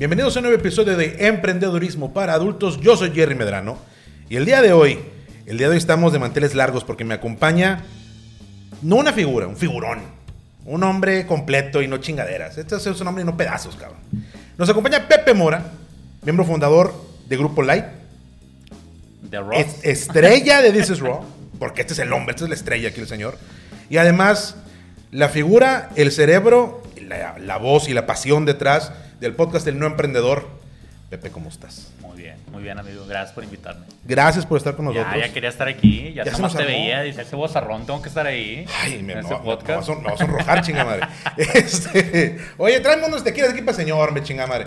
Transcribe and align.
Bienvenidos 0.00 0.34
a 0.34 0.38
un 0.38 0.44
nuevo 0.44 0.58
episodio 0.58 0.96
de 0.96 1.26
Emprendedurismo 1.26 2.14
para 2.14 2.32
Adultos. 2.32 2.80
Yo 2.80 2.96
soy 2.96 3.10
Jerry 3.10 3.34
Medrano. 3.34 3.76
Y 4.30 4.36
el 4.36 4.46
día 4.46 4.62
de 4.62 4.72
hoy, 4.72 4.98
el 5.44 5.58
día 5.58 5.66
de 5.66 5.72
hoy 5.72 5.76
estamos 5.76 6.14
de 6.14 6.18
manteles 6.18 6.54
largos 6.54 6.84
porque 6.84 7.04
me 7.04 7.12
acompaña 7.12 7.84
no 8.80 8.96
una 8.96 9.12
figura, 9.12 9.46
un 9.46 9.58
figurón. 9.58 10.00
Un 10.64 10.84
hombre 10.84 11.26
completo 11.26 11.82
y 11.82 11.86
no 11.86 11.98
chingaderas. 11.98 12.56
Este 12.56 12.76
es 12.76 12.86
un 12.86 13.08
hombre 13.08 13.24
y 13.24 13.26
no 13.26 13.36
pedazos, 13.36 13.76
cabrón. 13.76 13.98
Nos 14.56 14.70
acompaña 14.70 15.06
Pepe 15.06 15.34
Mora, 15.34 15.70
miembro 16.22 16.46
fundador 16.46 16.94
de 17.28 17.36
Grupo 17.36 17.60
Light. 17.60 17.84
De. 19.20 19.38
Es- 19.58 19.84
estrella 19.84 20.62
de 20.62 20.72
This 20.72 20.88
is 20.88 21.00
Raw. 21.00 21.22
Porque 21.58 21.82
este 21.82 21.92
es 21.92 21.98
el 21.98 22.10
hombre, 22.14 22.30
este 22.30 22.44
es 22.44 22.48
la 22.48 22.56
estrella 22.56 22.88
aquí, 22.88 23.02
el 23.02 23.06
señor. 23.06 23.36
Y 23.90 23.98
además, 23.98 24.56
la 25.10 25.28
figura, 25.28 25.90
el 25.94 26.10
cerebro, 26.10 26.82
la, 27.02 27.38
la 27.38 27.58
voz 27.58 27.86
y 27.86 27.92
la 27.92 28.06
pasión 28.06 28.46
detrás 28.46 28.92
del 29.20 29.34
podcast 29.34 29.66
El 29.66 29.78
No 29.78 29.86
Emprendedor. 29.86 30.48
Pepe, 31.10 31.30
¿cómo 31.30 31.48
estás? 31.48 31.92
Muy 32.00 32.16
bien, 32.22 32.36
muy 32.52 32.62
bien, 32.62 32.78
amigo. 32.78 33.04
Gracias 33.06 33.32
por 33.32 33.42
invitarme. 33.42 33.84
Gracias 34.04 34.46
por 34.46 34.58
estar 34.58 34.76
con 34.76 34.84
nosotros. 34.84 35.12
Ya, 35.12 35.26
ya 35.26 35.32
quería 35.32 35.48
estar 35.48 35.66
aquí. 35.66 36.12
Ya, 36.14 36.24
Ya 36.24 36.34
se 36.34 36.40
nos 36.42 36.54
te 36.56 36.64
veía. 36.64 37.02
Dice 37.02 37.22
ese 37.22 37.34
bozarrón, 37.34 37.84
tengo 37.84 38.00
que 38.00 38.08
estar 38.08 38.26
ahí. 38.26 38.64
Ay, 38.82 39.02
me, 39.02 39.14
en 39.14 39.18
me- 39.18 39.28
me 39.28 39.36
podcast. 39.38 39.88
vas 39.88 39.96
a, 39.96 40.00
me 40.00 40.04
vas 40.10 40.20
a 40.20 40.24
sonrojar, 40.26 40.62
chinga 40.62 40.84
madre. 40.84 41.06
Este, 41.36 42.38
oye, 42.58 42.78
tráeme 42.80 43.06
unos 43.06 43.24
tequilas 43.24 43.50
aquí 43.50 43.60
para 43.60 43.72
el 43.72 43.76
señor, 43.76 44.12
me 44.12 44.22
chinga 44.22 44.46
madre. 44.46 44.66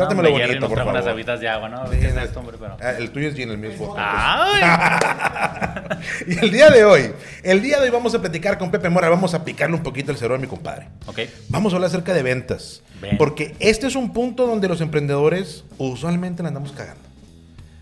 Trátemelo 0.00 0.28
No, 0.30 0.38
bonito, 0.46 0.68
por 0.68 0.78
favor. 0.78 0.92
unas 0.94 1.06
habitas 1.06 1.40
de 1.40 1.48
agua, 1.48 1.68
¿no? 1.68 1.86
Sí, 1.90 1.98
¿Qué 1.98 2.06
es 2.08 2.14
no. 2.14 2.20
esto, 2.22 2.40
hombre? 2.40 2.56
Pero... 2.60 2.76
Ah, 2.80 2.90
el 2.98 3.10
tuyo 3.10 3.28
es 3.28 3.34
gin, 3.34 3.50
el 3.50 3.58
mío 3.58 3.70
es 3.70 3.78
vodka. 3.78 4.02
¡Ay! 4.04 5.96
Y 6.26 6.38
el 6.44 6.50
día 6.50 6.70
de 6.70 6.84
hoy, 6.84 7.12
el 7.42 7.60
día 7.60 7.78
de 7.78 7.84
hoy 7.84 7.90
vamos 7.90 8.14
a 8.14 8.20
platicar 8.20 8.56
con 8.58 8.70
Pepe 8.70 8.88
Mora, 8.88 9.08
vamos 9.10 9.34
a 9.34 9.44
picarle 9.44 9.76
un 9.76 9.82
poquito 9.82 10.10
el 10.12 10.16
cerebro 10.16 10.36
a 10.36 10.38
mi 10.38 10.46
compadre. 10.46 10.86
ok. 11.06 11.18
Vamos 11.48 11.72
a 11.72 11.76
hablar 11.76 11.88
acerca 11.88 12.14
de 12.14 12.22
ventas. 12.22 12.82
Ven. 13.02 13.18
Porque 13.18 13.54
este 13.60 13.86
es 13.86 13.96
un 13.96 14.12
punto 14.12 14.46
donde 14.46 14.66
los 14.68 14.80
emprendedores 14.80 15.64
usualmente 15.78 16.42
la 16.42 16.48
andamos 16.48 16.72
cagando. 16.72 17.02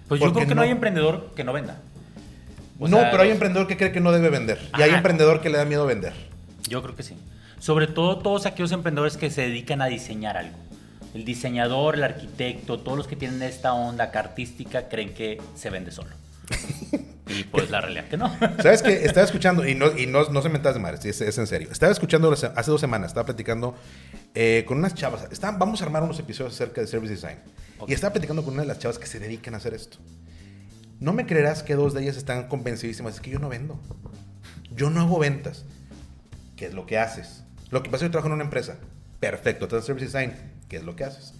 Pues 0.09 0.21
yo 0.21 0.33
creo 0.33 0.47
que 0.49 0.55
no- 0.55 0.57
no 0.57 0.63
hay 0.63 0.71
emprendedor 0.71 1.33
que 1.37 1.45
no 1.45 1.53
venda. 1.53 1.79
O 2.81 2.89
no, 2.89 2.97
sea, 2.99 3.11
pero 3.11 3.23
hay 3.23 3.29
los- 3.29 3.35
emprendedor 3.37 3.67
que 3.69 3.77
cree 3.77 3.93
que 3.93 4.01
no 4.01 4.11
debe 4.13 4.31
vender. 4.31 4.59
Y 4.79 4.83
hay 4.83 4.91
emprendedor 4.91 5.41
que 5.41 5.51
le 5.51 5.59
da 5.59 5.65
miedo 5.65 5.87
vender. 5.87 6.13
Yo 6.69 6.83
creo 6.83 6.97
que 6.97 7.03
sí. 7.03 7.15
Sobre 7.61 7.87
todo 7.89 8.19
todos 8.19 8.47
aquellos 8.47 8.73
emprendedores 8.73 9.17
que 9.17 9.31
se 9.31 9.43
dedican 9.43 9.83
a 9.83 9.87
diseñar 9.87 10.37
algo. 10.37 10.57
El 11.19 11.25
diseñador, 11.25 11.97
el 11.97 12.05
arquitecto, 12.05 12.79
todos 12.79 12.97
los 12.97 13.09
que 13.09 13.17
tienen 13.17 13.43
esta 13.43 13.73
onda 13.73 14.05
artística 14.15 14.89
creen 14.89 15.15
que 15.15 15.43
se 15.57 15.69
vende 15.69 15.91
solo. 15.91 16.11
y 17.27 17.43
pues 17.43 17.71
la 17.71 17.81
realidad 17.81 18.05
que 18.05 18.17
no. 18.17 18.29
¿Sabes 18.63 18.83
qué? 18.83 19.05
Estaba 19.05 19.27
escuchando, 19.27 19.67
y 19.67 19.75
no, 19.75 19.99
y 19.99 20.07
no, 20.07 20.29
no 20.29 20.43
se 20.43 20.49
mentas 20.49 20.75
de 20.75 20.81
madre, 20.81 21.01
es, 21.11 21.21
es 21.21 21.37
en 21.39 21.49
serio. 21.49 21.71
Estaba 21.73 21.91
escuchando 21.91 22.31
hace 22.33 22.71
dos 22.71 22.81
semanas, 22.81 23.09
estaba 23.11 23.27
platicando 23.27 23.75
eh, 24.33 24.63
con 24.65 24.79
unas 24.79 24.95
chavas. 24.95 25.27
Estaban- 25.33 25.59
vamos 25.59 25.83
a 25.83 25.87
armar 25.87 26.05
unos 26.05 26.21
episodios 26.21 26.55
acerca 26.55 26.81
de 26.81 26.87
service 26.87 27.13
design. 27.13 27.39
Ok. 27.81 27.91
Y 27.91 27.95
estaba 27.95 28.13
platicando 28.13 28.45
con 28.45 28.55
una 28.55 28.63
de 28.63 28.69
las 28.69 28.79
chavas 28.79 29.01
que 29.01 29.07
se 29.09 29.19
dedican 29.19 29.55
a 29.55 29.57
hacer 29.57 29.75
esto. 29.75 29.99
No 31.01 31.13
me 31.13 31.27
creerás 31.27 31.65
que 31.65 31.75
dos 31.75 31.95
de 31.95 32.03
ellas 32.03 32.17
están 32.17 32.47
convencidísimas. 32.47 33.15
Es 33.17 33.21
que 33.21 33.31
yo 33.31 33.41
no 33.41 33.49
vendo. 33.49 33.81
Yo 34.73 34.89
no 34.89 35.01
hago 35.01 35.19
ventas. 35.19 35.65
¿Qué 36.55 36.67
es 36.67 36.75
lo 36.75 36.87
que 36.87 36.97
haces? 36.97 37.43
Lo 37.71 37.83
que 37.83 37.91
pasa 37.91 37.97
es 37.97 38.01
que 38.03 38.07
yo 38.07 38.12
trabajo 38.12 38.28
en 38.28 38.34
una 38.34 38.45
empresa. 38.45 38.77
Perfecto, 39.19 39.67
das 39.67 39.84
service 39.84 40.07
design. 40.07 40.33
¿Qué 40.69 40.77
es 40.77 40.84
lo 40.84 40.97
que 40.97 41.05
haces? 41.05 41.34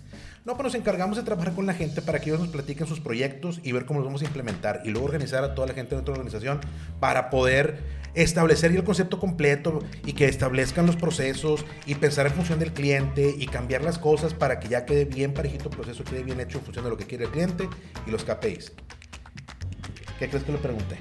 No, 0.45 0.55
pues 0.55 0.65
nos 0.65 0.75
encargamos 0.75 1.19
de 1.19 1.23
trabajar 1.23 1.53
con 1.55 1.67
la 1.67 1.75
gente 1.75 2.01
para 2.01 2.21
que 2.21 2.31
ellos 2.31 2.41
nos 2.41 2.49
platiquen 2.49 2.87
sus 2.87 3.01
proyectos 3.01 3.61
y 3.63 3.73
ver 3.73 3.85
cómo 3.85 4.01
los 4.01 4.07
vamos 4.07 4.23
a 4.23 4.25
implementar 4.25 4.81
y 4.85 4.89
luego 4.89 5.07
organizar 5.07 5.45
a 5.45 5.55
toda 5.55 5.67
la 5.67 5.75
gente 5.75 5.91
de 5.91 5.97
nuestra 5.97 6.13
organización 6.13 6.61
para 7.01 7.29
poder 7.29 7.99
establecer 8.15 8.73
el 8.73 8.83
concepto 8.83 9.21
completo 9.21 9.81
y 10.07 10.15
que 10.15 10.25
establezcan 10.25 10.87
los 10.87 10.97
procesos 10.97 11.67
y 11.85 11.97
pensar 11.97 12.27
en 12.27 12.33
función 12.33 12.59
del 12.59 12.73
cliente 12.73 13.35
y 13.39 13.47
cambiar 13.47 13.83
las 13.83 13.99
cosas 13.99 14.33
para 14.33 14.59
que 14.59 14.69
ya 14.69 14.87
quede 14.87 15.05
bien 15.05 15.35
parejito 15.35 15.69
el 15.69 15.77
proceso, 15.77 16.03
quede 16.05 16.23
bien 16.23 16.41
hecho 16.41 16.59
en 16.59 16.65
función 16.65 16.85
de 16.85 16.91
lo 16.91 16.97
que 16.97 17.07
quiere 17.07 17.27
el 17.27 17.31
cliente 17.31 17.69
y 18.07 18.11
los 18.11 18.25
KPIs. 18.25 18.73
¿Qué 20.19 20.29
crees 20.29 20.45
que 20.45 20.53
le 20.53 20.59
pregunté? 20.59 20.97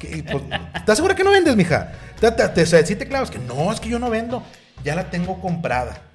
¿Qué. 0.00 0.24
Pues, 0.30 0.44
¿Estás 0.74 0.96
segura 0.96 1.14
que 1.14 1.24
no 1.24 1.30
vendes, 1.30 1.54
mija? 1.56 1.92
Te, 2.18 2.30
te, 2.32 2.48
te, 2.48 2.86
sí 2.86 2.96
te 2.96 3.06
clavas 3.06 3.30
que 3.30 3.38
no, 3.38 3.70
es 3.72 3.80
que 3.80 3.88
yo 3.88 3.98
no 3.98 4.08
vendo. 4.08 4.42
Ya 4.82 4.94
la 4.94 5.10
tengo 5.10 5.40
comprada. 5.40 6.07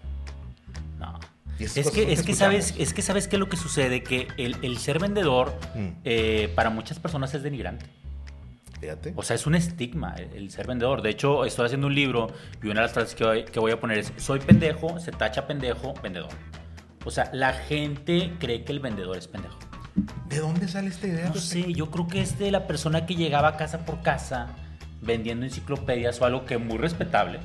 Es 1.59 1.91
que, 1.91 2.11
es, 2.11 2.23
que 2.23 2.33
sabes, 2.33 2.73
es 2.77 2.93
que 2.93 3.01
sabes 3.01 3.27
qué 3.27 3.35
es 3.35 3.39
lo 3.39 3.47
que 3.47 3.57
sucede, 3.57 4.03
que 4.03 4.27
el, 4.37 4.57
el 4.63 4.77
ser 4.79 4.99
vendedor 4.99 5.53
Mm. 5.75 5.87
eh, 6.03 6.51
para 6.55 6.69
muchas 6.69 6.99
personas 6.99 7.33
es 7.33 7.43
denigrante. 7.43 7.85
Fíjate. 8.79 9.13
O 9.15 9.23
sea, 9.23 9.35
es 9.35 9.45
un 9.47 9.55
estigma 9.55 10.13
el, 10.17 10.29
el 10.35 10.51
ser 10.51 10.67
vendedor. 10.67 11.01
De 11.01 11.09
hecho, 11.09 11.45
estoy 11.45 11.67
haciendo 11.67 11.87
un 11.87 11.95
libro 11.95 12.27
y 12.61 12.65
una 12.67 12.81
de 12.81 12.87
las 12.87 12.91
frases 12.93 13.15
que 13.15 13.23
voy, 13.23 13.43
que 13.45 13.59
voy 13.59 13.71
a 13.71 13.79
poner 13.79 13.99
es, 13.99 14.11
soy 14.17 14.39
pendejo, 14.39 14.99
se 14.99 15.11
tacha 15.11 15.47
pendejo, 15.47 15.93
vendedor. 16.03 16.29
O 17.05 17.11
sea, 17.11 17.29
la 17.33 17.53
gente 17.53 18.33
cree 18.39 18.63
que 18.65 18.71
el 18.73 18.79
vendedor 18.79 19.17
es 19.17 19.27
pendejo. 19.27 19.57
¿De 20.27 20.39
dónde 20.39 20.67
sale 20.67 20.89
esta 20.89 21.07
idea? 21.07 21.29
No 21.29 21.35
sé, 21.35 21.71
yo 21.73 21.91
creo 21.91 22.07
que 22.07 22.19
es 22.21 22.39
de 22.39 22.49
la 22.51 22.65
persona 22.67 23.05
que 23.05 23.15
llegaba 23.15 23.55
casa 23.57 23.85
por 23.85 24.01
casa 24.01 24.47
vendiendo 25.01 25.45
enciclopedias 25.45 26.19
o 26.21 26.25
algo 26.25 26.45
que 26.45 26.57
muy 26.57 26.77
respetable. 26.77 27.39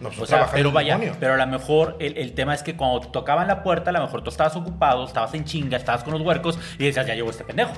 No, 0.00 0.08
pues, 0.08 0.20
o 0.20 0.26
sea, 0.26 0.48
pero 0.50 0.72
vaya, 0.72 0.94
demonio. 0.94 1.16
pero 1.20 1.34
a 1.34 1.36
lo 1.36 1.46
mejor 1.46 1.96
el, 2.00 2.16
el 2.16 2.32
tema 2.32 2.54
es 2.54 2.62
que 2.62 2.74
cuando 2.74 3.00
te 3.00 3.08
tocaban 3.08 3.46
la 3.48 3.62
puerta, 3.62 3.90
a 3.90 3.92
lo 3.92 4.00
mejor 4.00 4.22
tú 4.24 4.30
estabas 4.30 4.56
ocupado, 4.56 5.04
estabas 5.04 5.34
en 5.34 5.44
chinga, 5.44 5.76
estabas 5.76 6.02
con 6.04 6.14
los 6.14 6.22
huercos 6.22 6.58
y 6.78 6.84
decías, 6.86 7.06
ya 7.06 7.14
llegó 7.14 7.28
este 7.30 7.44
pendejo. 7.44 7.72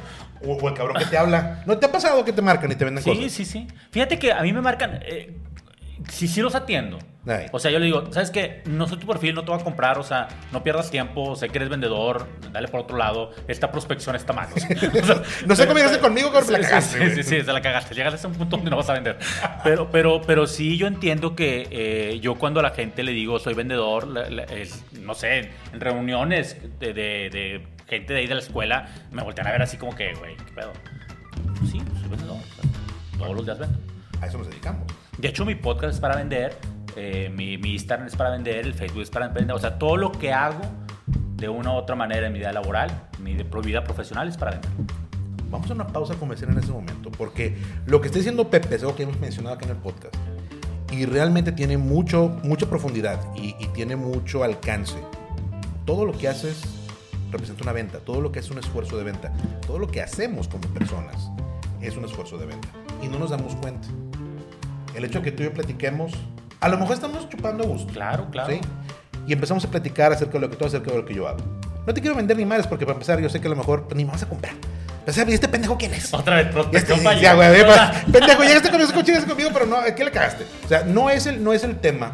O, 0.47 0.53
o 0.55 0.69
el 0.69 0.75
cabrón 0.75 0.97
que 0.99 1.07
te 1.07 1.19
habla. 1.19 1.63
¿No 1.67 1.77
te 1.79 1.87
ha 1.87 1.93
pasado 1.93 2.25
que 2.25 2.33
te 2.33 2.41
marcan 2.43 2.71
y 2.71 2.77
te 2.77 2.85
venden 2.85 3.03
Sí, 3.03 3.11
cosas? 3.11 3.33
sí, 3.33 3.45
sí. 3.45 3.67
Fíjate 3.91 4.19
que 4.19 4.33
a 4.33 4.41
mí 4.43 4.53
me 4.53 4.61
marcan. 4.61 5.01
eh, 5.03 5.37
sí, 6.09 6.29
sí 6.29 6.41
los 6.43 6.55
atiendo. 6.55 6.99
Ay. 7.25 7.47
O 7.53 7.61
sea, 7.61 7.71
yo 7.71 7.79
le 7.79 7.85
digo, 7.87 8.13
¿sabes 8.13 8.33
qué? 8.33 8.63
No 8.67 8.89
soy 8.89 8.99
tu 8.99 9.07
perfil, 9.07 9.37
no 9.37 9.45
te 9.45 9.53
voy 9.53 9.61
a 9.61 9.63
comprar, 9.63 9.97
o 9.97 10.03
sea, 10.03 10.27
no 10.51 10.65
pierdas 10.65 10.91
tiempo, 10.91 11.37
sé 11.37 11.49
que 11.51 11.59
eres 11.59 11.69
vendedor, 11.69 12.27
dale 12.51 12.67
por 12.67 12.81
otro 12.81 12.97
lado, 12.97 13.31
esta 13.47 13.71
prospección 13.71 14.17
está 14.17 14.33
mal. 14.33 14.49
O 14.53 14.59
sea, 14.59 14.69
o 15.03 15.07
sea, 15.07 15.23
No 15.47 15.55
sé 15.55 15.67
cómo 15.69 15.79
llegaste 15.79 16.01
conmigo, 16.01 16.33
cabrón, 16.33 16.47
Sí, 16.47 16.53
la 16.53 16.61
cagaste, 16.61 17.11
Sí, 17.11 17.17
sí, 17.17 17.23
sí, 17.23 17.45
se 17.45 17.53
la 17.53 17.61
cagaste. 17.63 17.95
Llegas 17.95 18.25
a 18.25 18.27
un 18.29 18.35
punto 18.35 18.57
donde 18.57 18.71
no 18.73 18.77
vas 18.77 18.91
a 18.91 18.95
vender. 18.95 19.19
Pero, 19.63 19.89
pero, 19.93 20.21
pero 20.23 20.49
sí, 20.49 20.77
yo 20.77 20.89
entiendo 20.89 21.37
que 21.37 21.69
eh, 21.71 22.19
yo 22.21 22.35
cuando 22.35 22.59
a 22.59 22.63
la 22.65 22.71
gente 22.71 23.05
le 23.05 23.13
digo 23.13 23.39
soy 23.39 23.55
vendedor, 23.55 24.09
la- 24.09 24.29
la- 24.29 24.43
es, 24.45 24.83
no 25.01 25.15
sé, 25.15 25.51
en 25.73 25.81
reuniones 25.81 26.57
de, 26.81 26.93
de- 26.93 27.31
de 27.31 27.67
gente 27.89 28.15
de 28.15 28.19
ahí 28.21 28.27
de 28.27 28.35
la 28.35 28.41
escuela, 28.41 28.89
me 29.13 29.23
voltean 29.23 29.47
a 29.47 29.53
ver 29.53 29.63
así 29.63 29.77
como 29.77 29.95
que, 29.95 30.13
güey, 30.15 30.35
¿qué 30.37 30.53
pedo? 30.57 30.73
Pues 31.59 31.71
sí, 31.71 31.81
soy 32.01 32.09
vendedor. 32.09 32.37
o 32.39 32.61
sea, 32.63 32.71
todos 33.19 33.37
los 33.37 33.45
días 33.45 33.59
vendo. 33.61 33.79
A 34.21 34.27
eso 34.27 34.39
nos 34.39 34.49
dedicamos. 34.49 34.83
De 35.23 35.29
hecho, 35.29 35.45
mi 35.45 35.55
podcast 35.55 35.95
es 35.95 36.01
para 36.01 36.17
vender, 36.17 36.57
eh, 36.97 37.31
mi, 37.33 37.55
Instagram 37.55 38.09
es 38.09 38.17
para 38.17 38.31
vender, 38.31 38.67
el 38.67 38.75
Facebook 38.75 39.03
es 39.03 39.11
para 39.11 39.29
vender. 39.29 39.55
O 39.55 39.59
sea, 39.61 39.79
todo 39.79 39.97
lo 39.97 40.11
que 40.11 40.33
hago 40.33 40.63
de 41.37 41.49
una 41.49 41.71
u 41.71 41.75
otra 41.75 41.95
manera 41.95 42.27
en 42.27 42.33
mi 42.33 42.41
vida 42.41 42.53
laboral, 42.53 42.91
mi 43.21 43.37
vida 43.37 43.85
profesional 43.85 44.27
es 44.27 44.37
para 44.37 44.51
vender. 44.51 44.71
Vamos 45.49 45.71
a 45.71 45.75
una 45.75 45.87
pausa 45.87 46.17
comercial 46.17 46.51
en 46.51 46.59
ese 46.59 46.73
momento, 46.73 47.13
porque 47.13 47.57
lo 47.87 48.01
que 48.01 48.09
está 48.09 48.19
diciendo 48.19 48.51
Pepe 48.51 48.75
es 48.75 48.83
algo 48.83 48.97
que 48.97 49.05
hemos 49.05 49.21
mencionado 49.21 49.55
aquí 49.55 49.65
en 49.65 49.71
el 49.71 49.77
podcast. 49.77 50.13
Y 50.91 51.07
realmente 51.07 51.53
tiene 51.53 51.79
mucho, 51.79 52.41
mucha 52.43 52.67
profundidad 52.69 53.21
y 53.37 53.65
tiene 53.75 53.95
mucho 53.95 54.43
alcance. 54.43 54.99
Todo 55.87 56.05
lo 56.05 56.19
que 56.19 56.27
haces 56.27 56.65
representa 57.31 57.63
una 57.63 57.73
venta, 57.73 58.01
todo 58.01 58.21
lo 58.21 58.33
que 58.33 58.41
es 58.41 58.51
un 58.51 58.59
esfuerzo 58.59 58.99
de 58.99 59.05
venta, 59.05 59.33
todo 59.69 59.79
lo 59.79 59.87
que 59.87 60.03
hacemos 60.03 60.49
como 60.49 60.67
personas 60.75 61.31
es 61.81 61.97
un 61.97 62.07
esfuerzo 62.07 62.39
de 62.39 62.47
venta. 62.47 62.69
Y 63.01 63.07
no 63.07 63.21
nos 63.21 63.31
damos 63.31 63.55
cuenta. 63.55 63.87
El 64.95 65.05
hecho 65.05 65.19
de 65.19 65.25
que 65.25 65.33
tú 65.33 65.43
y 65.43 65.47
yo 65.47 65.53
platiquemos, 65.55 66.13
a 66.61 66.69
lo 66.69 66.79
mejor 66.79 66.95
estamos 66.95 67.29
chupando 67.29 67.65
a 67.65 67.67
gusto. 67.67 67.93
Claro, 67.93 68.29
claro. 68.31 68.53
¿sí? 68.53 68.61
Y 69.27 69.33
empezamos 69.33 69.65
a 69.65 69.71
platicar 69.71 70.13
acerca 70.13 70.35
de 70.35 70.41
lo 70.41 70.51
que 70.51 70.57
tú, 70.57 70.65
acerca 70.67 70.91
de 70.91 70.97
lo 70.99 71.05
que 71.05 71.15
yo 71.15 71.29
hago. 71.29 71.39
No 71.87 71.95
te 71.95 72.01
quiero 72.01 72.17
vender 72.17 72.37
ni 72.37 72.45
madres 72.45 72.67
porque 72.67 72.85
para 72.85 72.95
empezar 72.95 73.21
yo 73.21 73.29
sé 73.29 73.41
que 73.41 73.47
a 73.47 73.51
lo 73.51 73.57
mejor 73.57 73.85
pues, 73.85 73.97
ni 73.97 74.05
me 74.05 74.11
vas 74.13 74.23
a 74.23 74.29
comprar. 74.29 74.55
O 75.07 75.13
sea, 75.13 75.29
¿y 75.29 75.33
este 75.33 75.49
pendejo 75.49 75.77
quién 75.77 75.93
es? 75.95 76.15
Otra 76.15 76.37
vez, 76.37 76.47
Este, 76.47 76.55
prospección 76.55 77.19
ya, 77.21 77.35
güey, 77.35 77.67
pa- 77.67 77.93
pendejo, 78.13 78.43
llegaste 78.45 78.71
con 78.71 78.81
coche, 78.81 79.07
llegaste 79.07 79.29
conmigo, 79.29 79.51
pero 79.53 79.67
no, 79.67 79.79
¿qué 79.97 80.05
le 80.05 80.13
cagaste? 80.13 80.47
O 80.65 80.69
sea, 80.69 80.85
no 80.85 81.11
es 81.11 81.27
el, 81.27 81.43
no 81.43 81.53
es 81.53 81.65
el 81.65 81.77
tema 81.81 82.13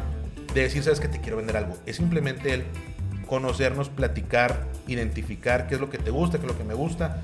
de 0.55 0.63
decir, 0.63 0.83
sabes 0.83 0.99
que 0.99 1.09
te 1.09 1.21
quiero 1.21 1.37
vender 1.37 1.59
algo. 1.59 1.77
Es 1.85 1.97
simplemente 1.97 2.55
el 2.55 2.65
conocernos, 3.27 3.91
platicar, 3.91 4.65
identificar 4.87 5.67
qué 5.67 5.75
es 5.75 5.81
lo 5.83 5.91
que 5.91 5.99
te 5.99 6.11
gusta, 6.11 6.39
qué 6.39 6.47
es 6.47 6.53
lo 6.53 6.57
que 6.57 6.65
me 6.65 6.73
gusta. 6.73 7.21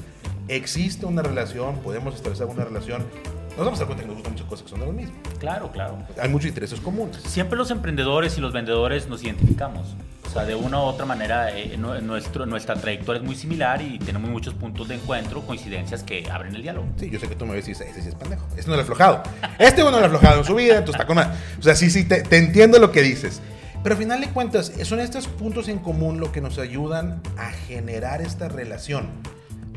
Existe 0.49 1.07
una 1.07 1.23
relación, 1.23 1.79
podemos 1.79 2.15
establecer 2.15 2.47
una 2.47 2.65
relación. 2.65 3.07
Nos 3.56 3.65
vamos 3.65 3.79
a 3.79 3.85
dar 3.85 3.87
cuenta 3.87 4.03
que 4.03 4.09
nos 4.09 4.17
gustan 4.17 4.33
muchas 4.33 4.49
cosas 4.49 4.65
que 4.65 4.71
son 4.71 4.81
de 4.81 4.87
lo 4.87 4.93
mismo. 4.93 5.15
Claro, 5.39 5.71
claro. 5.71 5.99
Hay 6.21 6.29
muchos 6.29 6.49
intereses 6.49 6.81
comunes. 6.81 7.19
Siempre 7.19 7.56
los 7.56 7.71
emprendedores 7.71 8.37
y 8.37 8.41
los 8.41 8.53
vendedores 8.53 9.09
nos 9.09 9.23
identificamos. 9.23 9.95
O 10.27 10.31
sea, 10.31 10.45
de 10.45 10.56
una 10.56 10.79
u 10.79 10.83
otra 10.83 11.06
manera, 11.06 11.56
eh, 11.56 11.77
nuestro, 11.77 12.47
nuestra 12.47 12.75
trayectoria 12.75 13.21
es 13.21 13.25
muy 13.25 13.37
similar 13.37 13.81
y 13.81 14.01
tenemos 14.01 14.29
muchos 14.29 14.55
puntos 14.55 14.89
de 14.89 14.97
encuentro, 14.97 15.43
coincidencias 15.43 16.03
que 16.03 16.29
abren 16.29 16.56
el 16.56 16.62
diálogo. 16.62 16.89
Sí, 16.97 17.09
yo 17.09 17.21
sé 17.21 17.29
que 17.29 17.37
tú 17.37 17.47
me 17.47 17.55
decís, 17.55 17.81
ese 17.81 18.03
sí 18.03 18.09
es 18.09 18.17
pendejo. 18.17 18.45
Este 18.56 18.69
no 18.69 18.75
lo 18.75 18.81
ha 18.81 18.83
aflojado. 18.83 19.23
Este 19.61 19.85
no 19.85 19.93
lo 19.93 19.99
ha 19.99 20.07
aflojado 20.07 20.41
en 20.41 20.45
su 20.45 20.57
vida, 20.57 20.79
entonces 20.79 20.97
está 20.97 21.07
con 21.07 21.15
más. 21.15 21.29
O 21.61 21.62
sea, 21.62 21.77
sí, 21.77 21.91
sí, 21.91 22.05
te, 22.05 22.23
te 22.23 22.39
entiendo 22.39 22.81
lo 22.81 22.91
que 22.91 23.03
dices. 23.03 23.41
Pero 23.85 23.95
al 23.95 24.00
final 24.00 24.21
de 24.21 24.31
cuentas, 24.31 24.73
son 24.83 24.99
estos 24.99 25.29
puntos 25.29 25.69
en 25.69 25.79
común 25.79 26.19
lo 26.19 26.33
que 26.33 26.41
nos 26.41 26.59
ayudan 26.59 27.21
a 27.37 27.50
generar 27.53 28.21
esta 28.21 28.49
relación. 28.49 29.11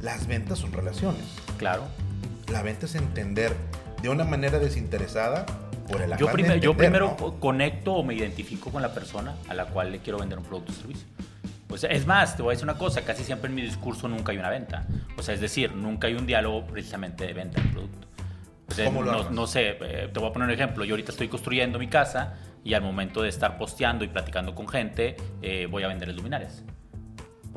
Las 0.02 0.26
ventas 0.26 0.58
son 0.58 0.74
relaciones. 0.74 1.22
Claro. 1.58 1.84
La 2.52 2.64
venta 2.64 2.86
es 2.86 2.96
entender 2.96 3.54
de 4.02 4.10
una 4.10 4.24
manera 4.24 4.60
desinteresada 4.60 5.46
por 5.90 6.02
el 6.02 6.18
yo, 6.18 6.28
yo 6.56 6.76
primero 6.76 7.16
conecto 7.40 7.94
o 7.94 8.04
me 8.04 8.14
identifico 8.14 8.72
con 8.72 8.82
la 8.82 8.94
persona 8.94 9.36
a 9.48 9.54
la 9.54 9.66
cual 9.66 9.92
le 9.92 10.00
quiero 10.00 10.20
vender 10.20 10.38
un 10.38 10.46
producto 10.46 10.72
o 10.72 10.76
servicio. 10.76 11.08
Pues 11.68 11.84
es 11.84 12.06
más, 12.06 12.38
te 12.38 12.44
voy 12.44 12.52
a 12.52 12.54
decir 12.54 12.64
una 12.64 12.78
cosa, 12.78 13.02
casi 13.02 13.24
siempre 13.24 13.50
en 13.50 13.56
mi 13.56 13.62
discurso 13.62 14.08
nunca 14.08 14.32
hay 14.32 14.38
una 14.38 14.50
venta. 14.50 14.86
O 15.18 15.24
sea, 15.24 15.34
es 15.34 15.42
decir, 15.42 15.74
nunca 15.74 16.08
hay 16.08 16.16
un 16.16 16.26
diálogo 16.26 16.66
precisamente 16.66 17.26
de 17.26 17.34
venta 17.34 17.62
del 17.62 17.72
producto. 17.72 18.08
¿Cómo 18.86 19.02
lo 19.02 19.30
no, 19.30 19.48
sé, 19.48 19.78
eh, 19.82 20.10
te 20.14 20.20
voy 20.20 20.30
a 20.30 20.34
poner 20.34 20.48
un 20.48 20.54
ejemplo. 20.54 20.86
Yo 20.86 20.94
ahorita 20.94 21.12
estoy 21.12 21.28
construyendo 21.28 21.80
mi 21.80 21.88
casa 21.88 22.36
y 22.64 22.74
al 22.74 22.82
momento 22.82 23.22
de 23.22 23.30
estar 23.30 23.58
posteando 23.58 24.04
y 24.04 24.08
platicando 24.08 24.56
con 24.56 24.68
gente, 24.68 25.16
eh, 25.42 25.68
voy 25.70 25.84
a 25.84 25.88
vender 25.88 26.14
luminares. 26.14 26.64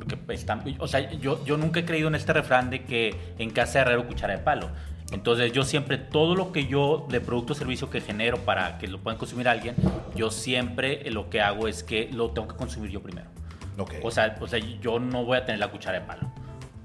Porque 0.00 0.18
están, 0.34 0.62
o 0.78 0.88
sea, 0.88 1.10
yo, 1.12 1.44
yo 1.44 1.56
nunca 1.56 1.80
he 1.80 1.84
creído 1.84 2.08
en 2.08 2.14
este 2.14 2.32
refrán 2.32 2.70
de 2.70 2.84
que 2.84 3.14
en 3.38 3.50
casa 3.50 3.80
herrero 3.80 4.06
cuchara 4.06 4.36
de 4.36 4.42
palo. 4.42 4.70
Entonces 5.12 5.52
yo 5.52 5.64
siempre, 5.64 5.98
todo 5.98 6.34
lo 6.34 6.52
que 6.52 6.66
yo 6.66 7.06
de 7.08 7.20
producto 7.20 7.52
o 7.52 7.56
servicio 7.56 7.90
que 7.90 8.00
genero 8.00 8.38
para 8.38 8.78
que 8.78 8.86
lo 8.86 9.00
puedan 9.00 9.18
consumir 9.18 9.48
alguien, 9.48 9.74
yo 10.14 10.30
siempre 10.30 11.08
lo 11.10 11.30
que 11.30 11.40
hago 11.40 11.68
es 11.68 11.82
que 11.82 12.08
lo 12.12 12.30
tengo 12.30 12.48
que 12.48 12.56
consumir 12.56 12.90
yo 12.90 13.02
primero. 13.02 13.28
Okay. 13.76 14.00
O, 14.02 14.10
sea, 14.10 14.36
o 14.40 14.46
sea, 14.46 14.58
yo 14.58 14.98
no 14.98 15.24
voy 15.24 15.38
a 15.38 15.44
tener 15.44 15.58
la 15.58 15.68
cuchara 15.68 16.00
de 16.00 16.06
palo. 16.06 16.30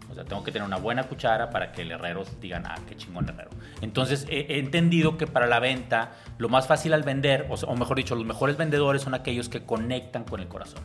O 0.10 0.16
sea, 0.16 0.24
tengo 0.24 0.44
que 0.46 0.52
tener 0.54 0.66
una 0.66 0.78
buena 0.78 1.04
cuchara 1.04 1.50
para 1.50 1.74
que 1.74 1.82
el 1.82 1.92
herrero 1.92 2.24
digan, 2.40 2.66
ah, 2.66 2.76
qué 2.88 2.96
chingón 2.96 3.28
herrero. 3.28 3.50
Entonces, 3.82 4.26
he, 4.30 4.60
entendido 4.60 5.18
que 5.18 5.28
para 5.28 5.46
la 5.46 5.60
venta, 5.60 6.14
lo 6.38 6.48
más 6.48 6.68
fácil 6.68 6.94
al 6.94 7.04
vender, 7.04 7.48
o, 7.50 7.76
mejor 7.76 7.98
dicho, 7.98 8.16
los 8.16 8.26
mejores 8.26 8.56
vendedores 8.56 9.02
son 9.02 9.14
aquellos 9.14 9.50
que 9.50 9.66
conectan 9.66 10.24
con 10.24 10.40
el 10.40 10.48
corazón. 10.48 10.82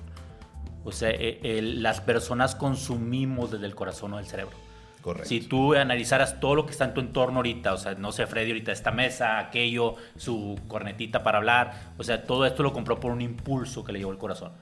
O 0.85 0.93
sea, 0.93 1.11
eh, 1.13 1.61
las 1.63 2.01
personas 2.01 2.55
consumimos 2.55 3.51
desde 3.51 3.67
el 3.67 3.75
corazón 3.75 4.15
o 4.15 4.17
del 4.17 4.27
cerebro. 4.27 4.57
Correcto. 5.03 5.29
Si 5.29 5.41
tú 5.41 5.75
analizaras 5.75 6.41
todo 6.41 6.55
lo 6.55 6.67
que 6.67 6.73
está 6.73 6.85
en 6.85 6.95
tu 6.95 7.01
entorno 7.01 7.37
ahorita, 7.37 7.73
o 7.73 7.79
sea, 7.79 7.95
no 7.95 8.13
sé, 8.13 8.27
Freddy 8.27 8.51
ahorita 8.51 8.73
esta 8.73 8.91
mesa, 8.91 9.39
aquello, 9.39 9.95
su 10.17 10.59
cornetita 10.69 11.23
para 11.23 11.39
hablar, 11.39 11.93
o 11.97 12.05
sea, 12.05 12.25
todo 12.25 12.45
esto 12.45 12.63
lo 12.63 12.73
compró 12.73 13.01
por 13.01 13.11
un 13.11 13.23
impulso 13.23 13.83
que 13.85 13.93
le 13.93 13.99
llevó 13.99 14.13
el 14.13 14.19
corazón. 14.19 14.53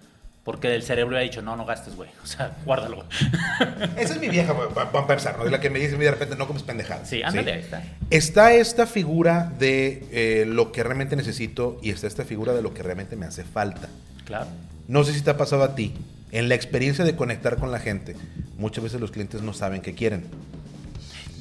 Porque 0.45 0.69
del 0.69 0.83
cerebro 0.83 1.13
le 1.13 1.19
ha 1.19 1.23
dicho, 1.23 1.43
no, 1.43 1.57
no 1.57 1.67
gastes, 1.67 1.95
güey. 1.95 2.09
O 2.23 2.27
sea, 2.27 2.57
guárdalo. 2.65 3.05
Esa 3.99 4.15
es 4.15 4.21
mi 4.21 4.29
vieja, 4.29 4.55
para 4.73 5.01
empezar, 5.01 5.37
¿no? 5.37 5.45
De 5.45 5.51
la 5.51 5.61
que 5.61 5.71
me 5.71 5.79
dice 5.79 5.97
de 5.97 6.11
repente, 6.11 6.37
no 6.37 6.47
comes 6.47 6.63
pendejadas. 6.63 7.09
Sí, 7.09 7.23
ándale, 7.23 7.53
ahí 7.53 7.61
está. 7.61 7.83
Está 8.11 8.53
esta 8.55 8.87
figura 8.87 9.53
de 9.59 10.07
eh, 10.13 10.45
lo 10.47 10.73
que 10.73 10.83
realmente 10.85 11.17
necesito 11.17 11.79
y 11.83 11.91
está 11.91 12.07
esta 12.07 12.25
figura 12.25 12.55
de 12.55 12.63
lo 12.63 12.73
que 12.73 12.83
realmente 12.83 13.17
me 13.17 13.27
hace 13.27 13.45
falta. 13.45 13.89
Claro. 14.25 14.47
No 14.89 15.05
sé 15.05 15.13
si 15.13 15.21
te 15.21 15.29
ha 15.29 15.37
pasado 15.37 15.65
a 15.65 15.75
ti, 15.75 15.93
en 16.33 16.49
la 16.49 16.55
experiencia 16.55 17.05
de 17.05 17.15
conectar 17.15 17.59
con 17.59 17.71
la 17.71 17.79
gente, 17.79 18.17
muchas 18.57 18.83
veces 18.83 18.99
los 19.03 19.11
clientes 19.11 19.43
no 19.43 19.53
saben 19.53 19.83
qué 19.83 19.95
quieren. 19.95 20.25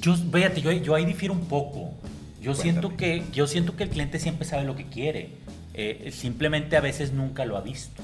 Yo, 0.02 0.16
véate, 0.30 0.62
yo, 0.62 0.74
yo 0.74 0.96
ahí 0.96 1.06
difiero 1.06 1.34
un 1.34 1.46
poco. 1.46 1.94
Yo 2.42 2.54
siento, 2.54 2.98
que, 2.98 3.24
yo 3.32 3.48
siento 3.48 3.78
que 3.78 3.84
el 3.84 3.90
cliente 3.90 4.20
siempre 4.20 4.46
sabe 4.46 4.66
lo 4.66 4.76
que 4.76 4.86
quiere. 4.88 5.30
Eh, 5.74 6.12
simplemente 6.14 6.76
a 6.76 6.82
veces 6.82 7.14
nunca 7.14 7.46
lo 7.46 7.56
ha 7.56 7.62
visto. 7.62 8.04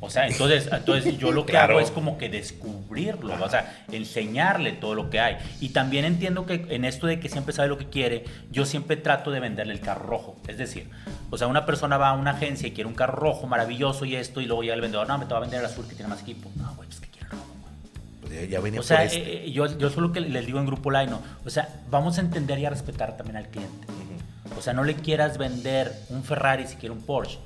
O 0.00 0.10
sea, 0.10 0.28
entonces, 0.28 0.68
entonces 0.70 1.18
yo 1.18 1.32
lo 1.32 1.44
que 1.44 1.56
hago 1.56 1.80
es 1.80 1.90
como 1.90 2.18
que 2.18 2.28
descubrirlo, 2.28 3.34
o 3.42 3.48
sea, 3.48 3.84
enseñarle 3.90 4.72
todo 4.72 4.94
lo 4.94 5.10
que 5.10 5.18
hay. 5.18 5.38
Y 5.60 5.70
también 5.70 6.04
entiendo 6.04 6.46
que 6.46 6.66
en 6.68 6.84
esto 6.84 7.08
de 7.08 7.18
que 7.18 7.28
siempre 7.28 7.52
sabe 7.52 7.68
lo 7.68 7.78
que 7.78 7.86
quiere, 7.86 8.24
yo 8.52 8.64
siempre 8.64 8.96
trato 8.96 9.32
de 9.32 9.40
venderle 9.40 9.72
el 9.72 9.80
carro 9.80 10.06
rojo. 10.06 10.36
Es 10.46 10.56
decir, 10.56 10.88
o 11.30 11.36
sea, 11.36 11.48
una 11.48 11.66
persona 11.66 11.98
va 11.98 12.10
a 12.10 12.12
una 12.12 12.30
agencia 12.30 12.68
y 12.68 12.72
quiere 12.72 12.86
un 12.86 12.94
carro 12.94 13.16
rojo 13.16 13.48
maravilloso 13.48 14.04
y 14.04 14.14
esto, 14.14 14.40
y 14.40 14.46
luego 14.46 14.62
llega 14.62 14.74
el 14.74 14.80
vendedor, 14.80 15.08
no, 15.08 15.18
me 15.18 15.26
te 15.26 15.32
va 15.32 15.38
a 15.38 15.40
vender 15.40 15.58
el 15.60 15.66
azul 15.66 15.84
que 15.88 15.96
tiene 15.96 16.08
más 16.08 16.22
equipo. 16.22 16.48
No, 16.54 16.72
güey, 16.76 16.88
es 16.88 17.00
que 17.00 17.08
quiere 17.08 17.28
rojo. 17.30 17.46
Pues 18.20 18.48
ya, 18.48 18.60
venía 18.60 18.78
o 18.78 18.84
sea, 18.84 19.02
este. 19.02 19.46
eh, 19.46 19.50
yo, 19.50 19.66
yo 19.78 19.90
solo 19.90 20.12
que 20.12 20.20
les 20.20 20.46
digo 20.46 20.60
en 20.60 20.66
Grupo 20.66 20.92
Line, 20.92 21.12
o 21.44 21.50
sea, 21.50 21.68
vamos 21.90 22.18
a 22.18 22.20
entender 22.20 22.60
y 22.60 22.66
a 22.66 22.70
respetar 22.70 23.16
también 23.16 23.36
al 23.36 23.48
cliente. 23.48 23.88
O 24.56 24.62
sea, 24.62 24.72
no 24.72 24.84
le 24.84 24.94
quieras 24.94 25.38
vender 25.38 25.92
un 26.08 26.22
Ferrari 26.22 26.66
si 26.68 26.76
quiere 26.76 26.92
un 26.92 27.02
Porsche 27.02 27.38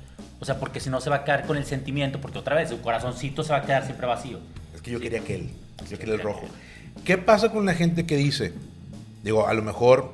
o 0.43 0.45
sea, 0.45 0.59
porque 0.59 0.81
si 0.81 0.89
no 0.89 0.99
se 0.99 1.09
va 1.09 1.15
a 1.15 1.23
quedar 1.23 1.45
con 1.45 1.55
el 1.55 1.63
sentimiento, 1.63 2.19
porque 2.19 2.37
otra 2.37 2.53
vez, 2.53 2.67
su 2.67 2.81
corazoncito 2.81 3.45
se 3.45 3.53
va 3.53 3.59
a 3.59 3.61
quedar 3.61 3.85
siempre 3.85 4.05
vacío. 4.05 4.39
Es 4.75 4.81
que 4.81 4.91
yo 4.91 4.99
quería 4.99 5.21
aquel, 5.21 5.51
yo 5.89 5.97
quería 5.97 6.15
el 6.15 6.19
rojo. 6.19 6.41
¿Qué 7.05 7.17
pasa 7.17 7.49
con 7.49 7.65
la 7.65 7.73
gente 7.73 8.05
que 8.05 8.17
dice, 8.17 8.51
digo, 9.23 9.47
a 9.47 9.53
lo 9.53 9.61
mejor 9.61 10.11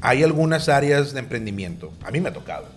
hay 0.00 0.22
algunas 0.22 0.70
áreas 0.70 1.12
de 1.12 1.20
emprendimiento, 1.20 1.92
a 2.04 2.10
mí 2.10 2.22
me 2.22 2.30
ha 2.30 2.32
tocado, 2.32 2.68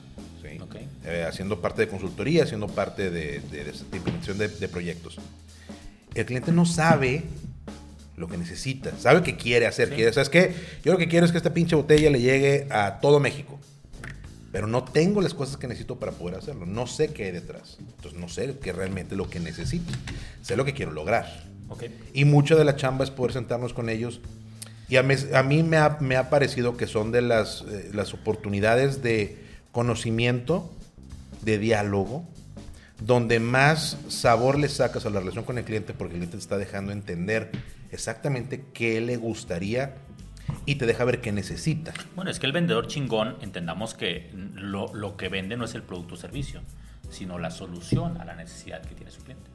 ¿sí? 0.41 0.59
Eh, 1.05 1.25
haciendo 1.25 1.61
parte 1.61 1.83
de 1.83 1.87
consultoría, 1.87 2.43
haciendo 2.43 2.67
parte 2.67 3.11
de, 3.11 3.39
de, 3.39 3.73
implementación 3.93 4.37
de, 4.37 4.67
proyectos. 4.67 5.19
El 6.15 6.25
cliente 6.25 6.51
no 6.51 6.65
sabe 6.65 7.23
lo 8.17 8.27
que 8.27 8.35
necesita, 8.35 8.91
sabe 8.99 9.23
que 9.23 9.37
quiere 9.37 9.67
hacer, 9.67 9.87
quiere, 9.87 10.11
¿sabes 10.11 10.27
qué? 10.27 10.53
Yo 10.83 10.91
lo 10.91 10.97
que 10.97 11.07
quiero 11.07 11.25
es 11.25 11.31
que 11.31 11.37
esta 11.37 11.53
pinche 11.53 11.77
botella 11.77 12.09
le 12.09 12.19
llegue 12.19 12.67
a 12.69 12.99
todo 12.99 13.21
México 13.21 13.57
pero 14.51 14.67
no 14.67 14.83
tengo 14.83 15.21
las 15.21 15.33
cosas 15.33 15.57
que 15.57 15.67
necesito 15.67 15.99
para 15.99 16.13
poder 16.13 16.37
hacerlo. 16.37 16.65
No 16.65 16.87
sé 16.87 17.09
qué 17.09 17.25
hay 17.25 17.31
detrás. 17.31 17.77
Entonces 17.79 18.19
no 18.19 18.29
sé 18.29 18.57
qué 18.61 18.71
realmente 18.73 19.15
lo 19.15 19.29
que 19.29 19.39
necesito. 19.39 19.91
Sé 20.41 20.55
lo 20.55 20.65
que 20.65 20.73
quiero 20.73 20.91
lograr. 20.91 21.45
Y 22.13 22.25
mucha 22.25 22.55
de 22.55 22.63
la 22.63 22.75
chamba 22.75 23.03
es 23.03 23.11
poder 23.11 23.33
sentarnos 23.33 23.73
con 23.73 23.89
ellos. 23.89 24.21
Y 24.89 24.95
a, 24.95 25.03
mí 25.03 25.63
me 25.63 25.77
ha, 25.77 26.29
parecido 26.29 26.77
que 26.77 26.87
son 26.87 27.11
de 27.11 27.21
las, 27.21 27.65
eh, 27.69 27.91
las 27.93 28.13
oportunidades 28.13 29.03
de 29.03 29.37
conocimiento, 29.73 30.71
de 31.41 31.57
diálogo, 31.57 32.23
donde 33.01 33.41
más 33.41 33.97
sabor 34.07 34.57
le 34.57 34.69
sacas 34.69 35.05
a 35.05 35.09
la 35.09 35.19
relación 35.19 35.43
con 35.43 35.57
el 35.57 35.65
cliente 35.65 35.93
porque 35.93 36.13
el 36.13 36.19
cliente 36.19 36.37
te 36.37 36.41
está 36.41 36.57
dejando 36.57 36.93
entender 36.93 37.51
exactamente 37.91 38.63
qué 38.73 39.01
le 39.01 39.17
gustaría 39.17 39.95
y 40.65 40.75
te 40.75 40.85
deja 40.85 41.03
ver 41.05 41.21
qué 41.21 41.31
necesita. 41.31 41.93
Bueno, 42.15 42.31
es 42.31 42.39
que 42.39 42.45
el 42.45 42.51
vendedor 42.51 42.87
chingón, 42.87 43.37
entendamos 43.41 43.93
que 43.93 44.31
lo, 44.53 44.93
lo, 44.93 45.17
que 45.17 45.29
vende 45.29 45.57
no 45.57 45.65
es 45.65 45.75
el 45.75 45.83
producto 45.83 46.15
o 46.15 46.17
servicio, 46.17 46.61
sino 47.09 47.39
la 47.39 47.51
solución 47.51 48.19
a 48.19 48.25
la 48.25 48.35
necesidad 48.35 48.81
que 48.81 48.95
tiene 48.95 49.11
su 49.11 49.23
cliente. 49.23 49.49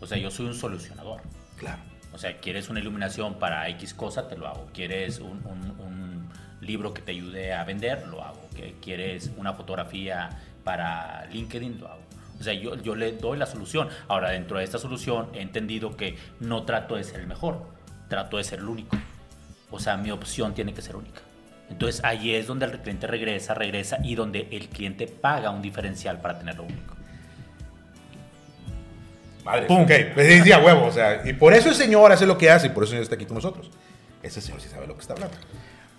O 0.00 0.06
sea, 0.06 0.18
yo 0.18 0.30
soy 0.30 0.46
un 0.46 0.54
solucionador. 0.54 1.22
Claro. 1.56 1.80
O 2.12 2.18
sea, 2.18 2.38
quieres 2.38 2.68
una 2.68 2.80
iluminación 2.80 3.38
para 3.38 3.68
X 3.70 3.94
cosa, 3.94 4.28
te 4.28 4.36
lo 4.36 4.46
hago. 4.46 4.68
Quieres 4.74 5.18
un, 5.20 5.42
un, 5.46 6.28
libro 6.60 6.94
que 6.94 7.02
te 7.02 7.10
ayude 7.10 7.52
a 7.52 7.64
vender, 7.64 8.06
lo 8.06 8.22
hago. 8.22 8.40
Quieres 8.80 9.32
una 9.36 9.52
fotografía 9.52 10.30
para 10.62 11.26
LinkedIn, 11.26 11.80
lo 11.80 11.88
hago. 11.88 12.02
O 12.38 12.42
sea, 12.44 12.52
yo, 12.52 12.76
yo 12.76 12.94
le 12.94 13.12
doy 13.12 13.36
la 13.36 13.46
solución. 13.46 13.88
Ahora, 14.06 14.30
dentro 14.30 14.58
de 14.58 14.64
esta 14.64 14.78
solución, 14.78 15.28
he 15.34 15.40
entendido 15.40 15.96
que 15.96 16.16
no 16.38 16.62
trato 16.62 16.94
de 16.94 17.02
ser 17.02 17.20
el 17.20 17.26
mejor, 17.26 17.66
trato 18.08 18.36
de 18.36 18.44
ser 18.44 18.60
el 18.60 18.68
único. 18.68 18.96
O 19.72 19.80
sea, 19.80 19.96
mi 19.96 20.10
opción 20.10 20.54
tiene 20.54 20.72
que 20.72 20.82
ser 20.82 20.94
única. 20.94 21.22
Entonces 21.68 22.04
ahí 22.04 22.34
es 22.34 22.46
donde 22.46 22.66
el 22.66 22.78
cliente 22.80 23.06
regresa, 23.06 23.54
regresa 23.54 23.98
y 24.04 24.14
donde 24.14 24.46
el 24.52 24.68
cliente 24.68 25.06
paga 25.06 25.50
un 25.50 25.62
diferencial 25.62 26.20
para 26.20 26.38
tenerlo 26.38 26.64
único. 26.64 26.94
Madre, 29.44 29.66
¡Pum! 29.66 29.82
ok, 29.82 29.90
pues 30.14 30.28
decía 30.28 30.58
huevo, 30.58 30.86
o 30.86 30.92
sea, 30.92 31.26
y 31.28 31.32
por 31.32 31.52
eso 31.54 31.70
el 31.70 31.74
señor 31.74 32.12
hace 32.12 32.26
lo 32.26 32.38
que 32.38 32.50
hace 32.50 32.68
y 32.68 32.70
por 32.70 32.84
eso 32.84 32.92
el 32.92 32.96
señor 32.96 33.02
está 33.04 33.14
aquí 33.16 33.24
con 33.24 33.36
nosotros. 33.36 33.70
Ese 34.22 34.40
señor 34.40 34.60
sí 34.60 34.68
sabe 34.68 34.86
lo 34.86 34.94
que 34.94 35.00
está 35.00 35.14
hablando. 35.14 35.36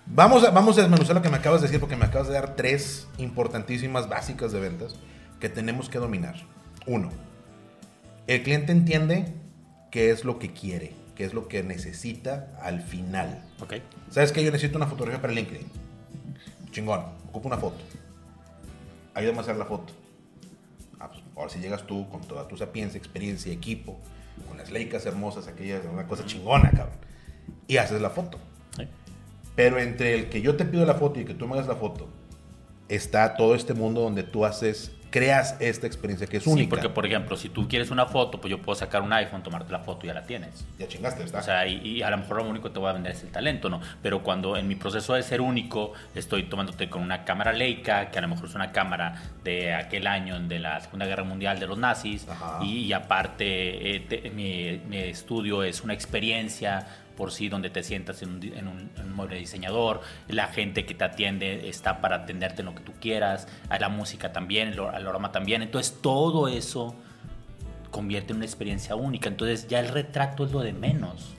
Vamos 0.06 0.44
a, 0.44 0.50
vamos 0.50 0.78
a 0.78 0.82
desmenuzar 0.82 1.16
lo 1.16 1.22
que 1.22 1.28
me 1.28 1.36
acabas 1.36 1.60
de 1.60 1.66
decir 1.66 1.80
porque 1.80 1.96
me 1.96 2.04
acabas 2.04 2.28
de 2.28 2.34
dar 2.34 2.54
tres 2.56 3.08
importantísimas 3.18 4.08
básicas 4.08 4.52
de 4.52 4.60
ventas 4.60 4.94
que 5.40 5.48
tenemos 5.48 5.88
que 5.88 5.98
dominar. 5.98 6.36
Uno, 6.86 7.10
el 8.26 8.42
cliente 8.42 8.72
entiende 8.72 9.34
qué 9.90 10.10
es 10.10 10.24
lo 10.24 10.38
que 10.38 10.52
quiere 10.52 11.03
qué 11.14 11.24
es 11.24 11.34
lo 11.34 11.48
que 11.48 11.62
necesita 11.62 12.56
al 12.62 12.82
final. 12.82 13.42
Ok. 13.60 13.74
¿Sabes 14.10 14.32
que 14.32 14.44
Yo 14.44 14.50
necesito 14.50 14.76
una 14.76 14.86
fotografía 14.86 15.20
para 15.20 15.32
LinkedIn. 15.32 15.66
Chingón, 16.70 17.04
ocupo 17.28 17.48
una 17.48 17.58
foto. 17.58 17.78
Ayúdame 19.14 19.38
a 19.38 19.40
hacer 19.42 19.56
la 19.56 19.64
foto. 19.64 19.92
Ah, 20.98 21.08
pues, 21.08 21.22
ahora 21.36 21.48
si 21.48 21.60
llegas 21.60 21.86
tú 21.86 22.08
con 22.08 22.22
toda 22.22 22.48
tu 22.48 22.56
sapiencia, 22.56 22.98
experiencia, 22.98 23.52
equipo, 23.52 23.98
con 24.48 24.58
las 24.58 24.70
leicas 24.70 25.06
hermosas, 25.06 25.46
aquella, 25.46 25.80
una 25.92 26.06
cosa 26.06 26.26
chingona, 26.26 26.70
cabrón. 26.70 26.96
Y 27.68 27.76
haces 27.76 28.00
la 28.00 28.10
foto. 28.10 28.38
Pero 29.54 29.78
entre 29.78 30.14
el 30.14 30.28
que 30.30 30.42
yo 30.42 30.56
te 30.56 30.64
pido 30.64 30.84
la 30.84 30.94
foto 30.94 31.20
y 31.20 31.24
que 31.24 31.34
tú 31.34 31.46
me 31.46 31.54
hagas 31.54 31.68
la 31.68 31.76
foto, 31.76 32.08
está 32.88 33.36
todo 33.36 33.54
este 33.54 33.72
mundo 33.72 34.00
donde 34.00 34.24
tú 34.24 34.44
haces 34.44 34.90
creas 35.14 35.56
esta 35.60 35.86
experiencia 35.86 36.26
que 36.26 36.38
es 36.38 36.42
Sí, 36.42 36.50
única. 36.50 36.70
porque 36.70 36.88
por 36.88 37.06
ejemplo, 37.06 37.36
si 37.36 37.48
tú 37.48 37.68
quieres 37.68 37.92
una 37.92 38.06
foto, 38.06 38.40
pues 38.40 38.50
yo 38.50 38.58
puedo 38.60 38.74
sacar 38.74 39.00
un 39.00 39.12
iPhone, 39.12 39.44
tomarte 39.44 39.70
la 39.70 39.78
foto 39.78 40.04
y 40.04 40.08
ya 40.08 40.14
la 40.14 40.24
tienes. 40.24 40.64
Ya 40.76 40.88
chingaste, 40.88 41.22
¿está? 41.22 41.38
O 41.38 41.42
sea, 41.42 41.68
y, 41.68 41.76
y 41.86 42.02
a 42.02 42.10
lo 42.10 42.18
mejor 42.18 42.38
lo 42.38 42.48
único 42.50 42.66
que 42.68 42.74
te 42.74 42.80
voy 42.80 42.90
a 42.90 42.94
vender 42.94 43.12
es 43.12 43.22
el 43.22 43.30
talento, 43.30 43.68
¿no? 43.70 43.80
Pero 44.02 44.24
cuando 44.24 44.56
en 44.56 44.66
mi 44.66 44.74
proceso 44.74 45.14
de 45.14 45.22
ser 45.22 45.40
único 45.40 45.92
estoy 46.16 46.42
tomándote 46.42 46.90
con 46.90 47.00
una 47.00 47.24
cámara 47.24 47.52
Leica, 47.52 48.10
que 48.10 48.18
a 48.18 48.22
lo 48.22 48.26
mejor 48.28 48.46
es 48.48 48.56
una 48.56 48.72
cámara 48.72 49.22
de 49.44 49.72
aquel 49.72 50.08
año, 50.08 50.40
de 50.40 50.58
la 50.58 50.80
Segunda 50.80 51.06
Guerra 51.06 51.22
Mundial 51.22 51.60
de 51.60 51.68
los 51.68 51.78
nazis, 51.78 52.26
y, 52.60 52.78
y 52.78 52.92
aparte 52.92 53.94
eh, 53.94 54.00
te- 54.00 54.30
mi, 54.30 54.80
mi 54.88 54.96
estudio 54.98 55.62
es 55.62 55.82
una 55.84 55.94
experiencia 55.94 56.86
por 57.16 57.30
sí 57.32 57.48
donde 57.48 57.70
te 57.70 57.82
sientas 57.82 58.22
en 58.22 58.30
un, 58.30 58.42
en 58.42 58.68
un- 58.68 58.90
en 58.96 59.02
un 59.06 59.12
mueble 59.12 59.36
diseñador, 59.36 60.00
la 60.28 60.48
gente 60.48 60.84
que 60.84 60.94
te 60.94 61.04
atiende 61.04 61.68
está 61.68 62.00
para 62.00 62.16
atenderte 62.16 62.62
en 62.62 62.66
lo 62.66 62.74
que 62.74 62.82
tú 62.82 62.92
quieras, 63.00 63.46
a 63.68 63.78
la 63.78 63.88
música 63.88 64.32
también, 64.32 64.68
el, 64.68 64.74
el 64.78 65.06
aroma 65.06 65.30
también, 65.32 65.62
entonces 65.62 65.98
todo 66.00 66.48
eso 66.48 66.94
convierte 67.90 68.32
en 68.32 68.38
una 68.38 68.44
experiencia 68.46 68.96
única. 68.96 69.28
Entonces 69.28 69.68
ya 69.68 69.78
el 69.80 69.88
retrato 69.88 70.44
es 70.44 70.52
lo 70.52 70.60
de 70.60 70.72
menos. 70.72 71.36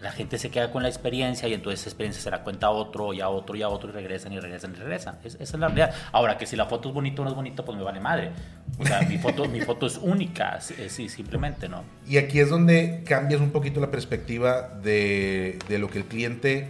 La 0.00 0.12
gente 0.12 0.38
se 0.38 0.50
queda 0.50 0.70
con 0.70 0.84
la 0.84 0.88
experiencia 0.88 1.48
y 1.48 1.54
entonces 1.54 1.80
esa 1.80 1.88
experiencia 1.90 2.22
se 2.22 2.30
la 2.30 2.44
cuenta 2.44 2.68
a 2.68 2.70
otro 2.70 3.12
y 3.12 3.20
a 3.20 3.28
otro 3.28 3.56
y 3.56 3.62
a 3.62 3.68
otro 3.68 3.88
y 3.90 3.92
regresan 3.92 4.32
y 4.32 4.38
regresan 4.38 4.72
y 4.72 4.74
regresan. 4.76 5.18
Es- 5.24 5.34
esa 5.34 5.42
es 5.42 5.54
la 5.54 5.66
realidad. 5.66 5.92
Ahora 6.12 6.38
que 6.38 6.46
si 6.46 6.54
la 6.54 6.66
foto 6.66 6.88
es 6.90 6.94
bonita 6.94 7.22
o 7.22 7.24
no 7.24 7.30
es 7.32 7.36
bonita, 7.36 7.64
pues 7.64 7.76
me 7.76 7.82
vale 7.82 7.98
madre. 7.98 8.30
O 8.78 8.86
sea, 8.86 9.00
mi 9.02 9.18
foto, 9.18 9.46
mi 9.48 9.60
foto 9.60 9.86
es 9.86 9.96
única, 9.96 10.60
sí, 10.60 10.74
sí, 10.88 11.08
simplemente, 11.08 11.68
¿no? 11.68 11.82
Y 12.06 12.18
aquí 12.18 12.38
es 12.38 12.48
donde 12.48 13.02
cambias 13.04 13.40
un 13.40 13.50
poquito 13.50 13.80
la 13.80 13.90
perspectiva 13.90 14.68
de, 14.68 15.58
de 15.68 15.78
lo 15.80 15.90
que 15.90 15.98
el 15.98 16.04
cliente 16.04 16.68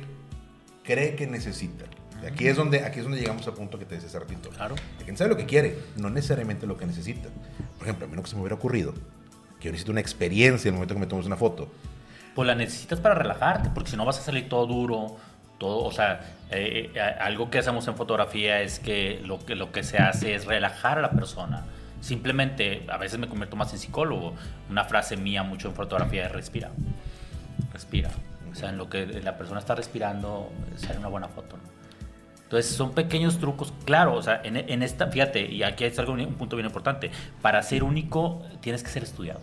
cree 0.83 1.15
que 1.15 1.27
necesita. 1.27 1.85
Aquí 2.27 2.49
es 2.49 2.57
donde 2.57 2.81
aquí 2.85 2.99
es 2.99 3.05
donde 3.05 3.21
llegamos 3.21 3.47
al 3.47 3.55
punto 3.55 3.79
que 3.79 3.85
te 3.85 3.95
decía 3.95 4.09
hace 4.09 4.19
ratito. 4.19 4.49
Claro. 4.51 4.75
La 4.99 5.05
gente 5.05 5.19
sabe 5.19 5.31
lo 5.31 5.37
que 5.37 5.45
quiere, 5.47 5.79
no 5.97 6.09
necesariamente 6.11 6.67
lo 6.67 6.77
que 6.77 6.87
necesita. 6.87 7.29
Por 7.77 7.87
ejemplo, 7.87 8.07
a 8.07 8.09
mí 8.09 8.21
que 8.23 8.29
se 8.29 8.35
me 8.37 8.41
hubiera 8.41 8.57
ocurrido, 8.57 8.95
que 9.61 9.67
yo 9.67 9.71
necesito 9.71 9.93
una 9.93 10.01
experiencia 10.01 10.69
en 10.69 10.75
el 10.75 10.79
momento 10.79 10.95
que 10.95 11.01
me 11.01 11.07
tomes 11.07 11.27
una 11.27 11.37
foto. 11.37 11.69
Pues 12.38 12.47
la 12.47 12.54
necesitas 12.54 13.00
para 13.00 13.16
relajarte, 13.16 13.68
porque 13.75 13.90
si 13.90 13.97
no 13.97 14.04
vas 14.04 14.21
a 14.21 14.23
salir 14.23 14.49
todo 14.49 14.64
duro, 14.64 15.16
todo, 15.59 15.83
o 15.85 15.90
sea, 15.90 16.21
eh, 16.52 16.92
eh, 16.95 17.00
algo 17.00 17.50
que 17.50 17.59
hacemos 17.59 17.88
en 17.88 17.97
fotografía 17.97 18.61
es 18.61 18.78
que 18.78 19.21
lo, 19.25 19.45
que 19.45 19.57
lo 19.57 19.73
que 19.73 19.83
se 19.83 19.99
hace 19.99 20.37
es 20.37 20.47
relajar 20.47 20.99
a 20.99 21.02
la 21.02 21.11
persona. 21.11 21.64
Simplemente, 22.00 22.87
a 22.92 22.97
veces 22.97 23.18
me 23.18 23.26
convierto 23.26 23.57
más 23.57 23.73
en 23.73 23.80
psicólogo. 23.80 24.35
Una 24.71 24.85
frase 24.85 25.16
mía 25.16 25.42
mucho 25.42 25.66
en 25.66 25.75
fotografía 25.75 26.26
es 26.26 26.30
respira. 26.30 26.71
Respira. 27.73 28.11
O 28.52 28.54
sea, 28.54 28.68
en 28.68 28.76
lo 28.76 28.88
que 28.88 29.04
la 29.04 29.37
persona 29.37 29.59
está 29.59 29.75
respirando, 29.75 30.52
sale 30.76 31.00
una 31.00 31.09
buena 31.09 31.26
foto. 31.26 31.57
¿no? 31.57 31.64
Entonces 32.45 32.71
son 32.71 32.92
pequeños 32.92 33.38
trucos, 33.38 33.75
claro, 33.85 34.14
o 34.14 34.23
sea, 34.23 34.42
en, 34.45 34.57
en 34.59 34.85
esta, 34.85 35.09
fíjate, 35.09 35.45
y 35.50 35.64
aquí 35.64 35.83
hay 35.83 35.92
algo, 35.99 36.12
un 36.12 36.35
punto 36.35 36.54
bien 36.54 36.66
importante, 36.66 37.11
para 37.42 37.61
ser 37.64 37.83
único 37.83 38.47
tienes 38.61 38.85
que 38.85 38.90
ser 38.90 39.02
estudiado. 39.02 39.40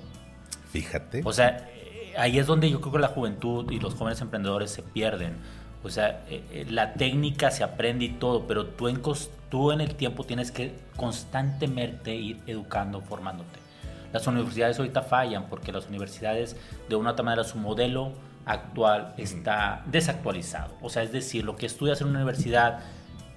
Fíjate. 0.72 1.22
O 1.26 1.34
sea, 1.34 1.70
ahí 2.18 2.40
es 2.40 2.48
donde 2.48 2.70
yo 2.70 2.82
creo 2.82 2.94
que 2.94 3.00
la 3.00 3.08
juventud 3.08 3.72
y 3.72 3.80
los 3.80 3.96
jóvenes 3.96 4.22
emprendedores 4.22 4.72
se 4.72 4.84
pierden. 4.84 5.38
O 5.84 5.90
sea, 5.90 6.24
eh, 6.30 6.44
eh, 6.52 6.66
la 6.70 6.94
técnica 6.94 7.52
se 7.52 7.64
aprende 7.64 8.06
y 8.06 8.10
todo, 8.10 8.48
pero 8.48 8.66
tú 8.66 8.88
en, 8.88 9.02
tú 9.50 9.72
en 9.72 9.82
el 9.82 9.96
tiempo 9.96 10.24
tienes 10.24 10.52
que 10.52 10.74
constantemente 10.96 12.16
ir 12.16 12.40
educando, 12.48 13.02
formándote. 13.02 13.60
Las 14.12 14.26
universidades 14.28 14.80
ahorita 14.80 15.04
fallan 15.04 15.48
porque 15.48 15.72
las 15.72 15.88
universidades, 15.88 16.56
de 16.90 16.96
una 16.96 17.12
u 17.12 17.14
otra 17.14 17.24
manera, 17.24 17.44
su 17.44 17.58
modelo 17.58 18.14
actual 18.46 19.14
está 19.18 19.84
desactualizado. 19.86 20.74
O 20.82 20.90
sea, 20.90 21.04
es 21.04 21.12
decir, 21.12 21.44
lo 21.44 21.56
que 21.56 21.66
estudias 21.66 22.02
en 22.02 22.08
una 22.08 22.20
universidad 22.20 22.80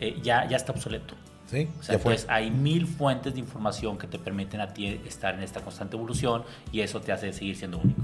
eh, 0.00 0.18
ya, 0.23 0.47
ya 0.49 0.56
está 0.56 0.73
obsoleto. 0.73 1.14
sí, 1.50 1.68
O 1.80 1.82
sea, 1.82 1.99
pues 1.99 2.26
hay 2.28 2.50
mil 2.50 2.87
fuentes 2.87 3.35
de 3.35 3.40
información 3.40 3.99
que 3.99 4.06
te 4.06 4.18
permiten 4.18 4.61
a 4.61 4.68
ti 4.68 5.00
estar 5.06 5.35
en 5.35 5.42
esta 5.42 5.61
constante 5.61 5.97
evolución 5.97 6.44
y 6.73 6.80
eso 6.80 7.00
te 7.00 7.12
hace 7.12 7.32
seguir 7.32 7.56
siendo 7.56 7.78
único. 7.78 8.02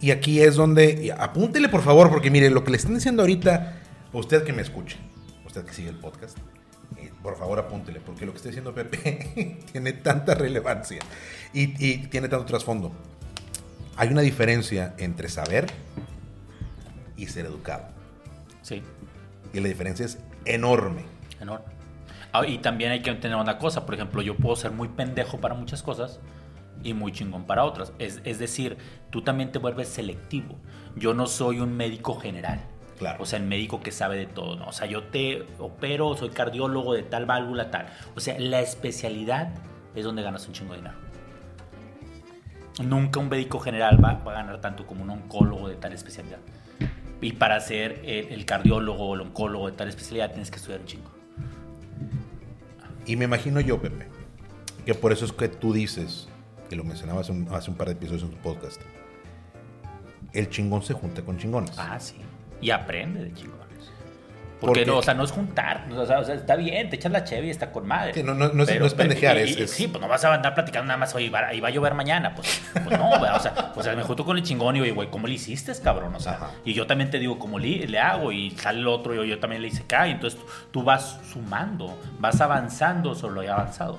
Y 0.00 0.10
aquí 0.10 0.40
es 0.40 0.56
donde, 0.56 1.14
apúntele 1.18 1.68
por 1.68 1.82
favor, 1.82 2.10
porque 2.10 2.30
mire, 2.30 2.50
lo 2.50 2.62
que 2.64 2.70
le 2.70 2.76
están 2.76 2.94
diciendo 2.94 3.22
ahorita, 3.22 3.78
usted 4.12 4.44
que 4.44 4.52
me 4.52 4.62
escuche, 4.62 4.96
usted 5.46 5.64
que 5.64 5.72
sigue 5.72 5.88
el 5.88 5.96
podcast, 5.96 6.36
eh, 6.98 7.10
por 7.22 7.36
favor 7.38 7.58
apúntele, 7.58 8.00
porque 8.00 8.26
lo 8.26 8.32
que 8.32 8.36
está 8.36 8.48
diciendo 8.48 8.74
Pepe 8.74 9.58
tiene 9.72 9.92
tanta 9.94 10.34
relevancia 10.34 11.00
y, 11.52 11.72
y 11.84 11.98
tiene 12.08 12.28
tanto 12.28 12.44
trasfondo. 12.44 12.92
Hay 13.96 14.08
una 14.08 14.20
diferencia 14.22 14.94
entre 14.98 15.28
saber 15.28 15.66
y 17.16 17.26
ser 17.28 17.46
educado. 17.46 17.84
Sí, 18.62 18.82
Y 19.52 19.60
la 19.60 19.68
diferencia 19.68 20.04
es 20.04 20.18
enorme. 20.44 21.04
enorme. 21.40 21.64
Ah, 22.32 22.44
y 22.46 22.58
también 22.58 22.90
hay 22.90 23.00
que 23.00 23.10
entender 23.10 23.38
una 23.38 23.58
cosa, 23.58 23.86
por 23.86 23.94
ejemplo, 23.94 24.20
yo 24.20 24.36
puedo 24.36 24.56
ser 24.56 24.72
muy 24.72 24.88
pendejo 24.88 25.38
para 25.40 25.54
muchas 25.54 25.82
cosas 25.84 26.18
y 26.82 26.94
muy 26.94 27.12
chingón 27.12 27.44
para 27.44 27.64
otras. 27.64 27.92
Es, 27.98 28.20
es 28.24 28.38
decir, 28.38 28.76
tú 29.10 29.22
también 29.22 29.52
te 29.52 29.58
vuelves 29.58 29.88
selectivo. 29.88 30.56
Yo 30.96 31.14
no 31.14 31.26
soy 31.26 31.60
un 31.60 31.76
médico 31.76 32.14
general. 32.14 32.60
Claro. 32.98 33.22
O 33.22 33.26
sea, 33.26 33.38
el 33.38 33.46
médico 33.46 33.80
que 33.80 33.90
sabe 33.90 34.16
de 34.16 34.26
todo, 34.26 34.56
¿no? 34.56 34.66
O 34.68 34.72
sea, 34.72 34.86
yo 34.86 35.04
te 35.04 35.46
opero, 35.58 36.16
soy 36.16 36.30
cardiólogo 36.30 36.94
de 36.94 37.02
tal 37.02 37.26
válvula, 37.26 37.70
tal. 37.70 37.86
O 38.14 38.20
sea, 38.20 38.38
la 38.38 38.60
especialidad 38.60 39.52
es 39.94 40.04
donde 40.04 40.22
ganas 40.22 40.46
un 40.46 40.54
chingo 40.54 40.72
de 40.72 40.78
dinero. 40.78 40.96
Nunca 42.82 43.20
un 43.20 43.28
médico 43.28 43.60
general 43.60 44.04
va, 44.04 44.14
va 44.14 44.32
a 44.32 44.34
ganar 44.34 44.60
tanto 44.60 44.86
como 44.86 45.02
un 45.02 45.10
oncólogo 45.10 45.68
de 45.68 45.76
tal 45.76 45.92
especialidad. 45.92 46.38
Y 47.20 47.32
para 47.32 47.58
ser 47.60 48.02
el, 48.04 48.32
el 48.32 48.44
cardiólogo 48.44 49.08
o 49.08 49.14
el 49.14 49.22
oncólogo 49.22 49.70
de 49.70 49.76
tal 49.76 49.88
especialidad 49.88 50.30
tienes 50.30 50.50
que 50.50 50.56
estudiar 50.56 50.80
un 50.80 50.86
chingo. 50.86 51.10
Y 53.06 53.16
me 53.16 53.26
imagino 53.26 53.60
yo, 53.60 53.80
Pepe, 53.80 54.08
que 54.84 54.94
por 54.94 55.12
eso 55.12 55.24
es 55.24 55.32
que 55.32 55.48
tú 55.48 55.72
dices, 55.72 56.28
que 56.74 56.78
lo 56.78 56.84
mencionabas 56.84 57.22
hace 57.28 57.32
un, 57.32 57.48
hace 57.54 57.70
un 57.70 57.76
par 57.76 57.86
de 57.86 57.92
episodios 57.92 58.24
en 58.24 58.30
tu 58.30 58.36
podcast, 58.38 58.80
el 60.32 60.50
chingón 60.50 60.82
se 60.82 60.92
junta 60.94 61.22
con 61.22 61.38
chingones. 61.38 61.72
Ah, 61.78 61.98
sí. 62.00 62.16
Y 62.60 62.70
aprende 62.70 63.22
de 63.22 63.32
chingones. 63.32 63.62
¿Por 64.60 64.70
Porque 64.70 64.86
no, 64.86 64.98
o 64.98 65.02
sea, 65.02 65.14
no 65.14 65.24
es 65.24 65.30
juntar. 65.30 65.86
O 65.92 66.06
sea, 66.06 66.20
o 66.20 66.24
sea, 66.24 66.34
está 66.34 66.56
bien, 66.56 66.88
te 66.88 66.96
echas 66.96 67.12
la 67.12 67.22
cheve 67.24 67.48
y 67.48 67.50
está 67.50 67.70
con 67.70 67.86
madre. 67.86 68.14
Sí, 68.14 68.22
no- 68.22 68.34
no- 68.34 68.48
no 68.48 68.62
es- 68.64 68.80
no 68.80 68.86
es 68.86 68.94
pendejear, 68.94 69.36
y- 69.36 69.40
es- 69.42 69.58
y- 69.58 69.62
es- 69.64 69.70
Sí, 69.70 69.88
pues 69.88 70.00
no 70.00 70.08
vas 70.08 70.24
a 70.24 70.32
andar 70.34 70.54
platicando 70.54 70.86
nada 70.88 70.96
más, 70.98 71.14
oye, 71.14 71.28
va, 71.28 71.52
y 71.52 71.60
va 71.60 71.68
a 71.68 71.70
llover 71.70 71.94
mañana. 71.94 72.34
Pues, 72.34 72.62
pues 72.72 72.98
no, 72.98 73.10
o 73.10 73.40
sea, 73.40 73.72
sea, 73.80 73.94
me 73.94 74.02
junto 74.02 74.24
con 74.24 74.36
el 74.36 74.42
chingón 74.42 74.74
y 74.76 74.80
oye, 74.80 74.92
güey, 74.92 75.10
¿cómo 75.10 75.26
le 75.26 75.34
hiciste, 75.34 75.72
cabrón? 75.82 76.14
O 76.14 76.20
sea, 76.20 76.32
Ajá. 76.32 76.50
y 76.64 76.72
yo 76.72 76.86
también 76.86 77.10
te 77.10 77.18
digo, 77.18 77.38
¿cómo 77.38 77.58
le, 77.58 77.86
le 77.86 77.98
hago? 78.00 78.32
Y 78.32 78.50
sale 78.52 78.80
el 78.80 78.88
otro 78.88 79.12
y 79.12 79.18
yo, 79.18 79.24
yo 79.24 79.38
también 79.38 79.60
le 79.62 79.68
hice 79.68 79.82
acá. 79.82 80.08
Y 80.08 80.12
entonces 80.12 80.40
tú, 80.72 80.82
vas 80.82 81.20
sumando, 81.30 81.96
vas 82.18 82.40
avanzando 82.40 83.14
sobre 83.14 83.46
lo 83.46 83.52
avanzado. 83.52 83.98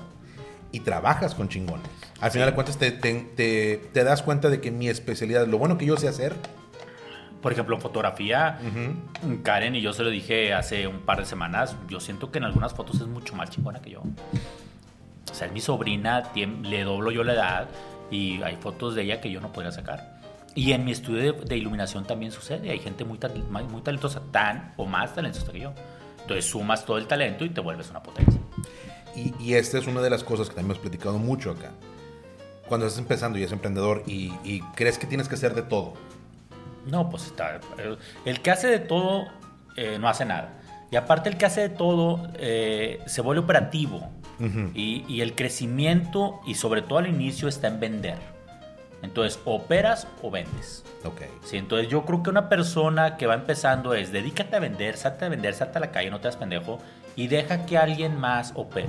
Y 0.76 0.80
trabajas 0.80 1.34
con 1.34 1.48
chingones. 1.48 1.86
Al 2.20 2.30
final 2.30 2.48
de 2.50 2.54
cuentas 2.54 2.76
te, 2.78 2.90
te- 2.92 3.14
te- 3.36 3.88
te 3.92 4.04
das 4.04 4.22
cuenta 4.22 4.48
de 4.48 4.60
que 4.60 4.70
mi 4.70 4.88
especialidad, 4.88 5.46
lo 5.46 5.58
bueno 5.58 5.76
que 5.78 5.86
yo 5.86 5.96
sé 5.96 6.08
hacer, 6.08 6.34
Por 7.42 7.52
ejemplo, 7.52 7.76
en 7.76 7.82
fotografía, 7.82 8.58
Karen 9.44 9.74
y 9.76 9.80
yo 9.80 9.92
se 9.92 10.02
lo 10.02 10.10
dije 10.10 10.52
hace 10.52 10.86
un 10.88 11.00
par 11.00 11.18
de 11.20 11.26
semanas, 11.26 11.76
yo 11.88 12.00
siento 12.00 12.30
que 12.32 12.38
en 12.38 12.44
algunas 12.44 12.74
fotos 12.74 12.96
es 13.00 13.06
mucho 13.06 13.36
más 13.36 13.50
chingona 13.50 13.80
que 13.80 13.90
yo. 13.90 14.00
O 15.30 15.34
sea, 15.34 15.46
es 15.46 15.52
mi 15.52 15.60
sobrina, 15.60 16.24
le 16.34 16.82
doblo 16.84 17.10
yo 17.12 17.22
la 17.22 17.34
edad 17.34 17.68
y 18.10 18.42
hay 18.42 18.56
fotos 18.56 18.94
de 18.96 19.02
ella 19.02 19.20
que 19.20 19.30
yo 19.30 19.40
no 19.40 19.52
podría 19.52 19.70
sacar. 19.70 20.16
Y 20.56 20.72
en 20.72 20.84
mi 20.84 20.92
estudio 20.92 21.34
de, 21.34 21.44
de 21.44 21.56
iluminación 21.56 22.04
también 22.04 22.32
sucede, 22.32 22.70
hay 22.70 22.78
gente 22.80 23.04
muy 23.04 23.18
muy 23.70 23.82
talentosa, 23.82 24.22
tan 24.32 24.72
o 24.76 24.86
más 24.86 25.14
talentosa 25.14 25.52
que 25.52 25.60
yo. 25.60 25.72
Entonces 26.22 26.46
sumas 26.46 26.84
todo 26.84 26.96
el 26.98 27.06
talento 27.06 27.44
y 27.44 27.50
te 27.50 27.60
vuelves 27.60 27.90
una 27.90 28.02
potencia. 28.02 28.40
Y, 29.16 29.34
y 29.40 29.54
esta 29.54 29.78
es 29.78 29.86
una 29.86 30.00
de 30.02 30.10
las 30.10 30.22
cosas 30.22 30.48
que 30.48 30.54
también 30.54 30.72
hemos 30.72 30.78
platicado 30.78 31.18
mucho 31.18 31.50
acá. 31.50 31.72
Cuando 32.68 32.86
estás 32.86 33.00
empezando 33.00 33.38
y 33.38 33.42
eres 33.42 33.52
emprendedor 33.52 34.02
y, 34.06 34.32
y 34.44 34.60
crees 34.74 34.98
que 34.98 35.06
tienes 35.06 35.28
que 35.28 35.36
hacer 35.36 35.54
de 35.54 35.62
todo. 35.62 35.94
No, 36.86 37.08
pues 37.10 37.26
está. 37.26 37.60
El, 38.24 38.42
que 38.42 38.50
hace 38.50 38.68
de 38.68 38.78
todo 38.78 39.26
eh, 39.76 39.98
no 39.98 40.08
hace 40.08 40.24
nada. 40.24 40.60
Y 40.90 40.96
aparte, 40.96 41.28
el 41.28 41.36
que 41.36 41.46
hace 41.46 41.62
de 41.62 41.68
todo 41.68 42.30
eh, 42.34 43.00
se 43.06 43.20
vuelve 43.22 43.42
operativo. 43.42 44.08
Y, 44.74 45.04
y 45.08 45.22
el 45.22 45.34
crecimiento, 45.34 46.40
y 46.46 46.56
sobre 46.56 46.82
todo 46.82 46.98
al 46.98 47.06
inicio, 47.06 47.48
está 47.48 47.68
en 47.68 47.80
vender. 47.80 48.18
Entonces, 49.02 49.40
operas 49.46 50.06
o 50.22 50.30
vendes. 50.30 50.84
Ok. 51.06 51.22
Sí, 51.44 51.56
entonces 51.56 51.88
yo 51.88 52.04
creo 52.04 52.22
que 52.22 52.30
una 52.30 52.48
persona 52.48 53.16
que 53.16 53.26
va 53.26 53.34
empezando 53.34 53.94
es 53.94 54.12
dedícate 54.12 54.56
a 54.56 54.60
vender, 54.60 54.96
salte 54.96 55.24
a 55.24 55.28
vender, 55.28 55.54
salte 55.54 55.78
a 55.78 55.80
la 55.80 55.90
calle, 55.90 56.10
no 56.10 56.18
te 56.20 56.28
das 56.28 56.36
pendejo 56.36 56.78
y 57.14 57.28
deja 57.28 57.64
que 57.64 57.78
alguien 57.78 58.18
más 58.18 58.52
opere. 58.56 58.88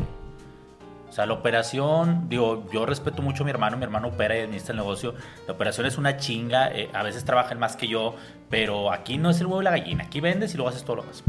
O 1.09 1.11
sea, 1.13 1.25
la 1.25 1.33
operación, 1.33 2.27
digo, 2.27 2.65
yo 2.71 2.85
respeto 2.85 3.21
mucho 3.21 3.43
a 3.43 3.45
mi 3.45 3.51
hermano, 3.51 3.77
mi 3.77 3.83
hermano 3.83 4.09
opera 4.09 4.37
y 4.37 4.41
administra 4.41 4.73
el 4.73 4.77
negocio. 4.77 5.15
La 5.47 5.53
operación 5.53 5.87
es 5.87 5.97
una 5.97 6.17
chinga, 6.17 6.69
eh, 6.69 6.89
a 6.93 7.01
veces 7.01 7.23
trabajan 7.23 7.59
más 7.59 7.75
que 7.75 7.87
yo, 7.87 8.15
pero 8.49 8.91
aquí 8.91 9.17
no 9.17 9.29
es 9.29 9.39
el 9.39 9.47
huevo 9.47 9.61
y 9.61 9.63
la 9.63 9.71
gallina, 9.71 10.03
aquí 10.03 10.19
vendes 10.19 10.53
y 10.53 10.57
luego 10.57 10.69
haces 10.69 10.83
todo 10.83 10.97
lo 10.97 11.01
demás. 11.03 11.23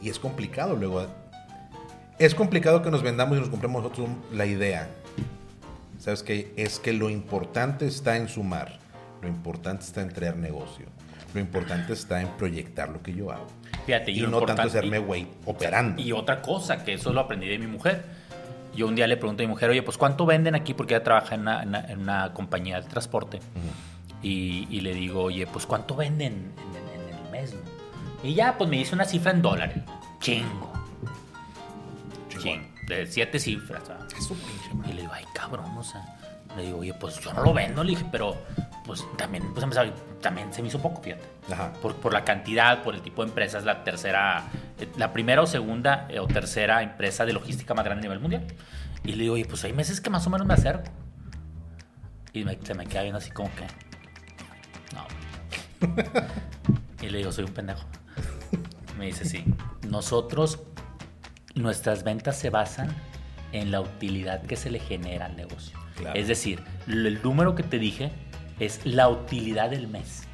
Y 0.00 0.08
es 0.08 0.18
complicado 0.18 0.76
luego. 0.76 1.06
Es 2.18 2.34
complicado 2.34 2.82
que 2.82 2.90
nos 2.90 3.02
vendamos 3.02 3.36
y 3.36 3.40
nos 3.40 3.50
compremos 3.50 3.82
nosotros 3.82 4.08
la 4.32 4.46
idea. 4.46 4.88
¿Sabes 6.08 6.22
qué? 6.22 6.54
Es 6.56 6.78
que 6.78 6.94
lo 6.94 7.10
importante 7.10 7.86
está 7.86 8.16
en 8.16 8.30
sumar. 8.30 8.78
Lo 9.20 9.28
importante 9.28 9.84
está 9.84 10.00
en 10.00 10.08
traer 10.08 10.38
negocio. 10.38 10.86
Lo 11.34 11.38
importante 11.40 11.92
está 11.92 12.22
en 12.22 12.28
proyectar 12.38 12.88
lo 12.88 13.02
que 13.02 13.12
yo 13.12 13.30
hago. 13.30 13.46
Fíjate, 13.84 14.12
y 14.12 14.20
no 14.22 14.40
tanto 14.40 14.62
hacerme 14.62 15.00
güey 15.00 15.26
operando. 15.44 16.00
Y 16.00 16.12
otra 16.12 16.40
cosa, 16.40 16.82
que 16.82 16.94
eso 16.94 17.12
lo 17.12 17.20
aprendí 17.20 17.46
de 17.46 17.58
mi 17.58 17.66
mujer. 17.66 18.06
Yo 18.74 18.86
un 18.88 18.94
día 18.94 19.06
le 19.06 19.18
pregunto 19.18 19.42
a 19.42 19.46
mi 19.46 19.50
mujer, 19.50 19.68
oye, 19.68 19.82
pues 19.82 19.98
¿cuánto 19.98 20.24
venden 20.24 20.54
aquí? 20.54 20.72
Porque 20.72 20.94
ella 20.94 21.04
trabaja 21.04 21.34
en 21.34 21.42
una, 21.42 21.62
en 21.62 21.68
una- 21.68 21.80
en 21.90 21.98
una 22.00 22.32
compañía 22.32 22.80
de 22.80 22.88
transporte. 22.88 23.40
y, 24.22 24.66
y 24.70 24.80
le 24.80 24.94
digo, 24.94 25.24
oye, 25.24 25.46
pues 25.46 25.66
¿cuánto 25.66 25.94
venden 25.94 26.52
en, 26.56 27.14
el 27.26 27.30
mes? 27.30 27.52
no?" 27.52 27.60
Y 28.26 28.32
ya, 28.32 28.56
pues 28.56 28.70
me 28.70 28.78
dice 28.78 28.94
una 28.94 29.04
cifra 29.04 29.30
en 29.32 29.42
dólares. 29.42 29.76
Chingo. 30.20 30.72
De 32.88 33.06
siete 33.06 33.38
cifras. 33.38 33.82
Eso, 34.16 34.34
pinche 34.34 34.90
Y 34.90 34.94
le 34.94 35.02
digo, 35.02 35.12
ay, 35.14 35.24
cabrón, 35.34 35.76
o 35.76 35.82
sea. 35.84 36.02
Le 36.56 36.62
digo, 36.64 36.78
oye, 36.78 36.94
pues 36.94 37.20
yo 37.20 37.32
no 37.34 37.42
lo 37.42 37.52
vendo, 37.52 37.84
le 37.84 37.90
dije, 37.90 38.06
pero 38.10 38.36
pues 38.86 39.04
también, 39.18 39.52
pues 39.52 39.62
empezaba- 39.62 39.92
también 40.22 40.52
se 40.52 40.62
me 40.62 40.68
hizo 40.68 40.80
poco, 40.80 41.02
fíjate. 41.02 41.22
Ajá. 41.52 41.72
Por, 41.74 41.94
por 41.96 42.12
la 42.14 42.24
cantidad, 42.24 42.82
por 42.82 42.94
el 42.94 43.02
tipo 43.02 43.22
de 43.22 43.28
empresa, 43.28 43.58
es 43.58 43.64
la 43.64 43.84
tercera, 43.84 44.44
eh, 44.80 44.88
la 44.96 45.12
primera 45.12 45.42
o 45.42 45.46
segunda 45.46 46.06
eh, 46.08 46.18
o 46.20 46.26
tercera 46.26 46.82
empresa 46.82 47.26
de 47.26 47.34
logística 47.34 47.74
más 47.74 47.84
grande 47.84 48.00
a 48.00 48.04
nivel 48.08 48.18
mundial. 48.20 48.46
Y 49.04 49.12
le 49.12 49.18
digo, 49.24 49.34
oye, 49.34 49.44
pues 49.44 49.62
hay 49.64 49.74
meses 49.74 50.00
que 50.00 50.08
más 50.08 50.26
o 50.26 50.30
menos 50.30 50.46
me 50.46 50.54
acerco. 50.54 50.90
Y 52.32 52.44
me- 52.44 52.58
se 52.62 52.72
me 52.74 52.86
queda 52.86 53.02
viendo 53.02 53.18
así 53.18 53.30
como 53.30 53.50
que, 53.54 53.66
no. 54.94 55.06
y 57.02 57.08
le 57.10 57.18
digo, 57.18 57.30
soy 57.30 57.44
un 57.44 57.52
pendejo. 57.52 57.84
Me 58.98 59.06
dice, 59.06 59.24
sí, 59.26 59.44
nosotros, 59.88 60.60
nuestras 61.58 62.04
ventas 62.04 62.36
se 62.36 62.50
basan 62.50 62.88
en 63.52 63.70
la 63.70 63.80
utilidad 63.80 64.42
que 64.42 64.56
se 64.56 64.70
le 64.70 64.78
genera 64.78 65.26
al 65.26 65.36
negocio. 65.36 65.78
Claro. 65.96 66.18
Es 66.18 66.28
decir, 66.28 66.62
el 66.86 67.20
número 67.22 67.54
que 67.54 67.62
te 67.62 67.78
dije 67.78 68.12
es 68.60 68.84
la 68.84 69.08
utilidad 69.08 69.70
del 69.70 69.88
mes, 69.88 70.24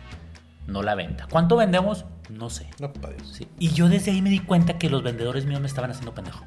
no 0.66 0.83
la 0.83 0.95
venta. 0.95 1.26
¿Cuánto 1.31 1.57
vendemos? 1.57 2.04
No 2.31 2.50
sé. 2.50 2.69
No, 2.81 2.88
Dios. 2.88 3.28
Sí. 3.33 3.49
Y 3.59 3.71
yo 3.71 3.88
desde 3.88 4.11
ahí 4.11 4.23
me 4.23 4.31
di 4.31 4.38
cuenta 4.40 4.78
que 4.78 4.88
los 4.88 5.02
vendedores 5.02 5.45
míos 5.47 5.61
me 5.61 5.66
estaban 5.66 5.90
haciendo 5.90 6.14
pendejo. 6.14 6.45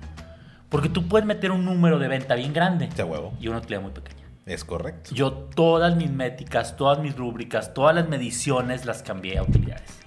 Porque 0.69 0.89
tú 0.89 1.07
puedes 1.07 1.25
meter 1.25 1.51
un 1.51 1.63
número 1.65 1.99
de 1.99 2.07
venta 2.07 2.35
bien 2.35 2.51
grande 2.51 2.87
Te 2.87 3.03
huevo. 3.03 3.33
y 3.39 3.47
una 3.47 3.59
utilidad 3.59 3.81
muy 3.81 3.91
pequeña. 3.91 4.23
Es 4.45 4.63
correcto. 4.63 5.13
Yo 5.13 5.31
todas 5.33 5.95
mis 5.95 6.09
métricas, 6.09 6.75
todas 6.77 6.99
mis 6.99 7.15
rúbricas, 7.15 7.73
todas 7.73 7.95
las 7.95 8.07
mediciones 8.09 8.85
las 8.85 9.03
cambié 9.03 9.37
a 9.37 9.43
utilidades. 9.43 9.99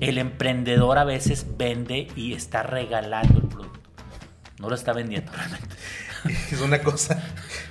El 0.00 0.18
emprendedor 0.18 0.98
a 0.98 1.04
veces 1.04 1.46
vende 1.56 2.08
y 2.16 2.34
está 2.34 2.62
regalando 2.62 3.38
el 3.38 3.46
producto. 3.48 3.80
No 4.60 4.68
lo 4.68 4.74
está 4.74 4.92
vendiendo 4.92 5.32
realmente. 5.32 5.68
Es 6.50 6.60
una 6.62 6.80
cosa 6.80 7.22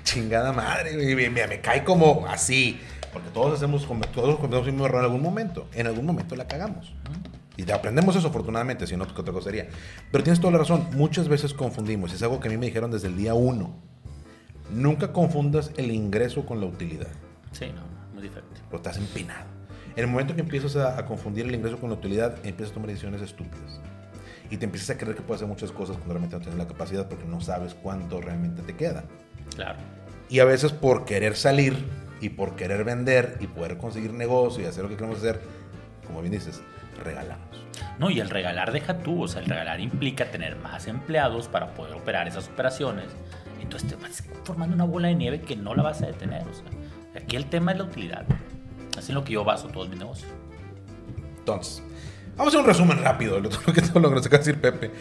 chingada 0.04 0.54
madre. 0.54 0.96
Me, 1.16 1.30
me- 1.30 1.48
me 1.48 1.60
cae 1.62 1.84
como 1.84 2.26
así. 2.28 2.80
Porque 3.12 3.30
todos 3.30 3.54
hacemos, 3.56 3.88
todos 4.12 4.38
cometemos 4.40 4.66
el 4.68 4.74
mismo 4.74 4.86
error 4.86 5.00
en 5.00 5.06
algún 5.06 5.22
momento. 5.22 5.68
En 5.74 5.88
algún 5.88 6.06
momento 6.06 6.36
la 6.36 6.48
cagamos. 6.48 6.94
Y 7.58 7.70
aprendemos 7.72 8.16
eso, 8.16 8.28
afortunadamente, 8.28 8.88
si 8.88 8.96
no, 8.98 9.06
¿qué 9.08 9.22
otra 9.22 9.34
cosa 9.34 9.46
sería? 9.46 9.68
Pero 10.12 10.24
tienes 10.24 10.40
toda 10.40 10.52
la 10.54 10.60
razón. 10.60 10.88
Muchas 10.94 11.28
veces 11.28 11.54
confundimos. 11.54 12.14
Es 12.14 12.22
algo 12.24 12.40
que 12.40 12.48
a 12.48 12.52
mí 12.52 12.58
me 12.58 12.66
dijeron 12.68 12.90
desde 12.92 13.08
el 13.08 13.18
día 13.18 13.34
uno. 13.36 13.76
Nunca 14.72 15.12
confundas 15.14 15.72
el 15.78 15.92
ingreso 15.92 16.46
con 16.46 16.60
la 16.60 16.66
utilidad. 16.68 17.10
Sí, 17.52 17.66
no, 17.76 17.82
muy 18.14 18.24
diferente. 18.24 18.62
Pero 18.66 18.78
estás 18.78 18.98
empinado. 18.98 19.46
En 19.96 20.06
el 20.06 20.08
momento 20.08 20.36
que 20.36 20.42
empiezas 20.42 20.76
a, 20.76 20.98
a 20.98 21.06
confundir 21.06 21.46
el 21.46 21.54
ingreso 21.54 21.80
con 21.80 21.90
la 21.90 21.96
utilidad, 21.96 22.36
empiezas 22.44 22.72
a 22.72 22.74
tomar 22.74 22.90
decisiones 22.90 23.22
estúpidas. 23.22 23.80
Y 24.50 24.58
te 24.58 24.66
empiezas 24.66 24.92
a 24.92 24.98
creer 24.98 25.16
que 25.16 25.22
puedes 25.22 25.42
hacer 25.42 25.48
muchas 25.48 25.72
cosas 25.72 25.96
cuando 25.98 26.14
realmente 26.14 26.36
no 26.36 26.42
tienes 26.42 26.58
la 26.58 26.68
capacidad 26.68 27.08
porque 27.08 27.26
no 27.26 27.42
sabes 27.42 27.74
cuánto 27.74 28.22
realmente 28.22 28.62
te 28.62 28.76
queda. 28.76 29.04
Claro. 29.56 29.80
Y 30.30 30.40
a 30.40 30.46
veces 30.46 30.72
por 30.72 31.06
querer 31.06 31.36
salir 31.36 31.76
y 32.22 32.30
por 32.30 32.56
querer 32.56 32.84
vender 32.84 33.38
y 33.40 33.48
poder 33.48 33.78
conseguir 33.78 34.14
negocio 34.14 34.64
y 34.64 34.68
hacer 34.68 34.84
lo 34.84 34.90
que 34.90 34.96
queremos 34.96 35.18
hacer, 35.18 35.42
como 36.08 36.22
bien 36.22 36.32
dices, 36.32 36.62
regalamos. 37.04 37.64
No, 38.00 38.10
y 38.10 38.20
el 38.20 38.30
regalar 38.30 38.72
deja 38.72 39.00
tú, 39.00 39.24
o 39.24 39.28
sea, 39.28 39.42
el 39.42 39.48
regalar 39.48 39.80
implica 39.80 40.32
tener 40.32 40.56
más 40.56 40.88
empleados 40.88 41.48
para 41.48 41.74
poder 41.74 41.96
operar 41.96 42.28
esas 42.28 42.48
operaciones. 42.48 43.08
Entonces 43.62 43.90
te 43.90 43.96
vas 43.96 44.24
formando 44.44 44.76
una 44.76 44.86
bola 44.86 45.08
de 45.10 45.16
nieve 45.16 45.42
que 45.42 45.56
no 45.56 45.76
la 45.76 45.84
vas 45.84 46.02
a 46.02 46.08
detener. 46.08 46.44
O 46.44 46.54
sea, 46.54 47.22
aquí 47.22 47.36
el 47.36 47.46
tema 47.46 47.72
es 47.72 47.78
la 47.78 47.84
utilidad. 47.84 48.26
Así 48.98 49.12
es 49.12 49.16
lo 49.16 49.24
que 49.24 49.34
yo 49.34 49.44
baso 49.44 49.68
todos 49.68 49.90
mis 49.90 50.00
negocios. 50.00 50.30
Entonces, 51.40 51.84
vamos 52.38 52.54
a 52.54 52.58
hacer 52.58 52.60
un 52.62 52.66
resumen 52.66 53.04
rápido 53.04 53.42
de 53.42 53.50
todo 53.50 53.60
lo 53.68 53.74
que, 53.74 53.82
todo 53.82 54.00
lo 54.00 54.10
que 54.10 54.16
nos 54.16 54.26
acaba 54.26 54.44
de 54.44 54.52
decir 54.52 54.62
Pepe. 54.62 54.92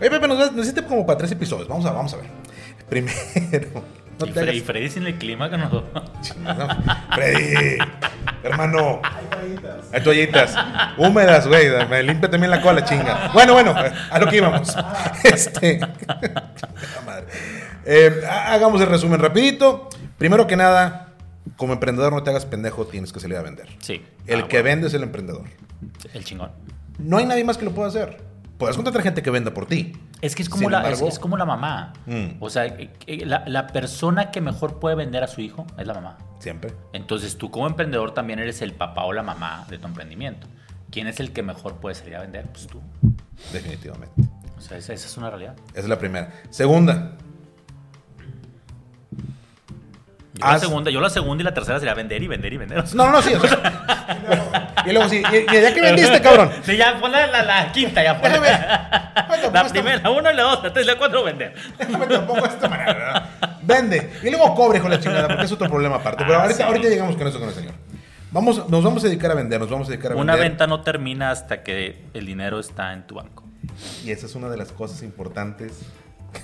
Oye, 0.00 0.10
Pepe, 0.10 0.28
nos 0.28 0.72
como 0.88 1.04
para 1.04 1.18
tres 1.18 1.32
episodios. 1.32 1.68
Vamos 1.68 1.84
a, 1.86 1.92
vamos 1.92 2.14
a 2.14 2.16
ver. 2.16 2.26
Primero, 2.88 3.84
no 4.18 4.52
y, 4.52 4.60
Freddy 4.60 4.90
sin 4.90 5.06
el 5.06 5.16
clima 5.16 5.48
que 5.48 5.56
nos... 5.56 5.70
Freddy, 7.14 7.78
hermano. 8.42 9.00
Hay 9.92 10.02
toallitas 10.02 10.54
húmedas, 10.98 11.46
güey. 11.46 11.68
Me 11.88 12.02
limpia 12.02 12.28
también 12.30 12.50
la 12.50 12.60
cola, 12.60 12.84
chinga. 12.84 13.30
Bueno, 13.32 13.54
bueno, 13.54 13.74
a 13.74 14.18
lo 14.18 14.26
que 14.26 14.36
íbamos. 14.36 14.76
Este. 15.24 15.80
madre. 17.06 17.26
Eh, 17.84 18.22
ha- 18.28 18.52
hagamos 18.54 18.80
el 18.80 18.88
resumen 18.88 19.20
rapidito. 19.20 19.88
Primero 20.18 20.46
que 20.46 20.56
nada, 20.56 21.09
como 21.60 21.74
emprendedor 21.74 22.10
no 22.10 22.22
te 22.22 22.30
hagas 22.30 22.46
pendejo, 22.46 22.86
tienes 22.86 23.12
que 23.12 23.20
salir 23.20 23.36
a 23.36 23.42
vender. 23.42 23.68
Sí. 23.80 24.02
El 24.26 24.40
Ah, 24.40 24.48
que 24.48 24.56
bueno. 24.56 24.64
vende 24.64 24.86
es 24.86 24.94
el 24.94 25.02
emprendedor. 25.02 25.42
El 26.14 26.24
chingón. 26.24 26.50
No 26.98 27.18
hay 27.18 27.26
nadie 27.26 27.44
más 27.44 27.58
que 27.58 27.66
lo 27.66 27.72
pueda 27.72 27.88
hacer. 27.88 28.16
Puedes 28.56 28.76
contratar 28.76 29.02
gente 29.02 29.22
que 29.22 29.28
venda 29.30 29.52
por 29.52 29.66
ti. 29.66 29.92
Es 30.22 30.34
que 30.34 30.42
es 30.42 30.48
como, 30.48 30.62
Sin 30.62 30.72
la, 30.72 30.88
es 30.90 31.18
como 31.18 31.36
la 31.36 31.44
mamá. 31.44 31.92
Mm. 32.06 32.28
O 32.40 32.48
sea, 32.48 32.64
eh, 32.64 32.90
eh, 33.06 33.26
la, 33.26 33.44
la 33.46 33.66
persona 33.66 34.30
que 34.30 34.40
mejor 34.40 34.78
puede 34.80 34.96
vender 34.96 35.22
a 35.22 35.26
su 35.26 35.42
hijo 35.42 35.66
es 35.76 35.86
la 35.86 35.92
mamá. 35.92 36.16
Siempre. 36.38 36.72
Entonces 36.94 37.36
tú 37.36 37.50
como 37.50 37.66
emprendedor 37.66 38.14
también 38.14 38.38
eres 38.38 38.62
el 38.62 38.72
papá 38.72 39.04
o 39.04 39.12
la 39.12 39.22
mamá 39.22 39.66
de 39.68 39.76
tu 39.78 39.86
emprendimiento. 39.86 40.46
¿Quién 40.90 41.08
es 41.08 41.20
el 41.20 41.32
que 41.34 41.42
mejor 41.42 41.76
puede 41.76 41.94
salir 41.94 42.16
a 42.16 42.20
vender? 42.22 42.46
Pues 42.46 42.66
tú. 42.68 42.80
Definitivamente. 43.52 44.14
O 44.56 44.62
sea, 44.62 44.78
esa, 44.78 44.94
esa 44.94 45.06
es 45.06 45.16
una 45.18 45.28
realidad. 45.28 45.56
Esa 45.72 45.80
es 45.80 45.88
la 45.88 45.98
primera. 45.98 46.32
Segunda, 46.48 47.16
Yo 50.40 50.46
la, 50.52 50.58
segunda, 50.58 50.90
yo 50.90 51.00
la 51.00 51.10
segunda 51.10 51.42
y 51.42 51.44
la 51.44 51.54
tercera 51.54 51.78
sería 51.78 51.94
vender 51.94 52.22
y 52.22 52.28
vender 52.28 52.52
y 52.52 52.56
vender. 52.56 52.84
No, 52.94 53.06
no, 53.06 53.12
no, 53.12 53.22
sí. 53.22 53.34
o 53.34 53.40
sea, 53.40 54.74
y 54.86 54.92
luego 54.92 55.08
sí. 55.08 55.22
Y, 55.32 55.36
y 55.56 55.60
ya 55.60 55.74
que 55.74 55.80
vendiste, 55.80 56.20
cabrón. 56.20 56.50
Sí, 56.64 56.76
ya 56.76 56.98
pon 57.00 57.12
la, 57.12 57.26
la, 57.26 57.42
la 57.42 57.72
quinta, 57.72 58.02
ya 58.02 58.20
pon. 58.20 58.30
Déjame. 58.30 58.48
La 59.52 59.64
primera, 59.68 59.98
la 60.02 60.10
uno, 60.10 60.30
la 60.32 60.42
dos, 60.42 60.62
la 60.62 60.72
tres, 60.72 60.86
la 60.86 60.96
cuatro, 60.98 61.24
vender. 61.24 61.54
Déjame 61.78 62.06
de 62.06 62.14
esta 62.14 62.68
manera. 62.68 63.28
Vende. 63.62 64.10
Y 64.22 64.30
luego 64.30 64.54
cobre, 64.54 64.78
hijo 64.78 64.88
de 64.88 64.96
la 64.96 65.00
chingada, 65.02 65.28
porque 65.28 65.44
es 65.44 65.52
otro 65.52 65.68
problema 65.68 65.96
aparte. 65.96 66.24
Pero 66.24 66.38
Ah, 66.38 66.42
ahorita, 66.42 66.56
sí. 66.58 66.62
ahorita 66.62 66.88
llegamos 66.88 67.16
con 67.16 67.26
eso 67.26 67.38
con 67.40 67.48
el 67.48 67.54
señor. 67.54 67.74
Vamos, 68.32 68.68
nos 68.68 68.84
vamos 68.84 69.02
a 69.04 69.08
dedicar 69.08 69.30
a 69.30 69.34
vender, 69.34 69.58
nos 69.60 69.70
vamos 69.70 69.88
a 69.88 69.90
dedicar 69.90 70.12
a 70.12 70.16
Una 70.16 70.34
vender. 70.34 70.50
venta 70.50 70.66
no 70.66 70.82
termina 70.82 71.30
hasta 71.30 71.62
que 71.62 72.04
el 72.14 72.26
dinero 72.26 72.60
está 72.60 72.92
en 72.92 73.06
tu 73.06 73.16
banco. 73.16 73.44
Y 74.04 74.10
esa 74.10 74.26
es 74.26 74.34
una 74.34 74.48
de 74.48 74.56
las 74.56 74.72
cosas 74.72 75.02
importantes 75.02 75.80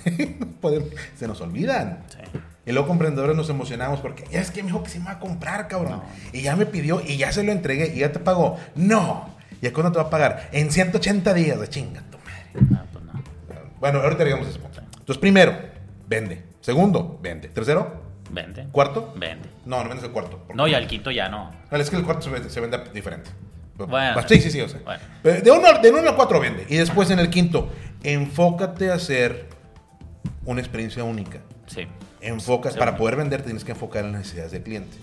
que 0.03 0.37
se 1.15 1.27
nos 1.27 1.39
olvidan. 1.41 2.03
Sí. 2.09 2.39
Y 2.67 2.73
luego 2.73 2.87
como 2.89 2.97
emprendedores 2.99 3.35
nos 3.35 3.49
emocionamos 3.49 4.01
porque 4.01 4.25
ya 4.29 4.41
es 4.41 4.51
que 4.51 4.61
me 4.61 4.67
dijo 4.67 4.83
que 4.83 4.89
se 4.89 4.99
me 4.99 5.05
va 5.05 5.11
a 5.13 5.19
comprar, 5.19 5.67
cabrón. 5.69 5.93
No. 5.93 6.03
Y 6.33 6.41
ya 6.41 6.55
me 6.57 6.65
pidió 6.65 7.01
y 7.03 7.15
ya 7.17 7.31
se 7.31 7.41
lo 7.43 7.51
entregué 7.53 7.93
y 7.95 7.99
ya 7.99 8.11
te 8.11 8.19
pagó. 8.19 8.59
No. 8.75 9.29
¿Y 9.61 9.67
a 9.67 9.73
cuándo 9.73 9.93
te 9.93 9.97
va 9.99 10.03
a 10.03 10.09
pagar? 10.09 10.49
En 10.51 10.69
180 10.69 11.33
días 11.33 11.59
de 11.59 11.67
chinga 11.69 12.01
tu 12.11 12.17
madre. 12.19 12.75
Ah, 12.75 12.83
pues 12.91 13.05
no. 13.05 13.13
Bueno, 13.79 13.99
ahorita 14.01 14.23
llegamos 14.25 14.47
a 14.47 14.59
punto. 14.59 14.81
Entonces, 14.99 15.17
primero, 15.17 15.57
vende. 16.07 16.43
Segundo, 16.59 17.17
vende. 17.23 17.47
Tercero, 17.47 18.03
Vende. 18.29 18.67
cuarto. 18.73 19.13
Vende. 19.15 19.47
No, 19.65 19.81
no 19.81 19.87
vendes 19.87 20.03
el 20.05 20.11
cuarto. 20.11 20.45
No, 20.53 20.67
y 20.67 20.73
al 20.73 20.85
quinto 20.87 21.09
ya 21.09 21.29
no. 21.29 21.49
Es 21.71 21.89
que 21.89 21.95
el 21.95 22.03
cuarto 22.03 22.23
se 22.23 22.29
vende, 22.29 22.49
se 22.49 22.59
vende 22.59 22.77
diferente. 22.93 23.29
Bueno. 23.77 24.21
sí, 24.27 24.41
sí, 24.41 24.51
sí, 24.51 24.59
o 24.59 24.67
sea. 24.67 24.81
Bueno. 24.83 25.01
Pero 25.23 25.41
De 25.41 25.51
uno, 25.51 25.79
de 25.81 25.91
uno 25.91 26.09
a 26.09 26.15
cuatro 26.17 26.41
vende. 26.41 26.65
Y 26.67 26.75
después 26.75 27.09
en 27.11 27.19
el 27.19 27.29
quinto, 27.29 27.71
enfócate 28.03 28.91
a 28.91 28.95
hacer 28.95 29.47
una 30.43 30.59
experiencia 30.59 31.05
única. 31.05 31.39
Sí. 31.67 31.87
Enfocas, 32.27 32.73
Sí, 32.73 32.79
para 32.79 32.91
bueno. 32.91 32.99
poder 33.01 33.15
vender 33.17 33.41
tienes 33.43 33.63
que 33.63 33.71
enfocar 33.71 34.05
en 34.05 34.11
las 34.11 34.21
necesidades 34.21 34.51
del 34.51 34.63
cliente. 34.63 34.97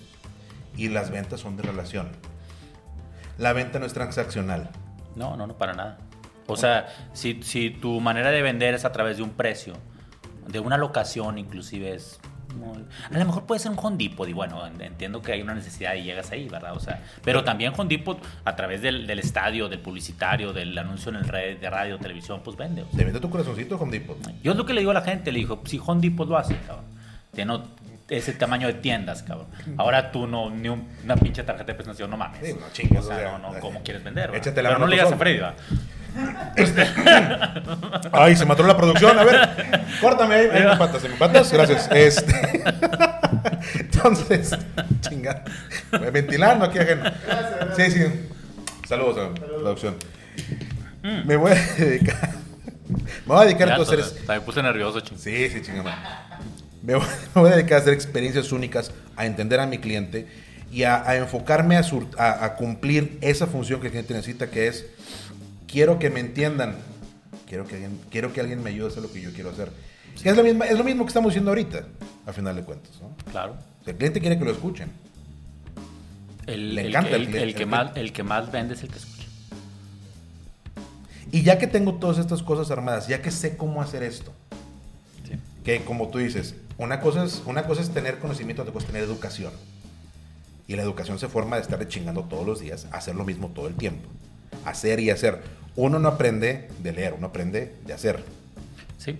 Y 0.77 0.89
las 0.89 1.09
ventas 1.11 1.39
son 1.39 1.55
de 1.57 1.63
relación. 1.63 2.09
La 3.37 3.53
venta 3.53 3.79
no 3.79 3.85
es 3.85 3.93
transaccional. 3.93 4.69
No, 5.15 5.35
no, 5.37 5.47
no, 5.47 5.57
para 5.57 5.73
nada. 5.73 5.97
O 6.47 6.55
sea, 6.57 6.87
si, 7.13 7.41
si 7.43 7.69
tu 7.71 7.99
manera 7.99 8.29
de 8.31 8.41
vender 8.41 8.73
es 8.75 8.85
a 8.85 8.91
través 8.91 9.17
de 9.17 9.23
un 9.23 9.31
precio, 9.31 9.73
de 10.47 10.59
una 10.59 10.77
locación 10.77 11.37
inclusive 11.39 11.95
es... 11.95 12.19
muy- 12.55 12.85
A 13.09 13.17
lo 13.17 13.25
mejor 13.25 13.45
puede 13.45 13.59
ser 13.59 13.71
un 13.71 13.79
Home 13.81 13.97
Depot 13.97 14.27
y 14.29 14.33
bueno, 14.33 14.65
en- 14.67 14.79
entiendo 14.79 15.21
que 15.21 15.31
hay 15.31 15.41
una 15.41 15.55
necesidad 15.55 15.95
y 15.95 16.03
llegas 16.03 16.31
ahí, 16.31 16.47
¿verdad? 16.47 16.73
O 16.73 16.79
sea, 16.79 17.01
pero 17.23 17.43
también 17.43 17.73
Home 17.75 17.89
Depot 17.89 18.19
a 18.45 18.55
través 18.55 18.81
del, 18.81 19.07
del 19.07 19.19
estadio, 19.19 19.69
del 19.69 19.79
publicitario, 19.79 20.53
del 20.53 20.77
anuncio 20.77 21.09
en 21.09 21.15
el 21.15 21.25
red, 21.27 21.57
de 21.59 21.69
radio, 21.69 21.97
televisión, 21.97 22.41
pues 22.43 22.55
vende. 22.57 22.83
o 22.83 22.87
sea. 22.89 22.97
¿Te 22.97 23.03
vende 23.05 23.19
tu 23.19 23.29
corazoncito, 23.29 23.75
Home 23.77 23.91
Depot? 23.99 24.17
Yo 24.43 24.51
es 24.51 24.57
lo 24.57 24.65
que 24.65 24.73
le 24.73 24.81
digo 24.81 24.91
a 24.91 24.95
la 24.95 25.01
gente, 25.01 25.31
le 25.31 25.39
digo, 25.39 25.61
si 25.65 25.81
Home 25.83 25.99
Depot 26.01 26.29
lo 26.29 26.37
hace, 26.37 26.55
cabrón, 26.59 26.85
tiene 27.35 27.59
ese 28.09 28.33
tamaño 28.33 28.67
de 28.67 28.73
tiendas, 28.75 29.23
cabrón. 29.23 29.47
Ahora 29.77 30.11
tú 30.11 30.25
no, 30.27 30.49
ni 30.49 30.69
un- 30.69 30.87
una 31.03 31.15
pinche 31.15 31.43
tarjeta 31.43 31.71
de 31.71 31.75
presentación, 31.75 32.09
no 32.09 32.17
mames. 32.17 32.39
Sí, 32.43 32.53
no 32.59 32.65
chingues, 32.71 32.99
O 32.99 33.07
sea, 33.07 33.15
o 33.15 33.19
sea, 33.19 33.37
no, 33.39 33.51
no, 33.53 33.59
¿cómo 33.59 33.81
quieres 33.83 34.03
vender? 34.03 34.33
échate 34.35 34.61
la 34.63 34.69
Pero 34.69 34.79
mano 34.79 34.85
no 34.85 34.87
le 34.87 34.95
digas 34.97 35.11
a. 35.11 35.17
Freddy, 35.17 35.37
¿verdad? 35.37 35.55
Ay, 38.11 38.35
se 38.35 38.45
mató 38.45 38.63
la 38.63 38.77
producción. 38.77 39.17
A 39.19 39.23
ver, 39.23 39.49
córtame 40.01 40.35
ahí. 40.35 40.47
ahí 40.51 40.63
me 40.63 40.71
empatas, 40.71 41.03
me 41.03 41.09
empatas. 41.09 41.51
Gracias. 41.51 41.89
Este. 41.91 42.63
Entonces, 43.79 44.55
chingada. 45.01 45.43
Ventilando 46.13 46.65
aquí 46.65 46.79
ajeno. 46.79 47.03
Sí, 47.75 47.91
sí. 47.91 48.03
Saludos 48.87 49.17
a 49.17 49.21
la 49.29 49.33
producción. 49.57 49.95
Mm. 51.03 51.27
Me 51.27 51.35
voy 51.35 51.51
a 51.51 51.55
dedicar. 51.55 52.29
Me 53.25 53.33
voy 53.33 53.41
a 53.41 53.45
dedicar 53.45 53.67
Ya, 53.69 53.75
a 53.75 53.81
hacer. 53.81 53.99
hasta 53.99 54.33
me 54.33 54.41
puse 54.41 54.61
nervioso, 54.61 54.99
ching. 55.01 55.17
Sí, 55.17 55.49
sí, 55.49 55.61
chingada. 55.63 56.24
Me 56.85 56.95
voy, 56.95 57.05
me 57.35 57.41
voy 57.41 57.51
a 57.51 57.55
dedicar 57.55 57.79
a 57.79 57.81
hacer 57.81 57.93
experiencias 57.93 58.51
únicas, 58.51 58.91
a 59.15 59.25
entender 59.25 59.59
a 59.59 59.65
mi 59.67 59.77
cliente 59.79 60.27
y 60.71 60.83
a, 60.83 61.07
a 61.07 61.15
enfocarme 61.15 61.77
a, 61.77 61.83
sur- 61.83 62.07
a- 62.17 62.43
a 62.45 62.55
cumplir 62.55 63.17
esa 63.21 63.47
función 63.47 63.79
que 63.79 63.87
el 63.87 63.91
cliente 63.91 64.13
necesita, 64.13 64.49
que 64.49 64.67
es 64.67 64.85
quiero 65.67 65.99
que 65.99 66.09
me 66.09 66.19
entiendan, 66.19 66.75
quiero 67.47 67.65
que 67.65 67.75
alguien, 67.75 67.99
quiero 68.09 68.33
que 68.33 68.41
alguien 68.41 68.61
me 68.63 68.69
ayude 68.71 68.85
a 68.85 68.89
hacer 68.89 69.03
lo 69.03 69.11
que 69.11 69.21
yo 69.21 69.31
quiero 69.33 69.49
hacer. 69.51 69.71
Es, 70.23 70.35
lo 70.35 70.43
mismo, 70.43 70.63
es 70.63 70.77
lo 70.77 70.83
mismo 70.83 71.03
que 71.03 71.09
estamos 71.09 71.29
haciendo 71.31 71.51
ahorita, 71.51 71.85
a 72.25 72.33
final 72.33 72.55
de 72.55 72.63
cuentas. 72.63 72.91
¿no? 73.01 73.15
Claro. 73.31 73.55
El 73.85 73.95
cliente 73.95 74.19
quiere 74.21 74.37
que 74.39 74.45
lo 74.45 74.51
escuchen. 74.51 74.89
El, 76.47 76.75
Le 76.75 76.87
encanta 76.89 77.09
el, 77.09 77.15
el 77.23 77.27
cliente, 77.27 77.43
el 77.49 77.55
que 77.55 77.65
más, 77.65 77.91
el 77.97 78.13
que 78.13 78.23
más 78.23 78.51
vende 78.51 78.75
es 78.75 78.83
el 78.83 78.89
que 78.89 78.97
escucha. 78.97 79.27
Y 81.31 81.41
ya 81.43 81.57
que 81.57 81.67
tengo 81.67 81.95
todas 81.95 82.17
estas 82.17 82.43
cosas 82.43 82.69
armadas, 82.71 83.07
ya 83.07 83.21
que 83.21 83.31
sé 83.31 83.57
cómo 83.57 83.81
hacer 83.81 84.03
esto, 84.03 84.31
Sí. 85.27 85.33
que 85.63 85.83
como 85.83 86.09
tú 86.09 86.19
dices, 86.19 86.55
una 86.77 86.99
cosa 86.99 87.23
es, 87.23 87.41
una 87.45 87.63
cosa 87.63 87.81
es 87.81 87.89
tener 87.91 88.19
conocimiento, 88.19 88.61
otra 88.63 88.73
cosa 88.73 88.85
es 88.87 88.91
tener 88.91 89.07
educación. 89.07 89.53
Y 90.67 90.75
la 90.75 90.81
educación 90.81 91.19
se 91.19 91.27
forma 91.27 91.55
de 91.57 91.61
estar 91.61 91.87
chingando 91.87 92.23
todos 92.23 92.45
los 92.45 92.59
días, 92.59 92.87
hacer 92.91 93.15
lo 93.15 93.23
mismo 93.23 93.49
todo 93.49 93.67
el 93.67 93.75
tiempo. 93.75 94.09
Hacer 94.65 94.99
y 94.99 95.09
hacer. 95.11 95.43
Uno 95.75 95.99
no 95.99 96.07
aprende 96.09 96.69
de 96.81 96.91
leer, 96.91 97.13
uno 97.13 97.27
aprende 97.27 97.75
de 97.85 97.93
hacer. 97.93 98.23
Sí. 98.97 99.17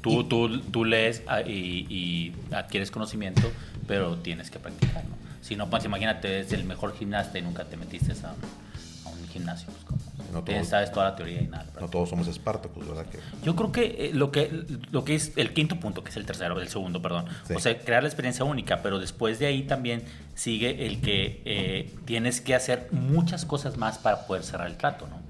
Tú, 0.00 0.20
Y- 0.20 0.24
tú, 0.24 0.60
tú 0.60 0.84
lees 0.84 1.22
ah, 1.28 1.42
y, 1.42 1.86
y 1.88 2.34
adquieres 2.54 2.90
conocimiento, 2.90 3.42
pero 3.86 4.16
tienes 4.16 4.50
que 4.50 4.58
practicar, 4.58 5.04
¿no? 5.04 5.20
Si 5.42 5.56
no, 5.56 5.68
pues 5.70 5.84
imagínate, 5.84 6.28
eres 6.38 6.52
el 6.52 6.64
mejor 6.64 6.96
gimnasta 6.96 7.38
y 7.38 7.42
nunca 7.42 7.64
te 7.64 7.76
metiste 7.76 8.12
a 8.12 8.14
un, 8.32 9.06
a 9.06 9.08
un 9.10 9.28
gimnasio. 9.28 9.68
Pues. 9.88 9.99
No 10.32 10.42
Tienes- 10.44 10.62
todos- 10.62 10.68
sabes 10.70 10.92
toda 10.92 11.10
la 11.10 11.16
teoría 11.16 11.42
y 11.42 11.46
nada. 11.46 11.66
No 11.80 11.88
todos 11.88 12.08
somos 12.08 12.28
Espartacus, 12.28 12.86
¿verdad? 12.86 13.06
Que 13.06 13.18
Yo 13.44 13.56
creo 13.56 13.72
que 13.72 13.84
eh, 13.98 14.10
lo 14.14 14.30
que 14.30 14.64
lo 14.90 15.04
que 15.04 15.14
es 15.14 15.32
el 15.36 15.52
quinto 15.52 15.80
punto, 15.80 16.02
que 16.04 16.10
es 16.10 16.16
el 16.16 16.24
tercero, 16.26 16.60
el 16.60 16.68
segundo, 16.68 17.02
perdón. 17.02 17.26
Sí. 17.48 17.54
O 17.54 17.60
sea, 17.60 17.78
crear 17.78 18.02
la 18.02 18.08
experiencia 18.08 18.44
única, 18.44 18.82
pero 18.82 18.98
después 18.98 19.38
de 19.38 19.46
ahí 19.46 19.62
también 19.64 20.02
sigue 20.34 20.86
el 20.86 21.00
que 21.00 21.42
eh, 21.44 21.92
tienes 22.04 22.40
que 22.40 22.54
hacer 22.54 22.88
muchas 22.92 23.44
cosas 23.44 23.76
más 23.76 23.98
para 23.98 24.26
poder 24.26 24.42
cerrar 24.44 24.68
el 24.68 24.76
trato, 24.76 25.06
¿no? 25.08 25.20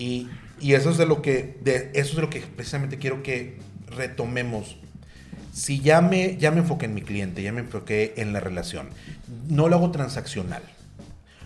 Y, 0.00 0.28
y 0.60 0.74
eso 0.74 0.90
es 0.90 0.98
de 0.98 1.06
lo 1.06 1.20
que 1.20 1.58
de, 1.62 1.90
eso 1.94 2.10
es 2.10 2.16
de 2.16 2.22
lo 2.22 2.30
que 2.30 2.40
precisamente 2.40 2.98
quiero 2.98 3.22
que 3.22 3.58
retomemos. 3.88 4.76
Si 5.52 5.80
ya 5.80 6.00
me, 6.00 6.36
ya 6.38 6.50
me 6.50 6.58
enfoqué 6.60 6.86
en 6.86 6.94
mi 6.94 7.02
cliente, 7.02 7.42
ya 7.42 7.52
me 7.52 7.60
enfoqué 7.60 8.14
en 8.16 8.32
la 8.32 8.40
relación, 8.40 8.88
no 9.48 9.68
lo 9.68 9.76
hago 9.76 9.90
transaccional. 9.90 10.62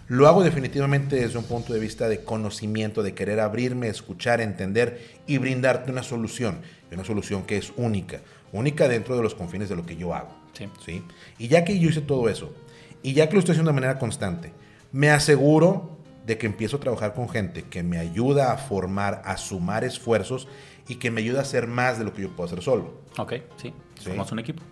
Lo 0.09 0.29
hago 0.29 0.45
definitivamente 0.45 1.17
desde 1.17 1.39
un 1.39 1.45
punto 1.45 1.73
de 1.73 1.81
vista 1.81 2.09
de 2.09 2.23
conocimiento, 2.23 3.03
de 3.03 3.15
querer 3.15 3.41
abrirme, 3.41 3.89
escuchar, 3.89 4.41
entender 4.41 5.01
y 5.27 5.39
brindarte 5.39 5.91
una 5.91 6.05
solución. 6.05 6.61
Una 6.93 7.05
solución 7.05 7.43
que 7.43 7.57
es 7.57 7.73
única, 7.77 8.21
única 8.53 8.89
dentro 8.89 9.17
de 9.17 9.23
los 9.23 9.35
confines 9.35 9.69
de 9.69 9.77
lo 9.77 9.85
que 9.85 9.97
yo 9.97 10.15
hago. 10.15 10.31
Sí. 10.53 10.69
¿sí? 10.85 11.03
Y 11.39 11.49
ya 11.49 11.65
que 11.65 11.79
yo 11.79 11.91
hice 11.91 12.01
todo 12.01 12.29
eso, 12.29 12.55
y 13.03 13.13
ya 13.13 13.29
que 13.29 13.35
lo 13.35 13.41
estoy 13.41 13.53
haciendo 13.53 13.71
de 13.71 13.75
manera 13.75 13.99
constante, 13.99 14.53
me 14.93 15.11
aseguro 15.11 15.99
de 16.25 16.39
que 16.39 16.47
empiezo 16.47 16.77
a 16.77 16.81
trabajar 16.81 17.13
con 17.15 17.29
gente 17.29 17.65
que 17.65 17.83
me 17.83 17.99
ayuda 17.99 18.53
a 18.53 18.57
formar, 18.57 19.23
a 19.25 19.37
sumar 19.37 19.85
esfuerzos 19.85 20.49
y 20.89 20.97
que 20.97 21.11
me 21.11 21.21
ayuda 21.21 21.41
a 21.41 21.43
hacer 21.43 21.67
más 21.67 21.99
de 21.99 22.05
lo 22.05 22.13
que 22.13 22.23
yo 22.23 22.31
puedo 22.31 22.47
hacer 22.47 22.63
solo. 22.63 23.01
Ok, 23.19 23.35
sí. 23.57 23.73
Sí. 23.99 24.11
Somos 24.11 24.31
un 24.33 24.39
equipo. 24.39 24.63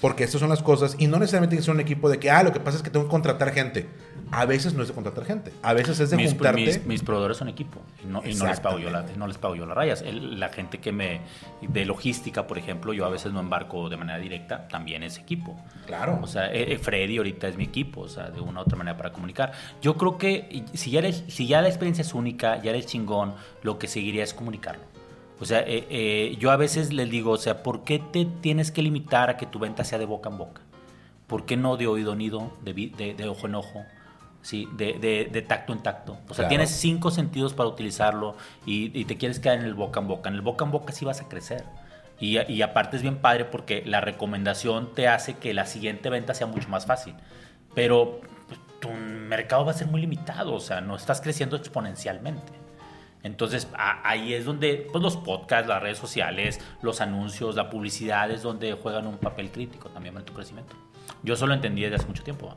Porque 0.00 0.24
estas 0.24 0.40
son 0.40 0.50
las 0.50 0.62
cosas, 0.62 0.94
y 0.98 1.06
no 1.06 1.18
necesariamente 1.18 1.52
tiene 1.54 1.60
que 1.62 1.64
ser 1.64 1.74
un 1.74 1.80
equipo 1.80 2.10
de 2.10 2.18
que, 2.18 2.30
ah, 2.30 2.42
lo 2.42 2.52
que 2.52 2.60
pasa 2.60 2.76
es 2.76 2.82
que 2.82 2.90
tengo 2.90 3.06
que 3.06 3.10
contratar 3.10 3.50
gente. 3.52 3.88
A 4.32 4.44
veces 4.44 4.74
no 4.74 4.82
es 4.82 4.88
de 4.88 4.94
contratar 4.94 5.24
gente, 5.24 5.52
a 5.62 5.72
veces 5.72 6.00
es 6.00 6.10
de 6.10 6.16
Mis, 6.16 6.30
juntarte. 6.30 6.60
mis- 6.60 6.84
mis 6.84 7.02
proveedores 7.02 7.36
son 7.36 7.48
equipo 7.48 7.80
y 8.02 8.08
no, 8.08 8.22
y 8.26 8.34
no 8.34 8.46
les 8.48 8.58
pago 8.58 8.78
yo 8.80 8.90
la, 8.90 9.04
no 9.16 9.28
les 9.28 9.38
pago 9.38 9.54
yo 9.54 9.66
las 9.66 9.76
rayas. 9.76 10.02
El- 10.02 10.40
la 10.40 10.48
gente 10.48 10.78
que 10.78 10.90
me 10.90 11.20
de 11.62 11.84
logística, 11.86 12.46
por 12.48 12.58
ejemplo, 12.58 12.92
yo 12.92 13.06
a 13.06 13.08
veces 13.08 13.32
no 13.32 13.38
embarco 13.38 13.88
de 13.88 13.96
manera 13.96 14.18
directa, 14.18 14.66
también 14.66 15.04
es 15.04 15.18
equipo. 15.18 15.56
Claro. 15.86 16.18
O 16.22 16.26
sea, 16.26 16.52
eh, 16.52 16.72
eh, 16.72 16.78
Freddy 16.78 17.18
ahorita 17.18 17.46
es 17.46 17.56
mi 17.56 17.64
equipo, 17.64 18.00
o 18.02 18.08
sea, 18.08 18.30
de 18.30 18.40
una 18.40 18.60
u 18.60 18.62
otra 18.64 18.76
manera 18.76 18.96
para 18.96 19.12
comunicar. 19.12 19.52
Yo 19.80 19.96
creo 19.96 20.18
que 20.18 20.64
si 20.74 20.90
ya, 20.90 20.98
eres, 20.98 21.22
si 21.28 21.46
ya 21.46 21.62
la 21.62 21.68
experiencia 21.68 22.02
es 22.02 22.12
única, 22.12 22.60
ya 22.60 22.70
eres 22.70 22.86
chingón, 22.86 23.34
lo 23.62 23.78
que 23.78 23.86
seguiría 23.86 24.24
es 24.24 24.34
comunicarlo. 24.34 24.82
O 25.40 25.44
sea, 25.44 25.60
eh, 25.60 25.86
eh, 25.90 26.36
yo 26.38 26.50
a 26.50 26.56
veces 26.56 26.92
les 26.92 27.10
digo, 27.10 27.32
o 27.32 27.36
sea, 27.36 27.62
¿por 27.62 27.84
qué 27.84 27.98
te 27.98 28.24
tienes 28.24 28.70
que 28.70 28.82
limitar 28.82 29.28
a 29.30 29.36
que 29.36 29.44
tu 29.46 29.58
venta 29.58 29.84
sea 29.84 29.98
de 29.98 30.06
boca 30.06 30.30
en 30.30 30.38
boca? 30.38 30.62
¿Por 31.26 31.44
qué 31.44 31.56
no 31.56 31.76
de 31.76 31.86
oído 31.86 32.12
en 32.14 32.20
oído, 32.20 32.52
de, 32.62 32.72
de- 32.72 33.14
de 33.14 33.28
ojo 33.28 33.46
en 33.46 33.54
ojo? 33.56 33.84
Sí, 34.42 34.68
de, 34.76 34.94
de- 34.94 35.28
de 35.30 35.42
tacto 35.42 35.72
en 35.72 35.82
tacto. 35.82 36.12
O 36.28 36.28
sea, 36.28 36.36
Claro. 36.36 36.48
tienes 36.50 36.70
cinco 36.70 37.10
sentidos 37.10 37.52
para 37.52 37.68
utilizarlo 37.68 38.36
y, 38.64 38.96
y 38.98 39.04
te 39.04 39.16
quieres 39.16 39.40
quedar 39.40 39.58
en 39.58 39.64
el 39.64 39.74
boca 39.74 40.00
en 40.00 40.06
boca. 40.08 40.28
En 40.30 40.36
el 40.36 40.40
boca 40.40 40.64
en 40.64 40.70
boca 40.70 40.92
sí 40.92 41.04
vas 41.04 41.20
a 41.20 41.28
crecer. 41.28 41.64
Y, 42.20 42.38
y 42.50 42.62
aparte 42.62 42.96
es 42.96 43.02
bien 43.02 43.16
padre 43.18 43.44
porque 43.44 43.82
la 43.84 44.00
recomendación 44.00 44.94
te 44.94 45.08
hace 45.08 45.34
que 45.34 45.52
la 45.52 45.66
siguiente 45.66 46.08
venta 46.10 46.32
sea 46.32 46.46
mucho 46.46 46.68
más 46.68 46.86
fácil. 46.86 47.14
Pero 47.74 48.20
pues, 48.46 48.58
tu 48.80 48.88
mercado 48.90 49.64
va 49.66 49.72
a 49.72 49.74
ser 49.74 49.88
muy 49.88 50.00
limitado, 50.00 50.54
o 50.54 50.60
sea, 50.60 50.80
no 50.80 50.96
estás 50.96 51.20
creciendo 51.20 51.56
exponencialmente. 51.56 52.52
Entonces 53.26 53.68
a- 53.76 54.08
ahí 54.08 54.32
es 54.34 54.44
donde 54.44 54.86
pues, 54.90 55.02
los 55.02 55.16
podcasts, 55.16 55.68
las 55.68 55.82
redes 55.82 55.98
sociales, 55.98 56.60
los 56.82 57.00
anuncios, 57.00 57.56
la 57.56 57.68
publicidad 57.70 58.30
es 58.30 58.42
donde 58.42 58.72
juegan 58.74 59.06
un 59.06 59.18
papel 59.18 59.50
crítico 59.50 59.88
también 59.90 60.16
en 60.16 60.24
tu 60.24 60.32
crecimiento. 60.32 60.74
Yo 61.22 61.34
eso 61.34 61.46
lo 61.46 61.54
entendí 61.54 61.82
desde 61.82 61.96
hace 61.96 62.06
mucho 62.06 62.22
tiempo. 62.22 62.54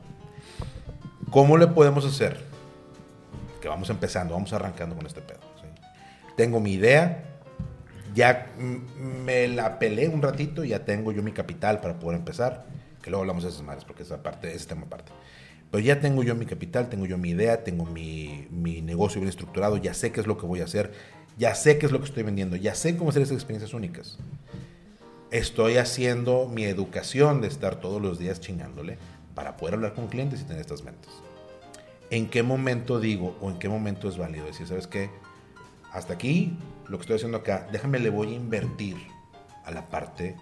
¿Cómo 1.30 1.56
le 1.58 1.66
podemos 1.66 2.04
hacer? 2.04 2.38
Que 3.60 3.68
vamos 3.68 3.90
empezando, 3.90 4.34
vamos 4.34 4.52
arrancando 4.52 4.96
con 4.96 5.06
este 5.06 5.20
pedo. 5.20 5.40
¿sí? 5.60 5.66
Tengo 6.36 6.60
mi 6.60 6.72
idea, 6.72 7.24
ya 8.14 8.46
me 8.96 9.46
la 9.48 9.78
pelé 9.78 10.08
un 10.08 10.22
ratito, 10.22 10.64
ya 10.64 10.84
tengo 10.84 11.12
yo 11.12 11.22
mi 11.22 11.32
capital 11.32 11.80
para 11.80 11.98
poder 11.98 12.18
empezar. 12.18 12.64
Que 13.02 13.10
luego 13.10 13.22
hablamos 13.22 13.44
de 13.44 13.50
esas 13.50 13.62
madres, 13.62 13.84
porque 13.84 14.02
esa 14.02 14.22
parte, 14.22 14.52
ese 14.54 14.66
tema 14.66 14.82
aparte. 14.82 15.10
Pero 15.70 15.84
ya 15.84 16.00
tengo 16.00 16.22
yo 16.22 16.34
mi 16.34 16.46
capital, 16.46 16.88
tengo 16.88 17.06
yo 17.06 17.16
mi 17.16 17.30
idea, 17.30 17.62
tengo 17.62 17.86
mi, 17.86 18.46
mi 18.50 18.82
negocio 18.82 19.20
bien 19.20 19.28
estructurado, 19.28 19.76
ya 19.76 19.94
sé 19.94 20.10
qué 20.10 20.20
es 20.20 20.26
lo 20.26 20.36
que 20.36 20.46
voy 20.46 20.60
a 20.60 20.64
hacer, 20.64 20.92
ya 21.38 21.54
sé 21.54 21.78
qué 21.78 21.86
es 21.86 21.92
lo 21.92 22.00
que 22.00 22.06
estoy 22.06 22.24
vendiendo, 22.24 22.56
ya 22.56 22.74
sé 22.74 22.96
cómo 22.96 23.10
hacer 23.10 23.22
esas 23.22 23.36
experiencias 23.36 23.72
únicas. 23.72 24.18
Estoy 25.30 25.76
haciendo 25.76 26.48
mi 26.48 26.64
educación 26.64 27.40
de 27.40 27.46
estar 27.46 27.76
todos 27.76 28.02
los 28.02 28.18
días 28.18 28.40
chingándole 28.40 28.98
para 29.34 29.56
poder 29.56 29.74
hablar 29.76 29.94
con 29.94 30.08
clientes 30.08 30.40
y 30.40 30.44
tener 30.44 30.60
estas 30.60 30.82
ventas. 30.82 31.12
¿En 32.10 32.28
qué 32.28 32.42
momento 32.42 32.98
digo 32.98 33.36
o 33.40 33.48
en 33.48 33.58
qué 33.60 33.68
momento 33.68 34.08
es 34.08 34.18
válido 34.18 34.46
decir, 34.46 34.66
sabes 34.66 34.88
qué? 34.88 35.10
Hasta 35.92 36.14
aquí, 36.14 36.58
lo 36.88 36.98
que 36.98 37.02
estoy 37.02 37.16
haciendo 37.16 37.38
acá, 37.38 37.68
déjame, 37.70 38.00
le 38.00 38.10
voy 38.10 38.32
a 38.32 38.36
invertir 38.36 38.96
a 39.64 39.70
la 39.70 39.88
parte 39.88 40.34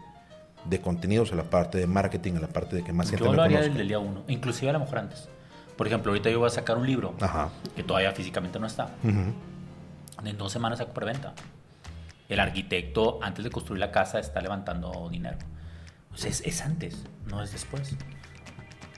de 0.64 0.80
contenidos, 0.80 1.32
a 1.32 1.36
la 1.36 1.44
parte 1.44 1.78
de 1.78 1.86
marketing, 1.86 2.34
a 2.34 2.40
la 2.40 2.48
parte 2.48 2.76
de 2.76 2.84
que 2.84 2.92
más 2.92 3.10
gente 3.10 3.24
Yo 3.24 3.32
lo 3.32 3.42
haría 3.42 3.60
desde 3.60 3.80
el 3.80 3.88
día 3.88 3.98
uno, 3.98 4.24
inclusive 4.28 4.70
a 4.70 4.72
lo 4.74 4.80
mejor 4.80 4.98
antes. 4.98 5.28
Por 5.76 5.86
ejemplo, 5.86 6.10
ahorita 6.10 6.28
yo 6.30 6.38
voy 6.40 6.48
a 6.48 6.50
sacar 6.50 6.76
un 6.76 6.86
libro 6.86 7.14
Ajá. 7.20 7.50
que 7.76 7.82
todavía 7.84 8.12
físicamente 8.12 8.58
no 8.58 8.66
está. 8.66 8.86
Ujú. 9.04 10.26
En 10.28 10.36
dos 10.36 10.50
semanas 10.52 10.78
saco 10.78 10.92
preventa. 10.92 11.34
El 12.28 12.40
arquitecto, 12.40 13.20
antes 13.22 13.44
de 13.44 13.50
construir 13.50 13.80
la 13.80 13.90
casa, 13.92 14.18
está 14.18 14.40
levantando 14.40 15.08
dinero. 15.10 15.38
O 16.12 16.16
sea, 16.16 16.30
es, 16.30 16.40
es 16.44 16.60
antes, 16.62 17.04
no 17.26 17.42
es 17.42 17.52
después. 17.52 17.96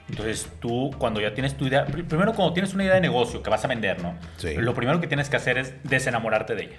Entonces, 0.09 0.49
tú, 0.59 0.89
cuando 0.97 1.21
ya 1.21 1.33
tienes 1.33 1.55
tu 1.55 1.65
idea, 1.67 1.85
pr- 1.87 2.05
primero 2.05 2.33
cuando 2.33 2.53
tienes 2.53 2.73
una 2.73 2.83
idea 2.83 2.95
de 2.95 3.01
negocio 3.01 3.41
que 3.41 3.49
vas 3.49 3.63
a 3.63 3.67
vender, 3.67 4.01
¿no? 4.01 4.15
Sí. 4.37 4.55
Lo 4.55 4.73
primero 4.73 4.99
que 4.99 5.07
tienes 5.07 5.29
que 5.29 5.37
hacer 5.37 5.57
es 5.57 5.73
desenamorarte 5.83 6.55
de 6.55 6.63
ella. 6.63 6.77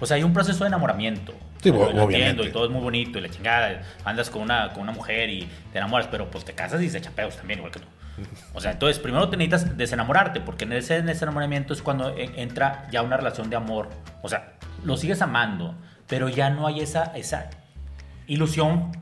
O 0.00 0.06
sea, 0.06 0.16
hay 0.16 0.22
un 0.22 0.32
proceso 0.32 0.64
de 0.64 0.68
enamoramiento. 0.68 1.34
Sí, 1.62 1.70
Lo- 1.70 1.90
entiendo, 2.02 2.44
y 2.44 2.52
todo 2.52 2.66
es 2.66 2.70
muy 2.70 2.80
bonito 2.80 3.18
y 3.18 3.22
la 3.22 3.28
chingada. 3.28 3.82
Andas 4.04 4.30
con 4.30 4.42
una, 4.42 4.70
con 4.72 4.82
una 4.84 4.92
mujer 4.92 5.28
y 5.30 5.48
te 5.72 5.78
enamoras, 5.78 6.06
pero 6.10 6.30
pues 6.30 6.44
te 6.44 6.52
casas 6.54 6.80
y 6.82 6.88
se 6.88 6.98
echa 6.98 7.10
pedos 7.10 7.36
también, 7.36 7.58
igual 7.58 7.72
que 7.72 7.80
tú. 7.80 7.86
O 8.54 8.60
sea, 8.60 8.72
entonces 8.72 8.98
primero 8.98 9.28
te 9.28 9.36
necesitas 9.36 9.76
desenamorarte, 9.76 10.40
porque 10.40 10.64
en 10.64 10.72
ese 10.72 11.02
desenamoramiento 11.02 11.72
es 11.72 11.82
cuando 11.82 12.14
entra 12.16 12.86
ya 12.90 13.02
una 13.02 13.16
relación 13.16 13.50
de 13.50 13.56
amor. 13.56 13.88
O 14.22 14.28
sea, 14.28 14.52
lo 14.84 14.96
sigues 14.96 15.20
amando, 15.22 15.74
pero 16.06 16.28
ya 16.28 16.50
no 16.50 16.66
hay 16.66 16.80
esa, 16.80 17.04
esa 17.16 17.50
ilusión 18.26 18.92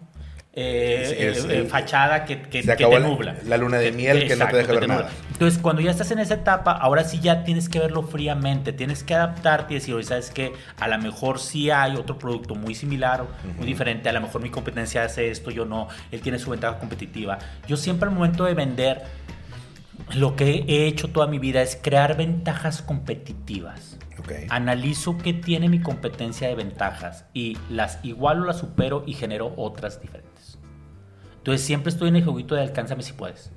eh, 0.59 1.37
Sí, 1.39 1.49
eh, 1.53 1.59
eh, 1.61 1.67
fachada 1.67 2.25
que, 2.25 2.41
que- 2.41 2.63
que 2.63 2.75
te 2.75 2.89
la- 2.89 2.99
nubla. 3.01 3.37
la 3.45 3.59
luna 3.59 3.77
de 3.77 3.93
miel 3.93 4.27
que 4.27 4.37
no 4.37 4.49
te 4.49 4.57
deja 4.57 4.73
ver 4.73 4.83
nubla. 4.89 4.95
nada. 5.03 5.11
Entonces, 5.31 5.61
cuando 5.61 5.83
ya 5.83 5.91
estás 5.91 6.11
en 6.13 6.19
esa 6.19 6.33
etapa, 6.35 6.73
ahora 6.73 7.05
sí 7.05 7.21
ya 7.21 7.45
tienes 7.45 7.69
que 7.69 7.79
verlo 7.79 8.03
fríamente, 8.03 8.73
tienes 8.73 9.05
que 9.05 9.15
adaptarte 9.15 9.75
y 9.75 9.77
decir, 9.77 9.95
oye, 9.95 10.05
¿sabes 10.05 10.31
qué? 10.31 10.55
A 10.81 10.89
lo 10.89 10.97
mejor 10.99 11.39
sí 11.41 11.71
hay 11.71 11.95
otro 11.97 12.19
producto 12.19 12.55
muy 12.55 12.75
similar, 12.75 13.21
o 13.21 13.29
muy 13.59 13.67
diferente, 13.67 14.09
a 14.09 14.13
lo 14.15 14.23
mejor 14.23 14.41
mi 14.41 14.49
competencia 14.49 15.05
hace 15.05 15.31
esto, 15.31 15.51
yo 15.51 15.67
no, 15.67 15.89
él 16.11 16.23
tiene 16.23 16.39
su 16.39 16.51
ventaja 16.51 16.79
competitiva. 16.79 17.39
Yo 17.69 17.77
siempre 17.77 18.09
al 18.09 18.15
momento 18.15 18.45
de 18.47 18.55
vender, 18.55 19.03
lo 20.15 20.37
que 20.37 20.65
he 20.69 20.87
hecho 20.87 21.09
toda 21.09 21.27
mi 21.27 21.39
vida 21.39 21.61
es 21.61 21.79
crear 21.81 22.17
ventajas 22.17 22.81
competitivas. 22.81 23.99
Analizo 24.49 25.19
qué 25.19 25.35
tiene 25.35 25.69
mi 25.69 25.81
competencia 25.81 26.49
de 26.49 26.55
ventajas 26.55 27.27
y 27.35 27.59
las 27.69 27.99
igualo, 28.03 28.45
las 28.47 28.59
supero 28.59 29.05
y 29.07 29.13
genero 29.15 29.53
otras 29.57 30.01
diferentes. 30.01 30.33
Entonces 31.47 31.65
siempre 31.65 31.93
estoy 31.93 32.09
en 32.09 32.17
el 32.17 32.25
juguito 32.25 32.57
de 32.57 32.63
alcánzame 32.63 33.05
si 33.05 33.13
puedes. 33.13 33.53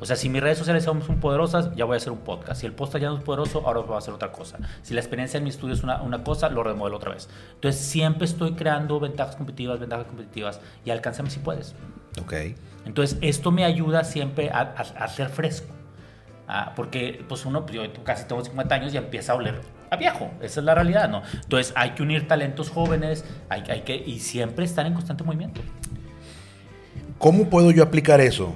O 0.00 0.06
sea, 0.06 0.16
si 0.16 0.30
mis 0.30 0.40
redes 0.40 0.56
sociales 0.56 0.84
son 0.84 1.02
muy 1.06 1.18
poderosas, 1.18 1.70
ya 1.76 1.84
voy 1.84 1.92
a 1.92 1.96
hacer 1.98 2.12
un 2.12 2.20
podcast. 2.20 2.62
Si 2.62 2.66
el 2.66 2.72
podcast 2.72 3.02
ya 3.02 3.10
no 3.10 3.18
es 3.18 3.22
poderoso, 3.22 3.62
ahora 3.66 3.80
voy 3.80 3.94
a 3.94 3.98
hacer 3.98 4.14
otra 4.14 4.32
cosa. 4.32 4.56
Si 4.80 4.94
la 4.94 5.00
experiencia 5.00 5.36
en 5.36 5.44
mi 5.44 5.50
estudio 5.50 5.74
es 5.74 5.82
una, 5.82 6.00
una 6.00 6.24
cosa, 6.24 6.48
lo 6.48 6.62
remodelo 6.62 6.96
otra 6.96 7.12
vez. 7.12 7.28
Entonces 7.56 7.82
siempre 7.82 8.24
estoy 8.24 8.52
creando 8.52 8.98
ventajas 9.00 9.36
competitivas, 9.36 9.78
ventajas 9.78 10.06
competitivas 10.06 10.62
y 10.82 10.88
alcánzame 10.88 11.28
si 11.28 11.40
puedes. 11.40 11.74
Ok. 12.22 12.32
Entonces 12.86 13.18
esto 13.20 13.50
me 13.50 13.66
ayuda 13.66 14.04
siempre 14.04 14.48
a, 14.48 14.60
a, 14.60 15.04
a 15.04 15.08
ser 15.08 15.28
fresco. 15.28 15.74
Ah, 16.48 16.72
porque 16.74 17.22
pues 17.28 17.44
uno, 17.44 17.66
pues, 17.66 17.74
yo 17.74 17.82
casi 18.02 18.24
tengo 18.26 18.42
50 18.42 18.74
años 18.74 18.94
y 18.94 18.96
empieza 18.96 19.32
a 19.32 19.34
oler 19.34 19.60
a 19.90 19.96
viejo. 19.96 20.30
Esa 20.40 20.60
es 20.60 20.64
la 20.64 20.74
realidad, 20.74 21.10
¿no? 21.10 21.20
Entonces 21.34 21.74
hay 21.76 21.90
que 21.90 22.02
unir 22.02 22.26
talentos 22.26 22.70
jóvenes 22.70 23.26
hay, 23.50 23.62
hay 23.68 23.82
que, 23.82 23.94
y 23.94 24.20
siempre 24.20 24.64
estar 24.64 24.86
en 24.86 24.94
constante 24.94 25.22
movimiento. 25.22 25.60
¿Cómo 27.20 27.50
puedo 27.50 27.70
yo 27.70 27.82
aplicar 27.82 28.22
eso? 28.22 28.54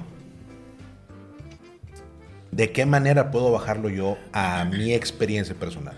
¿De 2.51 2.71
qué 2.71 2.87
manera 2.87 3.29
puedo 3.29 3.51
bajarlo 3.51 3.89
yo 3.89 4.17
a 4.33 4.65
mi 4.65 4.91
experiencia 4.91 5.53
personal? 5.53 5.95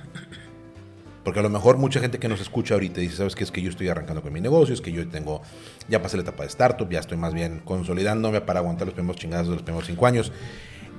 Porque 1.24 1.40
a 1.40 1.44
lo 1.44 1.50
mejor 1.50 1.78
mucha 1.78 2.02
gente 2.02 2.20
que 2.20 2.28
nos 2.28 2.42
escucha 2.42 2.74
ahorita 2.74 3.00
dice, 3.00 3.16
¿sabes 3.16 3.36
qué? 3.36 3.46
Es 3.46 3.52
que 3.52 3.62
yo 3.62 3.70
estoy 3.70 3.88
arrancando 3.88 4.22
con 4.22 4.34
mi 4.34 4.42
negocio, 4.42 4.74
es 4.74 4.82
que 4.82 4.92
yo 4.92 5.08
tengo, 5.08 5.42
ya 5.88 6.02
pasé 6.02 6.18
la 6.18 6.24
etapa 6.24 6.44
de 6.44 6.50
startup, 6.50 6.90
ya 6.90 7.00
estoy 7.00 7.18
más 7.18 7.34
bien 7.34 7.62
consolidándome 7.64 8.42
para 8.42 8.60
aguantar 8.60 8.86
los 8.86 8.96
primeros 8.96 9.16
chingados 9.16 9.48
de 9.48 9.54
los 9.54 9.64
primeros 9.64 9.88
cinco 9.88 10.06
años. 10.06 10.34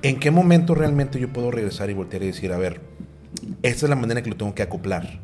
¿En 0.00 0.18
qué 0.18 0.30
momento 0.30 0.74
realmente 0.74 1.20
yo 1.20 1.30
puedo 1.30 1.50
regresar 1.50 1.90
y 1.90 1.92
voltear 1.92 2.22
y 2.22 2.28
decir, 2.28 2.50
a 2.54 2.56
ver, 2.56 2.80
esta 3.62 3.84
es 3.84 3.90
la 3.90 3.96
manera 3.96 4.22
que 4.22 4.30
lo 4.30 4.36
tengo 4.36 4.54
que 4.54 4.62
acoplar? 4.62 5.20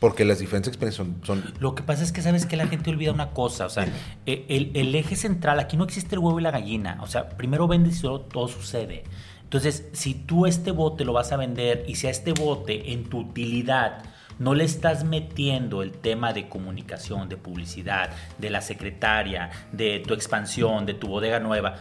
Porque 0.00 0.24
las 0.24 0.38
diferentes 0.38 0.68
experiencias 0.68 1.06
son, 1.06 1.20
son... 1.24 1.54
Lo 1.58 1.74
que 1.74 1.82
pasa 1.82 2.04
es 2.04 2.12
que 2.12 2.22
sabes 2.22 2.46
que 2.46 2.56
la 2.56 2.68
gente 2.68 2.90
olvida 2.90 3.12
una 3.12 3.30
cosa, 3.30 3.66
o 3.66 3.70
sea, 3.70 3.88
e, 4.26 4.44
el, 4.48 4.70
el, 4.74 4.94
eje 4.94 5.16
central, 5.16 5.58
aquí 5.58 5.76
no 5.76 5.82
existe 5.82 6.14
el 6.14 6.20
huevo 6.20 6.38
y 6.38 6.42
la 6.42 6.52
gallina, 6.52 6.98
o 7.02 7.08
sea, 7.08 7.30
primero 7.30 7.66
vendes 7.66 7.98
y 7.98 8.02
todo, 8.02 8.20
todo 8.20 8.46
sucede. 8.46 9.02
Entonces, 9.42 9.88
si 9.92 10.14
tú 10.14 10.46
este 10.46 10.70
bote 10.70 11.04
lo 11.04 11.14
vas 11.14 11.32
a 11.32 11.36
vender 11.36 11.84
y 11.88 11.96
si 11.96 12.06
a 12.06 12.10
este 12.10 12.32
bote 12.32 12.92
en 12.92 13.08
tu 13.08 13.20
utilidad 13.20 14.04
no 14.38 14.54
le 14.54 14.64
estás 14.64 15.04
metiendo 15.04 15.82
el 15.82 15.92
tema 15.92 16.32
de 16.32 16.48
comunicación, 16.48 17.28
de 17.28 17.36
publicidad, 17.36 18.10
de 18.38 18.50
la 18.50 18.60
secretaria, 18.60 19.50
de 19.72 20.00
tu 20.06 20.14
expansión, 20.14 20.86
de 20.86 20.94
tu 20.94 21.08
bodega 21.08 21.40
nueva, 21.40 21.74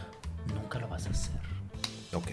nunca 0.55 0.79
lo 0.79 0.87
vas 0.87 1.05
a 1.07 1.11
hacer. 1.11 1.39
Ok. 2.13 2.31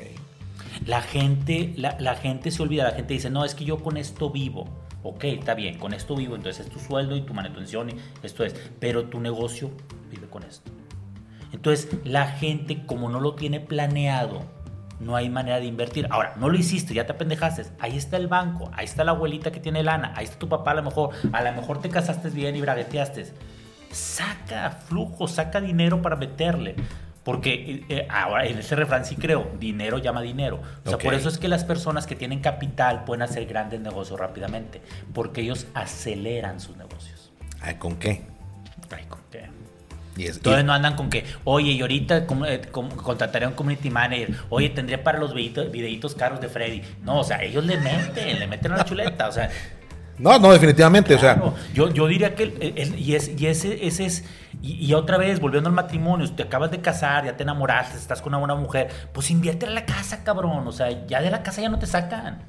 La 0.86 1.02
gente, 1.02 1.74
la, 1.76 1.96
la 2.00 2.14
gente 2.14 2.50
se 2.50 2.62
olvida, 2.62 2.84
la 2.84 2.92
gente 2.92 3.14
dice, 3.14 3.28
no, 3.28 3.44
es 3.44 3.54
que 3.54 3.64
yo 3.64 3.78
con 3.82 3.96
esto 3.96 4.30
vivo. 4.30 4.68
Ok, 5.04 5.24
está 5.24 5.54
bien, 5.54 5.78
con 5.78 5.92
esto 5.92 6.16
vivo, 6.16 6.34
entonces 6.34 6.66
es 6.66 6.72
tu 6.72 6.80
sueldo 6.80 7.14
y 7.14 7.20
tu 7.20 7.34
manutención 7.34 7.90
esto 8.22 8.42
es, 8.42 8.54
pero 8.80 9.04
tu 9.04 9.20
negocio 9.20 9.70
vive 10.10 10.26
con 10.28 10.42
esto. 10.44 10.70
Entonces, 11.52 11.88
la 12.04 12.26
gente 12.26 12.86
como 12.86 13.10
no 13.10 13.20
lo 13.20 13.34
tiene 13.34 13.60
planeado, 13.60 14.42
no 15.00 15.14
hay 15.14 15.28
manera 15.28 15.60
de 15.60 15.66
invertir. 15.66 16.06
Ahora, 16.10 16.34
no 16.36 16.48
lo 16.48 16.56
hiciste, 16.56 16.94
ya 16.94 17.04
te 17.04 17.12
apendejaste. 17.12 17.66
Ahí 17.78 17.98
está 17.98 18.16
el 18.16 18.28
banco, 18.28 18.70
ahí 18.72 18.86
está 18.86 19.04
la 19.04 19.12
abuelita 19.12 19.52
que 19.52 19.60
tiene 19.60 19.82
lana, 19.82 20.14
ahí 20.16 20.24
está 20.24 20.38
tu 20.38 20.48
papá 20.48 20.70
a 20.70 20.74
lo 20.74 20.82
mejor, 20.82 21.10
a 21.32 21.42
lo 21.42 21.52
mejor 21.52 21.82
te 21.82 21.90
casaste 21.90 22.30
bien 22.30 22.56
y 22.56 22.62
bragueteaste. 22.62 23.26
Saca 23.90 24.70
flujo, 24.70 25.28
saca 25.28 25.60
dinero 25.60 26.00
para 26.00 26.16
meterle. 26.16 26.76
Porque 27.24 27.84
eh, 27.88 28.06
ahora 28.10 28.44
en 28.46 28.58
ese 28.58 28.76
refrán 28.76 29.04
sí 29.06 29.16
creo, 29.16 29.50
dinero 29.58 29.98
llama 29.98 30.20
dinero. 30.22 30.60
O 30.84 30.88
sea, 30.90 30.98
por 30.98 31.14
eso 31.14 31.28
es 31.30 31.38
que 31.38 31.48
las 31.48 31.64
personas 31.64 32.06
que 32.06 32.14
tienen 32.16 32.40
capital 32.40 33.04
pueden 33.04 33.22
hacer 33.22 33.46
grandes 33.46 33.80
negocios 33.80 34.20
rápidamente, 34.20 34.82
porque 35.14 35.40
ellos 35.40 35.66
aceleran 35.74 36.60
sus 36.60 36.76
negocios. 36.76 37.32
Ay, 37.60 37.76
¿Con 37.76 37.96
qué? 37.96 38.20
Ay, 38.90 39.04
¿con 39.08 39.20
qué? 39.32 39.48
Y 40.16 40.26
es- 40.26 40.36
Entonces 40.36 40.62
y- 40.62 40.66
no 40.66 40.72
andan 40.74 40.94
con 40.96 41.08
que, 41.10 41.24
oye, 41.44 41.72
y 41.72 41.80
ahorita 41.80 42.26
com- 42.26 42.44
eh, 42.44 42.60
contrataré 42.70 43.46
a 43.46 43.48
un 43.48 43.54
community 43.54 43.88
manager, 43.90 44.28
oye, 44.50 44.68
tendré 44.68 44.98
para 44.98 45.18
los 45.18 45.32
videitos, 45.34 45.72
videitos 45.72 46.14
caros 46.14 46.40
de 46.42 46.48
Freddy. 46.48 46.82
No, 47.02 47.20
o 47.20 47.24
sea, 47.24 47.42
ellos 47.42 47.64
le 47.64 47.78
meten, 47.78 48.38
le 48.38 48.46
meten 48.46 48.70
a 48.72 48.76
la 48.76 48.84
chuleta, 48.84 49.28
o 49.28 49.32
sea, 49.32 49.50
No, 50.18 50.38
no, 50.38 50.52
definitivamente. 50.52 51.14
O 51.14 51.18
sea, 51.18 51.40
yo, 51.74 51.90
yo 51.90 52.06
diría 52.06 52.34
que, 52.34 52.44
el- 52.44 52.72
el- 52.78 52.98
y, 52.98 53.14
es, 53.16 53.28
y 53.40 53.46
ese, 53.46 53.86
ese 53.86 54.06
es, 54.06 54.24
y, 54.62 54.84
y 54.86 54.94
otra 54.94 55.16
vez, 55.18 55.40
volviendo 55.40 55.68
al 55.68 55.74
matrimonio, 55.74 56.30
te 56.30 56.44
acabas 56.44 56.70
de 56.70 56.80
casar, 56.80 57.24
ya 57.24 57.36
te 57.36 57.42
enamoraste, 57.42 57.98
estás 57.98 58.22
con 58.22 58.30
una 58.30 58.38
buena 58.38 58.54
mujer, 58.54 58.88
pues 59.12 59.30
invierte 59.30 59.66
en 59.66 59.74
la 59.74 59.84
casa, 59.86 60.22
cabrón, 60.22 60.66
o 60.68 60.72
sea, 60.72 61.06
ya 61.06 61.20
de 61.20 61.30
la 61.30 61.42
casa 61.42 61.60
ya 61.62 61.68
no 61.68 61.78
te 61.78 61.86
sacan. 61.86 62.42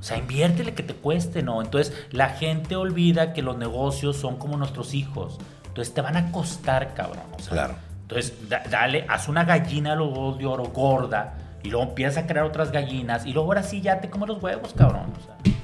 O 0.00 0.02
sea, 0.02 0.16
inviértele 0.16 0.74
que 0.74 0.82
te 0.82 0.94
cueste, 0.94 1.42
¿no? 1.42 1.60
Entonces, 1.60 1.92
la 2.10 2.28
gente 2.30 2.76
olvida 2.76 3.32
que 3.32 3.42
los 3.42 3.58
negocios 3.58 4.16
son 4.16 4.36
como 4.36 4.56
nuestros 4.56 4.94
hijos. 4.94 5.38
Entonces, 5.66 5.92
te 5.92 6.00
van 6.00 6.16
a 6.16 6.30
costar, 6.30 6.94
cabrón. 6.94 7.24
O 7.36 7.38
sea, 7.40 7.50
Claro. 7.52 7.74
Entonces, 8.02 8.48
da- 8.48 8.62
dale, 8.70 9.04
haz 9.08 9.28
una 9.28 9.44
gallina 9.44 9.90
de 9.90 9.96
los 9.96 10.08
huevos 10.08 10.38
de 10.38 10.46
oro 10.46 10.64
gorda 10.66 11.34
y 11.62 11.68
luego 11.68 11.88
empieza 11.88 12.20
a 12.20 12.26
crear 12.26 12.46
otras 12.46 12.70
gallinas 12.72 13.26
y 13.26 13.32
luego 13.32 13.48
ahora 13.50 13.62
sí 13.64 13.80
ya 13.82 14.00
te 14.00 14.08
come 14.08 14.26
los 14.26 14.42
huevos, 14.42 14.72
cabrón. 14.72 15.12
O 15.18 15.24
sea, 15.24 15.54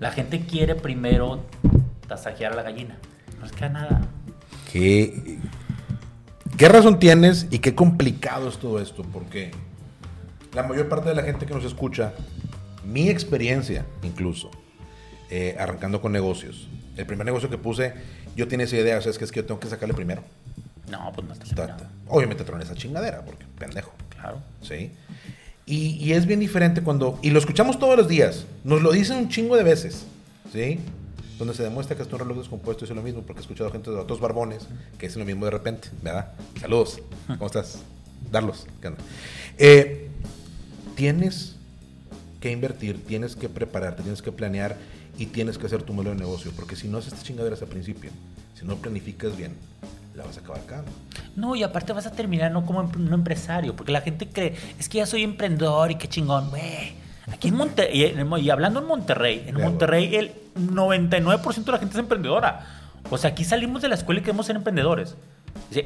la 0.00 0.10
gente 0.10 0.40
quiere 0.40 0.74
primero 0.74 1.44
tasajear 2.08 2.52
a 2.52 2.56
la 2.56 2.62
gallina. 2.62 2.96
No 3.38 3.44
les 3.44 3.52
queda 3.52 3.68
nada. 3.68 4.00
¿qué, 4.72 5.38
¿qué 6.56 6.68
razón 6.68 6.98
tienes 6.98 7.46
y 7.50 7.58
qué 7.58 7.74
complicado 7.74 8.48
es 8.48 8.58
todo 8.58 8.80
esto? 8.80 9.02
Porque 9.04 9.50
la 10.54 10.62
mayor 10.62 10.88
parte 10.88 11.08
de 11.08 11.14
la 11.14 11.22
gente 11.22 11.46
que 11.46 11.54
nos 11.54 11.64
escucha, 11.64 12.12
mi 12.84 13.08
experiencia 13.08 13.84
incluso, 14.02 14.50
eh, 15.30 15.56
arrancando 15.58 16.00
con 16.00 16.12
negocios. 16.12 16.68
El 16.96 17.06
primer 17.06 17.26
negocio 17.26 17.50
que 17.50 17.58
puse, 17.58 17.94
yo 18.36 18.48
tenía 18.48 18.64
esa 18.64 18.76
idea, 18.76 18.98
o 18.98 19.02
sea, 19.02 19.10
es 19.10 19.18
que, 19.18 19.24
es 19.24 19.32
que 19.32 19.40
yo 19.40 19.46
tengo 19.46 19.60
que 19.60 19.68
sacarle 19.68 19.94
primero. 19.94 20.22
No, 20.90 21.12
pues 21.12 21.26
no 21.26 21.34
ta. 21.54 21.76
Obviamente 22.08 22.44
troné 22.44 22.64
esa 22.64 22.74
chingadera, 22.74 23.24
porque 23.24 23.44
pendejo. 23.58 23.92
Claro. 24.08 24.40
¿sí? 24.62 24.92
Y, 25.66 25.96
y 25.96 26.12
es 26.12 26.26
bien 26.26 26.38
diferente 26.38 26.80
cuando... 26.80 27.18
Y 27.22 27.30
lo 27.30 27.40
escuchamos 27.40 27.78
todos 27.78 27.96
los 27.96 28.06
días. 28.06 28.46
Nos 28.62 28.82
lo 28.82 28.92
dicen 28.92 29.18
un 29.18 29.28
chingo 29.28 29.56
de 29.56 29.64
veces, 29.64 30.04
¿sí? 30.52 30.78
Donde 31.38 31.54
se 31.54 31.64
demuestra 31.64 31.96
que 31.96 32.02
es 32.02 32.12
un 32.12 32.20
reloj 32.20 32.38
descompuesto 32.38 32.84
es 32.84 32.90
lo 32.92 33.02
mismo, 33.02 33.22
porque 33.22 33.40
he 33.40 33.42
escuchado 33.42 33.70
gente 33.72 33.90
de 33.90 33.96
otros 33.96 34.20
barbones 34.20 34.68
que 34.96 35.08
dicen 35.08 35.20
lo 35.20 35.26
mismo 35.26 35.44
de 35.44 35.50
repente, 35.50 35.88
¿verdad? 36.02 36.32
Saludos. 36.60 37.00
¿Cómo 37.26 37.46
estás? 37.46 37.80
Darlos. 38.30 38.66
¿Qué 38.80 38.88
onda? 38.88 39.00
Eh, 39.58 40.08
tienes 40.94 41.56
que 42.40 42.52
invertir, 42.52 43.04
tienes 43.04 43.34
que 43.34 43.48
prepararte, 43.48 44.02
tienes 44.02 44.22
que 44.22 44.32
planear 44.32 44.76
y 45.18 45.26
tienes 45.26 45.58
que 45.58 45.66
hacer 45.66 45.82
tu 45.82 45.92
modelo 45.92 46.14
de 46.14 46.20
negocio, 46.20 46.52
porque 46.54 46.76
si 46.76 46.88
no 46.88 46.98
haces 46.98 47.12
estas 47.12 47.26
chingaderas 47.26 47.60
al 47.62 47.68
principio, 47.68 48.10
si 48.58 48.64
no 48.64 48.76
planificas 48.76 49.36
bien, 49.36 49.52
la 50.14 50.24
vas 50.24 50.36
a 50.36 50.40
acabar 50.40 50.64
cagando. 50.64 50.92
No, 51.36 51.54
y 51.54 51.62
aparte 51.62 51.92
vas 51.92 52.06
a 52.06 52.12
terminar 52.12 52.50
no 52.50 52.64
como 52.64 52.80
em- 52.80 52.90
un 52.96 53.12
empresario, 53.12 53.76
porque 53.76 53.92
la 53.92 54.00
gente 54.00 54.28
cree, 54.28 54.56
es 54.78 54.88
que 54.88 54.98
ya 54.98 55.06
soy 55.06 55.22
emprendedor 55.22 55.90
y 55.90 55.96
qué 55.96 56.08
chingón, 56.08 56.50
güey. 56.50 56.94
Aquí 57.30 57.48
en 57.48 57.56
Monterrey, 57.56 58.14
y 58.40 58.50
hablando 58.50 58.80
en 58.80 58.86
Monterrey, 58.86 59.44
en 59.46 59.60
Monterrey 59.60 60.14
el 60.14 60.32
99% 60.56 61.64
de 61.66 61.72
la 61.72 61.78
gente 61.78 61.94
es 61.94 61.98
emprendedora. 61.98 62.64
O 63.10 63.18
sea, 63.18 63.30
aquí 63.30 63.44
salimos 63.44 63.82
de 63.82 63.88
la 63.88 63.94
escuela 63.96 64.20
y 64.20 64.22
queremos 64.24 64.46
ser 64.46 64.56
emprendedores. 64.56 65.16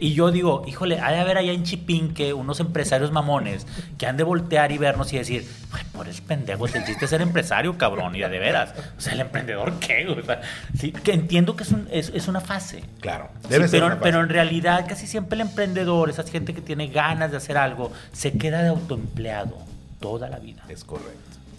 Y 0.01 0.15
yo 0.15 0.31
digo, 0.31 0.65
híjole, 0.67 0.99
ha 1.01 1.11
de 1.13 1.19
haber 1.21 1.39
allá 1.39 1.53
en 1.53 1.63
Chipinque 1.65 2.33
unos 2.33 2.61
empresarios 2.61 3.11
mamones 3.13 3.67
que 3.99 4.07
han 4.07 4.17
de 4.17 4.25
voltear 4.25 4.73
y 4.73 4.79
vernos 4.79 5.13
y 5.13 5.19
decir, 5.19 5.47
"Güey, 5.71 5.83
por 5.93 6.09
el 6.09 6.21
pendejo, 6.23 6.67
el 6.67 6.73
chiste 6.85 7.05
es 7.05 7.11
ser 7.11 7.23
empresario, 7.23 7.77
cabrón, 7.79 8.15
y 8.17 8.21
de 8.21 8.29
veras. 8.39 8.75
O 8.97 9.01
sea, 9.01 9.13
el 9.15 9.21
emprendedor, 9.21 9.73
¿qué? 9.81 10.07
O 10.09 10.23
sea, 10.23 10.41
sí, 10.79 10.93
que 10.93 11.13
entiendo 11.13 11.57
que 11.57 11.63
es, 11.65 11.71
un- 11.73 11.89
es, 11.91 12.11
es 12.15 12.29
una 12.29 12.41
fase. 12.41 12.85
Claro. 13.01 13.29
Sí, 13.43 13.49
Debe 13.51 13.69
ser 13.69 13.81
pero, 13.81 13.87
una 13.87 14.01
pero 14.01 14.19
fase. 14.19 14.23
en 14.25 14.29
realidad 14.31 14.87
casi 14.89 15.07
siempre 15.07 15.35
el 15.37 15.43
emprendedor, 15.43 16.11
esa 16.11 16.23
gente 16.25 16.55
que 16.55 16.61
tiene 16.61 16.89
ganas 16.89 17.31
de 17.31 17.37
hacer 17.37 17.57
algo, 17.59 17.93
se 18.13 18.33
queda 18.33 18.63
de 18.63 18.69
autoempleado 18.69 19.57
toda 20.01 20.29
la 20.29 20.39
vida. 20.39 20.63
Es 20.69 20.85
correcto. 20.85 21.11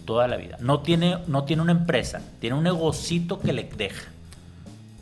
Toda 0.06 0.28
la 0.28 0.36
vida. 0.38 0.58
No 0.60 0.80
tiene, 0.82 1.20
no 1.28 1.44
tiene 1.44 1.62
una 1.62 1.72
empresa, 1.74 2.22
tiene 2.40 2.56
un 2.56 2.64
negocito 2.64 3.40
que 3.40 3.54
le 3.54 3.64
deja. 3.64 4.10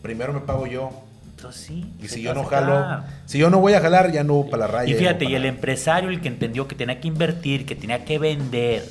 Primero 0.01 0.33
me 0.33 0.41
pago 0.41 0.67
yo, 0.67 0.91
Entonces 1.39 1.67
sí. 1.67 1.93
Y 2.01 2.09
si 2.09 2.21
yo 2.21 2.33
no 2.33 2.43
jalo, 2.43 3.03
si 3.25 3.37
yo 3.37 3.49
no 3.49 3.59
voy 3.59 3.73
a 3.73 3.79
jalar, 3.79 4.11
ya 4.11 4.25
no 4.25 4.33
hubo 4.33 4.49
para 4.49 4.67
la 4.67 4.67
raya. 4.67 4.93
Y 4.93 4.97
fíjate, 4.97 5.23
no 5.23 5.31
y 5.31 5.35
el 5.35 5.45
empresario, 5.45 6.09
el 6.09 6.19
que 6.19 6.27
entendió 6.27 6.67
que 6.67 6.75
tenía 6.75 6.99
que 6.99 7.07
invertir, 7.07 7.65
que 7.65 7.77
tenía 7.77 8.03
que 8.03 8.19
vender, 8.19 8.83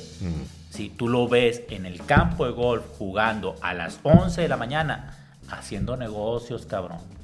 si 0.71 0.89
tú 0.89 1.07
lo 1.07 1.27
ves 1.27 1.61
en 1.69 1.85
el 1.85 2.03
campo 2.05 2.45
de 2.45 2.51
golf 2.51 2.83
jugando 2.97 3.55
a 3.61 3.75
las 3.75 3.99
11 4.01 4.41
de 4.41 4.47
la 4.47 4.57
mañana, 4.57 5.15
haciendo 5.47 5.95
negocios, 5.95 6.65
cabrón. 6.65 7.18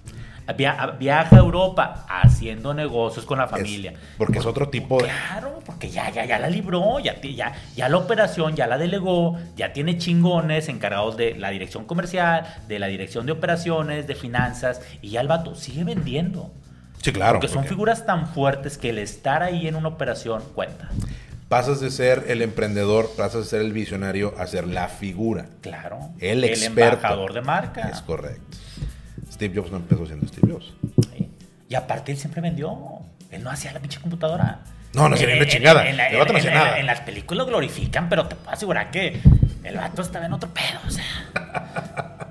Via- 0.56 0.96
viaja 1.00 1.36
a 1.38 1.40
Europa 1.40 2.06
haciendo 2.08 2.74
negocios 2.74 3.26
con 3.26 3.40
la 3.40 3.46
Es- 3.46 3.52
familia. 3.52 3.94
porque 4.18 4.38
es 4.40 4.46
otro 4.46 4.70
tipo 4.70 4.98
de... 5.02 5.06
Claro, 5.06 5.60
porque 5.66 5.90
ya, 5.90 6.10
ya, 6.12 6.26
ya 6.26 6.38
la 6.38 6.50
libró, 6.50 7.00
ya, 7.00 7.20
ya, 7.22 7.54
ya 7.76 7.90
la 7.90 7.98
operación 7.98 8.56
ya 8.56 8.68
la 8.68 8.78
delegó, 8.78 9.38
ya 9.56 9.74
tiene 9.74 9.98
chingones 9.98 10.70
encargados 10.70 11.18
de 11.18 11.34
la 11.36 11.50
dirección 11.50 11.86
comercial, 11.86 12.46
de 12.68 12.78
la 12.80 12.88
dirección 12.88 13.26
de 13.26 13.32
operaciones, 13.32 14.06
de 14.08 14.14
finanzas, 14.16 14.82
y 15.02 15.10
ya 15.10 15.22
el 15.22 15.28
vato 15.28 15.56
sigue 15.56 15.84
vendiendo. 15.84 16.52
Sí, 17.02 17.12
claro. 17.12 17.34
porque 17.34 17.48
son 17.48 17.58
porque 17.58 17.70
figuras 17.70 18.06
tan 18.06 18.28
fuertes 18.28 18.78
que 18.78 18.90
el 18.90 18.98
estar 19.00 19.44
ahí 19.44 19.68
en 19.68 19.76
una 19.76 19.90
operación 19.90 20.42
cuenta. 20.54 20.90
Pasas 21.50 21.80
de 21.80 21.92
ser 21.92 22.26
el 22.28 22.42
emprendedor, 22.42 23.12
pasas 23.16 23.44
de 23.44 23.50
ser 23.50 23.62
el 23.62 23.74
visionario 23.74 24.34
a 24.40 24.48
ser 24.48 24.66
la 24.68 24.88
figura. 24.88 25.46
Claro. 25.62 26.00
El 26.20 26.44
experto. 26.44 26.82
embajador 26.98 27.34
de 27.34 27.42
marca. 27.42 27.90
Es 27.90 28.02
correcto. 28.02 28.58
Steve 29.36 29.54
Jobs 29.56 29.70
no 29.72 29.78
empezó 29.78 30.06
siendo 30.06 30.28
Steve 30.28 30.52
Jobs. 30.52 30.74
Sí. 31.16 31.30
Y 31.70 31.76
aparte 31.76 32.12
él 32.12 32.18
siempre 32.18 32.42
vendió. 32.42 32.76
Él 33.32 33.44
no 33.44 33.50
hacía 33.52 33.72
la 33.74 33.80
pinche 33.80 34.00
computadora. 34.00 34.62
No, 34.94 35.10
no 35.10 35.16
hacía 35.16 35.28
ni 35.28 35.34
En- 35.34 35.38
una 35.40 35.46
en- 35.46 35.52
chingada. 35.52 35.90
en 35.90 35.98
la- 35.98 36.08
El 36.08 36.18
vato 36.20 36.34
no 36.34 36.40
en- 36.40 36.46
nada. 36.54 36.80
En 36.80 36.86
las 36.86 37.02
películas 37.02 37.40
lo 37.40 37.46
glorifican, 37.46 38.08
pero 38.10 38.26
te 38.28 38.36
puedo 38.36 38.52
asegurar 38.52 38.92
que 38.92 39.20
el 39.64 39.76
vato 39.76 40.02
estaba 40.02 40.26
en 40.26 40.34
otro 40.34 40.50
pedo, 40.54 40.80
o 40.88 40.90
sea. 40.90 41.04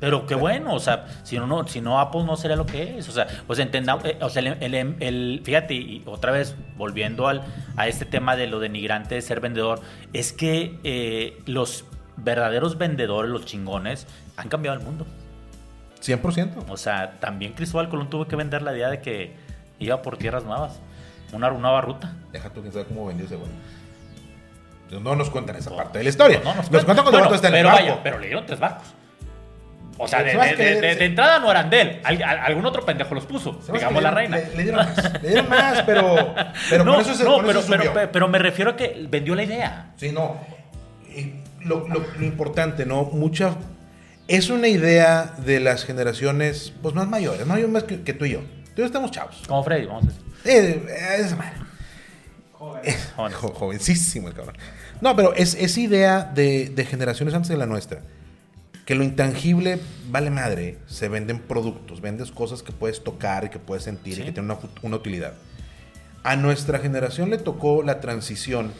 Pero 0.00 0.26
qué 0.26 0.34
bueno, 0.34 0.74
o 0.74 0.80
sea, 0.80 1.06
si 1.22 1.38
no, 1.38 1.66
si 1.66 1.80
no 1.80 1.98
Apple 1.98 2.24
no 2.24 2.36
sería 2.36 2.56
lo 2.56 2.66
que 2.66 2.98
es. 2.98 3.08
O 3.08 3.12
sea, 3.12 3.26
pues 3.46 3.58
entendamos, 3.58 4.04
eh, 4.04 4.18
o 4.20 4.28
sea, 4.28 4.42
el, 4.42 4.74
el- 4.74 4.96
el- 5.00 5.40
fíjate, 5.44 5.72
y 5.74 6.02
otra 6.04 6.30
vez 6.30 6.56
volviendo 6.76 7.26
al, 7.26 7.42
a 7.76 7.88
este 7.88 8.04
tema 8.04 8.36
de 8.36 8.46
lo 8.46 8.60
denigrante 8.60 9.14
de 9.14 9.22
ser 9.22 9.40
vendedor, 9.40 9.80
es 10.12 10.34
que 10.34 10.78
eh, 10.84 11.38
los 11.46 11.86
verdaderos 12.18 12.76
vendedores, 12.76 13.30
los 13.30 13.46
chingones, 13.46 14.06
han 14.36 14.48
cambiado 14.48 14.76
el 14.78 14.84
mundo. 14.84 15.06
100%. 16.04 16.64
O 16.68 16.76
sea, 16.76 17.12
también 17.20 17.52
Cristóbal 17.52 17.88
Colón 17.88 18.10
tuvo 18.10 18.26
que 18.26 18.36
vender 18.36 18.62
la 18.62 18.74
idea 18.74 18.90
de 18.90 19.00
que 19.00 19.32
iba 19.78 20.02
por 20.02 20.16
tierras 20.18 20.44
nuevas, 20.44 20.80
una 21.32 21.50
nueva 21.50 21.80
ruta. 21.80 22.12
Deja 22.32 22.50
tú 22.50 22.60
quién 22.60 22.72
sabe 22.72 22.84
cómo 22.84 23.06
vendió 23.06 23.26
ese 23.26 23.36
güey. 23.36 23.50
No 25.02 25.16
nos 25.16 25.30
cuentan 25.30 25.56
esa 25.56 25.74
parte 25.74 25.98
de 25.98 26.04
la 26.04 26.10
historia. 26.10 26.40
No, 26.44 26.54
nos, 26.54 26.70
nos 26.70 26.84
cuentan 26.84 27.04
cuando 27.04 27.18
el 27.18 27.24
Bueno, 27.24 27.34
está 27.34 27.48
en 27.48 27.54
el 27.54 27.58
pero 27.62 27.68
barco. 27.70 27.88
vaya, 27.88 28.02
pero 28.02 28.18
le 28.18 28.26
dieron 28.26 28.46
tres 28.46 28.60
barcos. 28.60 28.86
O 29.96 30.06
sea, 30.08 30.22
de, 30.24 30.32
que 30.32 31.04
entrada 31.04 31.38
no 31.38 31.50
eran 31.50 31.70
de 31.70 31.80
él. 31.80 32.00
Al- 32.04 32.22
al- 32.22 32.38
algún 32.40 32.66
otro 32.66 32.84
pendejo 32.84 33.14
los 33.14 33.24
puso. 33.24 33.58
Digamos 33.72 33.94
que 33.94 34.00
la 34.02 34.10
reina. 34.10 34.36
Le, 34.38 34.56
le 34.56 34.62
dieron 34.64 34.84
más, 34.86 35.22
le 35.22 35.28
dieron 35.28 35.48
más, 35.48 35.82
pero, 35.82 36.34
pero 36.70 36.84
no, 36.84 36.92
por 36.94 37.02
eso 37.02 37.14
se, 37.14 37.24
no, 37.24 37.36
por 37.36 37.46
pero, 37.46 37.60
eso 37.60 37.68
pero, 37.70 37.92
pero- 37.94 38.12
pero 38.12 38.28
me 38.28 38.38
refiero 38.38 38.72
a 38.72 38.76
que 38.76 39.06
vendió 39.08 39.34
la 39.34 39.44
idea. 39.44 39.92
Sí, 39.96 40.10
no. 40.12 40.36
Y 41.08 41.34
lo, 41.64 41.88
lo- 41.88 42.04
lo 42.18 42.24
importante, 42.24 42.84
¿no? 42.86 43.04
Mucha. 43.04 43.54
Es 44.28 44.48
una 44.50 44.68
idea 44.68 45.34
de 45.44 45.60
las 45.60 45.84
generaciones, 45.84 46.72
pues 46.82 46.94
más 46.94 47.08
mayores, 47.08 47.46
más, 47.46 47.60
más 47.68 47.84
que, 47.84 48.02
que 48.02 48.14
tú 48.14 48.24
y 48.24 48.30
yo. 48.32 48.40
Tú 48.40 48.76
y 48.76 48.78
yo 48.80 48.86
estamos 48.86 49.10
chavos. 49.10 49.42
Como 49.46 49.62
Freddy, 49.62 49.86
vamos 49.86 50.04
a 50.04 50.06
decir. 50.08 50.22
Eh, 50.44 50.86
eh, 50.88 51.16
esa 51.20 51.36
madre. 51.36 51.56
Eh, 52.84 52.96
Jóvenes. 53.16 53.36
jo- 53.36 53.52
jovencísimo 53.54 54.28
el 54.28 54.34
cabrón. 54.34 54.56
No, 55.00 55.14
pero 55.14 55.34
es, 55.34 55.54
es 55.54 55.76
idea 55.76 56.22
de, 56.24 56.70
de 56.70 56.84
generaciones 56.86 57.34
antes 57.34 57.48
de 57.50 57.56
la 57.58 57.66
nuestra. 57.66 58.00
Que 58.86 58.94
lo 58.94 59.04
intangible 59.04 59.78
vale 60.08 60.30
madre. 60.30 60.78
Se 60.86 61.08
venden 61.08 61.38
productos, 61.40 62.00
vendes 62.00 62.30
cosas 62.30 62.62
que 62.62 62.72
puedes 62.72 63.04
tocar 63.04 63.44
y 63.44 63.48
que 63.50 63.58
puedes 63.58 63.84
sentir 63.84 64.14
Sí. 64.16 64.22
y 64.22 64.24
que 64.24 64.32
tienen 64.32 64.50
una, 64.50 64.58
una 64.82 64.96
utilidad. 64.96 65.34
A 66.22 66.36
nuestra 66.36 66.78
generación 66.78 67.28
le 67.28 67.36
tocó 67.36 67.82
la 67.82 68.00
transición 68.00 68.72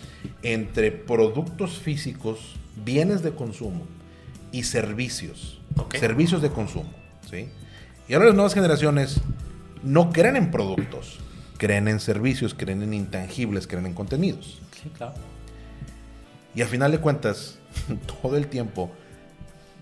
entre 0.43 0.91
productos 0.91 1.79
físicos, 1.79 2.57
bienes 2.85 3.23
de 3.23 3.33
consumo 3.33 3.87
y 4.55 4.63
servicios. 4.63 5.59
Servicios 5.99 6.41
de 6.41 6.49
consumo. 6.51 6.89
¿sí? 7.29 7.49
Y 8.07 8.15
ahora 8.15 8.27
las 8.27 8.37
nuevas 8.37 8.55
generaciones 8.55 9.21
no 9.83 10.11
creen 10.11 10.37
en 10.37 10.53
productos, 10.53 11.19
creen 11.59 11.89
en 11.89 11.99
servicios, 11.99 12.55
creen 12.55 12.85
en 12.85 12.95
intangibles, 12.95 13.67
creen 13.67 13.87
en 13.87 13.95
contenidos. 13.95 14.61
Sí, 14.81 14.91
claro. 14.97 15.15
Y 16.55 16.63
al 16.63 16.69
final 16.69 16.93
de 16.93 16.99
cuentas, 16.99 17.59
todo 18.23 18.37
el 18.37 18.47
tiempo 18.47 18.93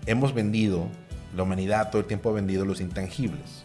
hemos 0.07 0.33
vendido, 0.33 0.87
la 1.35 1.43
humanidad 1.43 1.91
todo 1.91 2.01
el 2.01 2.07
tiempo 2.07 2.31
ha 2.31 2.33
vendido 2.33 2.65
los 2.65 2.81
intangibles. 2.81 3.63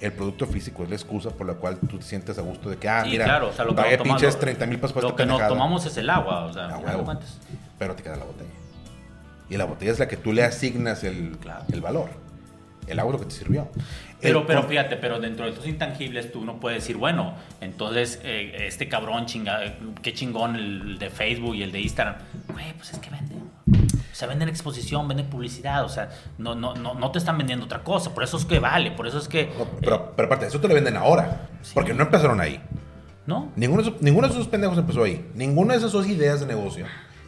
El 0.00 0.12
producto 0.12 0.46
físico 0.46 0.84
es 0.84 0.88
la 0.88 0.96
excusa 0.96 1.30
por 1.30 1.46
la 1.46 1.54
cual 1.54 1.78
tú 1.78 1.98
te 1.98 2.04
sientes 2.04 2.38
a 2.38 2.42
gusto 2.42 2.70
de 2.70 2.78
que, 2.78 2.88
ah, 2.88 3.04
Sí, 3.04 3.10
mira, 3.10 3.26
claro, 3.26 3.50
o 3.50 3.52
sea, 3.52 3.66
lo 3.66 3.76
que 3.76 3.98
pinches 4.02 4.38
30 4.38 4.64
mil 4.64 4.80
pesos 4.80 4.96
Lo 4.96 5.10
esta 5.10 5.16
que 5.16 5.26
nos 5.26 5.46
tomamos 5.46 5.84
es 5.84 5.94
el 5.98 6.08
agua, 6.08 6.46
o 6.46 6.52
sea, 6.52 6.62
A 6.62 6.66
al 6.66 6.72
final 6.72 6.84
de 6.84 6.90
huevo. 6.92 7.04
cuentas. 7.04 7.38
Pero 7.78 7.94
te 7.94 8.02
queda 8.02 8.16
la 8.16 8.24
botella. 8.24 8.63
Y 9.50 9.56
la 9.56 9.64
botella 9.64 9.92
es 9.92 9.98
la 9.98 10.08
que 10.08 10.16
tú 10.16 10.32
le 10.32 10.42
asignas 10.42 11.04
el, 11.04 11.36
Claro. 11.38 11.64
el 11.72 11.80
valor. 11.80 12.10
El 12.86 12.98
agua 12.98 13.18
que 13.18 13.24
te 13.26 13.30
sirvió. 13.30 13.68
Pero, 14.20 14.40
El 14.40 14.46
pero 14.46 14.62
fíjate, 14.64 14.96
pero 14.96 15.18
dentro 15.20 15.44
de 15.46 15.52
estos 15.52 15.66
intangibles 15.66 16.32
tú 16.32 16.44
no 16.44 16.60
puedes 16.60 16.82
decir, 16.82 16.96
bueno, 16.96 17.34
entonces 17.60 18.20
eh, 18.22 18.66
este 18.66 18.88
cabrón 18.88 19.26
chinga, 19.26 19.60
qué 20.02 20.12
chingón 20.12 20.56
el 20.56 20.98
de 20.98 21.10
Facebook 21.10 21.54
y 21.54 21.62
el 21.62 21.72
de 21.72 21.80
Instagram. 21.80 22.16
Güey, 22.52 22.72
pues 22.74 22.92
es 22.92 22.98
que 22.98 23.10
venden. 23.10 23.44
O 23.66 24.16
sea, 24.16 24.28
venden 24.28 24.48
exposición, 24.48 25.08
venden 25.08 25.26
publicidad, 25.26 25.84
o 25.84 25.88
sea, 25.88 26.08
no, 26.38 26.54
no, 26.54 26.74
no, 26.74 26.94
no 26.94 27.10
te 27.10 27.18
están 27.18 27.36
vendiendo 27.36 27.64
otra 27.64 27.82
cosa. 27.82 28.14
Por 28.14 28.22
eso 28.22 28.36
es 28.36 28.44
que 28.44 28.58
vale, 28.60 28.90
por 28.92 29.06
eso 29.06 29.18
es 29.18 29.28
que. 29.28 29.46
No, 29.58 29.64
pero, 29.80 30.12
pero 30.14 30.26
aparte, 30.26 30.46
eso 30.46 30.60
te 30.60 30.68
lo 30.68 30.74
venden 30.74 30.96
ahora. 30.96 31.48
Sí. 31.62 31.72
Porque 31.74 31.92
no 31.94 32.04
empezaron 32.04 32.40
ahí. 32.40 32.60
¿No? 33.26 33.50
Ninguno 33.56 33.82
de, 33.82 33.88
esos, 33.88 34.02
ninguno 34.02 34.28
de 34.28 34.34
esos 34.34 34.48
pendejos 34.48 34.76
empezó 34.76 35.02
ahí. 35.02 35.26
Ninguna 35.34 35.72
de 35.72 35.78
esas 35.78 35.92
dos 35.92 36.06
ideas 36.06 36.40
de 36.40 36.46
negocio, 36.46 36.86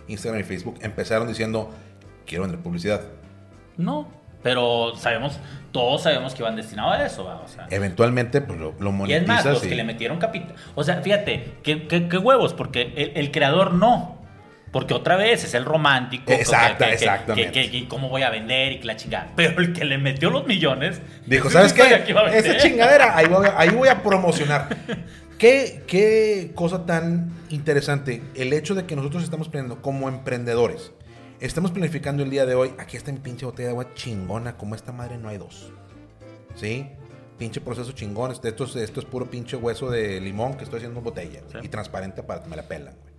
Instagram 0.09 0.41
y 0.43 0.45
Facebook, 0.45 0.77
empezaron 0.83 1.27
diciendo, 1.27 1.73
quiero 2.27 2.43
vender 2.43 2.61
publicidad. 2.61 3.01
No. 3.77 4.09
Pero 4.43 4.93
sabemos, 4.97 5.41
todos 5.73 6.03
sabemos 6.05 6.35
que 6.35 6.43
iban 6.43 6.55
destinados 6.55 6.95
a 6.95 7.05
eso, 7.07 7.25
¿va? 7.25 7.41
O 7.41 7.49
sea. 7.49 7.67
Eventualmente, 7.71 8.41
pues 8.41 8.59
lo, 8.61 8.75
lo 8.79 9.07
Y 9.07 9.13
es 9.15 9.27
más, 9.27 9.45
los 9.45 9.65
y- 9.65 9.69
que 9.69 9.75
le 9.75 9.83
metieron 9.83 10.19
capital. 10.19 10.55
O 10.77 10.85
sea, 10.85 11.03
fíjate, 11.03 11.55
qué, 11.65 11.89
qué- 11.89 12.09
qué 12.09 12.19
huevos, 12.19 12.55
porque 12.55 12.93
el, 12.97 13.13
el 13.17 13.31
creador 13.33 13.73
no. 13.75 14.15
Porque 14.71 14.95
otra 14.95 15.17
vez 15.17 15.43
es 15.43 15.55
el 15.55 15.65
romántico. 15.65 16.31
Exacta- 16.33 16.77
que- 16.79 16.85
que- 16.85 16.93
exactamente. 16.95 17.51
Que, 17.53 17.71
que- 17.71 17.89
cómo 17.89 18.09
voy 18.09 18.23
a 18.23 18.31
vender 18.31 18.73
y 18.73 18.81
que 18.81 18.87
la 18.87 18.95
chingada. 18.97 19.29
Pero 19.35 19.59
el 19.61 19.73
que 19.73 19.85
le 19.85 19.99
metió 19.99 20.31
los 20.31 20.47
millones. 20.47 21.01
Dijo, 21.27 21.51
¿sabes 21.51 21.73
qué? 21.73 22.03
que 22.05 22.11
iba 22.11 22.21
a 22.21 22.25
vender". 22.25 22.47
Esa 22.47 22.57
chingadera, 22.59 23.17
ahí 23.17 23.27
voy, 23.27 23.47
a- 23.47 23.59
ahí 23.59 23.71
voy 23.71 23.89
a 23.89 24.03
promocionar. 24.03 24.69
¿Qué, 25.39 25.83
qué 25.87 26.53
cosa 26.55 26.87
tan 26.87 27.31
interesante 27.51 28.23
el 28.37 28.53
hecho 28.53 28.75
de 28.75 28.87
que 28.87 28.95
nosotros 28.97 29.23
estamos 29.25 29.49
planeando 29.49 29.83
como 29.83 30.09
emprendedores. 30.09 30.93
Estamos 31.41 31.71
planificando 31.71 32.23
el 32.23 32.31
día 32.31 32.47
de 32.47 32.55
hoy. 32.55 32.73
Aquí 32.79 32.97
está 32.97 33.13
mi 33.13 33.19
pinche 33.19 33.45
botella 33.45 33.69
de 33.69 33.73
agua 33.73 33.95
chingona. 33.95 34.57
Como 34.57 34.75
esta 34.75 34.93
madre 34.93 35.19
no 35.19 35.29
hay 35.29 35.37
dos. 35.39 35.71
¿Sí? 36.55 36.89
Pinche 37.39 37.61
proceso 37.61 37.93
chingón. 37.93 38.31
Este- 38.33 38.49
Esto 38.49 38.65
es, 38.65 38.77
esto 38.77 39.01
es 39.01 39.07
puro 39.07 39.27
pinche 39.31 39.57
hueso 39.57 39.91
de 39.91 40.21
limón 40.21 40.57
que 40.57 40.65
estoy 40.65 40.79
haciendo 40.79 40.99
en 41.01 41.05
botella. 41.05 41.41
Sí. 41.53 41.59
Y 41.63 41.69
transparente 41.69 42.23
para 42.23 42.43
que 42.43 42.49
me 42.49 42.57
la 42.57 42.63
pelan, 42.63 42.97
güey. 43.03 43.15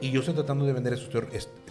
Y 0.00 0.10
yo 0.10 0.20
estoy 0.20 0.34
tratando 0.34 0.64
de 0.64 0.72
vender 0.72 0.94
eso. 0.94 1.08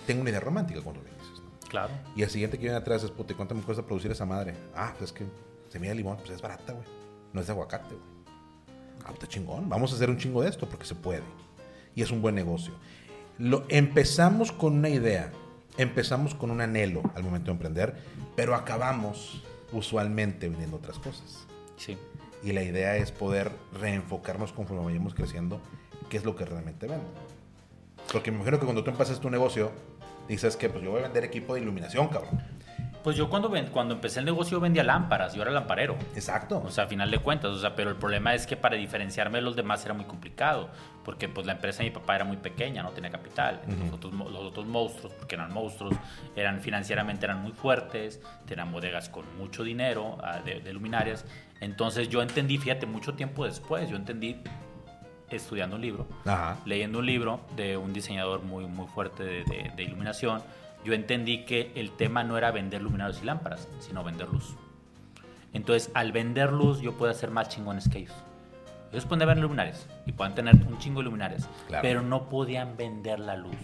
tengo 0.06 0.22
una 0.22 0.30
idea 0.30 0.40
romántica 0.40 0.82
cuando 0.82 1.02
lo 1.02 1.08
dices. 1.10 1.42
¿no? 1.44 1.70
Claro. 1.70 1.94
Y 2.16 2.22
el 2.22 2.30
siguiente 2.30 2.58
que 2.58 2.64
viene 2.64 2.78
atrás 2.78 3.04
es, 3.04 3.10
puta, 3.12 3.34
¿cuánto 3.36 3.56
me 3.56 3.62
cuesta 3.62 3.84
producir 3.84 4.12
esa 4.12 4.26
madre? 4.26 4.54
Ah, 4.76 4.94
pues 4.98 5.12
es 5.12 5.18
que 5.18 5.26
semilla 5.70 5.92
de 5.92 5.96
limón, 5.98 6.18
pues 6.18 6.30
es 6.30 6.42
barata, 6.42 6.74
güey. 6.74 6.86
No 7.34 7.42
es 7.42 7.48
de 7.48 7.54
aguacate, 7.54 7.96
güey. 7.96 8.08
Ah, 9.04 9.12
está 9.14 9.28
chingón. 9.28 9.68
Vamos 9.68 9.92
a 9.92 9.96
hacer 9.96 10.10
un 10.12 10.18
chingo 10.18 10.44
de 10.44 10.50
esto 10.50 10.70
porque 10.70 10.86
se 10.86 10.94
puede. 10.96 11.24
Y 11.96 12.04
es 12.04 12.12
un 12.12 12.22
buen 12.22 12.36
negocio. 12.36 12.74
Lo, 13.40 13.66
empezamos 13.70 14.52
con 14.52 14.74
una 14.76 14.90
idea, 14.90 15.32
empezamos 15.78 16.36
con 16.36 16.52
un 16.52 16.62
anhelo 16.62 17.02
al 17.16 17.24
momento 17.24 17.48
de 17.48 17.52
emprender, 17.54 17.96
pero 18.36 18.56
acabamos 18.56 19.44
usualmente 19.72 20.50
vendiendo 20.50 20.78
otras 20.78 21.00
cosas. 21.00 21.46
Sí. 21.78 21.98
Y 22.44 22.54
la 22.54 22.64
idea 22.64 22.96
es 22.98 23.12
poder 23.12 23.52
reenfocarnos 23.80 24.54
conforme 24.54 24.86
vayamos 24.86 25.14
creciendo, 25.14 25.60
qué 26.10 26.18
es 26.18 26.26
lo 26.26 26.36
que 26.36 26.46
realmente 26.46 26.88
vendo. 26.88 27.06
Porque 28.12 28.32
me 28.32 28.38
imagino 28.38 28.60
que 28.60 28.66
cuando 28.66 28.84
tú 28.84 28.92
empiezas 28.92 29.20
tu 29.20 29.30
negocio, 29.30 29.72
dices 30.28 30.56
que 30.56 30.70
pues 30.70 30.84
yo 30.84 30.92
voy 30.92 31.00
a 31.00 31.04
vender 31.04 31.24
equipo 31.24 31.56
de 31.56 31.62
iluminación, 31.62 32.08
cabrón. 32.08 32.42
Pues 33.04 33.16
yo 33.16 33.30
cuando, 33.30 33.52
cuando 33.72 33.94
empecé 33.94 34.20
el 34.20 34.26
negocio 34.26 34.60
vendía 34.60 34.84
lámparas, 34.84 35.36
yo 35.36 35.44
era 35.44 35.52
lamparero. 35.52 35.96
Exacto. 36.16 36.62
O 36.66 36.72
sea, 36.72 36.86
a 36.86 36.88
final 36.88 37.12
de 37.12 37.20
cuentas, 37.20 37.52
o 37.52 37.60
sea, 37.60 37.76
pero 37.76 37.92
el 37.92 37.98
problema 37.98 38.34
es 38.34 38.48
que 38.48 38.58
para 38.58 38.76
diferenciarme 38.78 39.38
de 39.38 39.44
los 39.44 39.56
demás 39.56 39.86
era 39.86 39.94
muy 39.94 40.06
complicado, 40.06 40.70
porque 41.06 41.30
pues 41.30 41.46
la 41.46 41.54
empresa 41.54 41.84
de 41.84 41.90
mi 41.90 41.96
papá 41.96 42.16
era 42.16 42.26
muy 42.26 42.38
pequeña, 42.38 42.82
no 42.84 42.90
tenía 42.90 43.12
capital. 43.12 43.62
Los, 43.68 43.94
otros, 43.94 44.14
los 44.14 44.42
otros 44.44 44.66
monstruos, 44.66 45.14
porque 45.14 45.36
eran 45.36 45.54
monstruos, 45.54 45.94
eran 46.36 46.60
financieramente 46.62 47.26
eran 47.26 47.42
muy 47.44 47.52
fuertes, 47.52 48.20
tenían 48.48 48.72
bodegas 48.72 49.08
con 49.10 49.24
mucho 49.38 49.64
dinero 49.64 50.18
ah, 50.24 50.40
de, 50.44 50.60
de 50.62 50.74
luminarias. 50.74 51.24
Entonces 51.62 52.10
yo 52.10 52.22
entendí, 52.24 52.58
fíjate, 52.58 52.86
mucho 52.88 53.14
tiempo 53.14 53.46
después, 53.46 53.88
yo 53.90 53.96
entendí 53.96 54.38
estudiando 55.30 55.76
un 55.76 55.82
libro, 55.82 56.08
Ajá. 56.26 56.58
leyendo 56.66 57.00
un 57.00 57.06
libro 57.06 57.40
de 57.56 57.78
un 57.78 57.94
diseñador 57.94 58.42
muy, 58.44 58.66
muy 58.68 58.88
fuerte 58.88 59.24
de, 59.24 59.44
de- 59.44 59.72
de 59.76 59.84
iluminación, 59.84 60.42
yo 60.84 60.94
entendí 60.94 61.46
que 61.46 61.72
el 61.76 61.92
tema 61.92 62.24
no 62.24 62.38
era 62.38 62.52
vender 62.52 62.82
luminarios 62.82 63.22
y 63.22 63.26
lámparas, 63.26 63.68
sino 63.80 64.04
vender 64.04 64.30
luz. 64.30 64.56
Entonces, 65.54 65.90
al 65.94 66.12
vender 66.12 66.52
luz, 66.52 66.82
yo 66.82 66.94
puedo 66.98 67.12
hacer 67.12 67.32
más 67.32 67.50
chingones 67.50 67.90
que 67.90 68.00
ellos. 68.00 68.14
Ellos 68.92 69.06
pueden 69.06 69.28
vender 69.28 69.44
luminarias 69.44 69.88
y 70.06 70.12
pueden 70.14 70.36
tener 70.36 70.56
un 70.56 70.78
chingo 70.78 71.00
de 71.02 71.06
luminarias, 71.06 71.50
Claro. 71.68 71.82
pero 71.82 72.02
no 72.02 72.30
podían 72.30 72.78
vender 72.78 73.20
la 73.20 73.36
luz. 73.36 73.56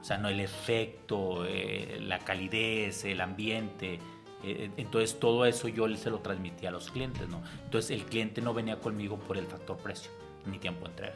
O 0.00 0.04
sea, 0.04 0.18
no 0.18 0.28
el 0.28 0.40
efecto, 0.40 1.44
eh, 1.46 1.98
la 2.02 2.18
calidez, 2.18 3.04
el 3.04 3.20
ambiente. 3.20 3.98
eh, 4.46 4.70
entonces, 4.76 5.18
todo 5.18 5.46
eso 5.46 5.68
yo 5.68 5.88
se 5.96 6.10
lo 6.10 6.18
transmitía 6.18 6.68
a 6.68 6.72
los 6.72 6.90
clientes, 6.90 7.26
¿no? 7.28 7.40
Entonces, 7.64 7.90
el 7.92 8.04
cliente 8.04 8.42
no 8.42 8.52
venía 8.52 8.78
conmigo 8.78 9.18
por 9.18 9.38
el 9.38 9.46
factor 9.46 9.78
precio 9.78 10.10
ni 10.44 10.58
tiempo 10.58 10.84
de 10.84 10.90
entrega. 10.90 11.14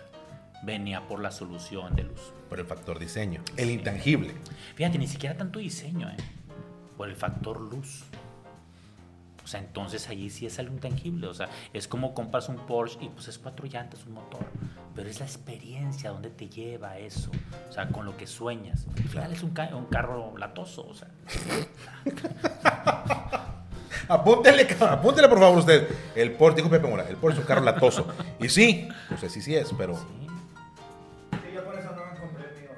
Venía 0.63 1.07
por 1.07 1.21
la 1.21 1.31
solución 1.31 1.95
de 1.95 2.05
luz. 2.05 2.33
Por 2.49 2.59
el 2.59 2.65
factor 2.67 2.99
diseño. 2.99 3.43
El 3.59 3.69
intangible. 3.71 4.33
Fíjate, 4.77 4.97
ni 4.99 5.07
siquiera 5.07 5.37
tanto 5.37 5.59
diseño, 5.59 6.09
¿eh? 6.09 6.17
Por 6.97 7.09
el 7.11 7.17
factor 7.17 7.61
luz. 7.61 8.05
O 9.49 9.51
sea, 9.51 9.61
entonces 9.61 10.07
allí 10.11 10.29
sí 10.29 10.45
es 10.45 10.59
algo 10.59 10.75
intangible. 10.75 11.27
O 11.27 11.33
sea, 11.33 11.49
es 11.73 11.89
como 11.89 12.13
compras 12.13 12.51
un 12.51 12.57
Porsche 12.67 12.99
y 13.01 13.09
pues 13.09 13.29
es 13.29 13.39
cuatro 13.39 13.65
llantas, 13.67 14.05
un 14.05 14.13
motor. 14.13 14.45
Pero 14.95 15.09
es 15.09 15.21
la 15.21 15.25
experiencia 15.25 16.11
donde 16.11 16.29
te 16.29 16.51
lleva 16.51 16.99
eso. 16.99 17.31
O 17.67 17.73
sea, 17.73 17.89
con 17.89 18.05
lo 18.05 18.15
que 18.15 18.27
sueñas. 18.27 18.85
Al 18.95 19.03
final 19.05 19.33
es 19.33 19.43
un, 19.43 19.49
ca- 19.53 19.75
un 19.75 19.87
carro 19.87 20.37
latoso. 20.37 20.87
O 20.87 20.93
sea, 20.93 21.09
apúntele, 24.09 24.69
apúntele 24.81 25.29
por 25.29 25.39
favor 25.39 25.59
usted. 25.61 25.89
El 26.15 26.33
Porsche, 26.33 26.57
dijo 26.57 26.69
Pepe 26.69 26.87
Mora, 26.87 27.09
el 27.09 27.17
Porsche 27.17 27.39
es 27.39 27.45
un 27.45 27.49
carro 27.49 27.63
latoso. 27.65 28.07
Y 28.39 28.51
sí, 28.51 28.87
no 29.11 29.17
sé 29.17 29.31
si 29.31 29.41
sí 29.41 29.55
es, 29.57 29.73
pero... 29.79 29.95
Sí, 29.97 30.03
yo 31.55 31.65
por 31.65 31.75
eso 31.79 31.89
no 31.97 32.05
me 32.13 32.21
compré 32.21 32.45
el 32.55 32.61
mío. 32.61 32.71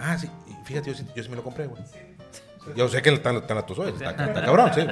Ah, 0.00 0.16
sí, 0.18 0.28
fíjate, 0.64 0.90
yo 0.90 0.96
sí, 0.96 1.06
yo 1.14 1.22
sí 1.22 1.28
me 1.28 1.36
lo 1.36 1.42
compré, 1.44 1.66
güey. 1.66 1.82
Yo 2.76 2.88
sé 2.88 3.02
que 3.02 3.08
el 3.10 3.20
tan, 3.20 3.46
tan 3.46 3.56
latoso 3.56 3.86
es, 3.86 3.94
está, 3.94 4.10
está 4.10 4.44
cabrón, 4.44 4.70
sí. 4.74 4.82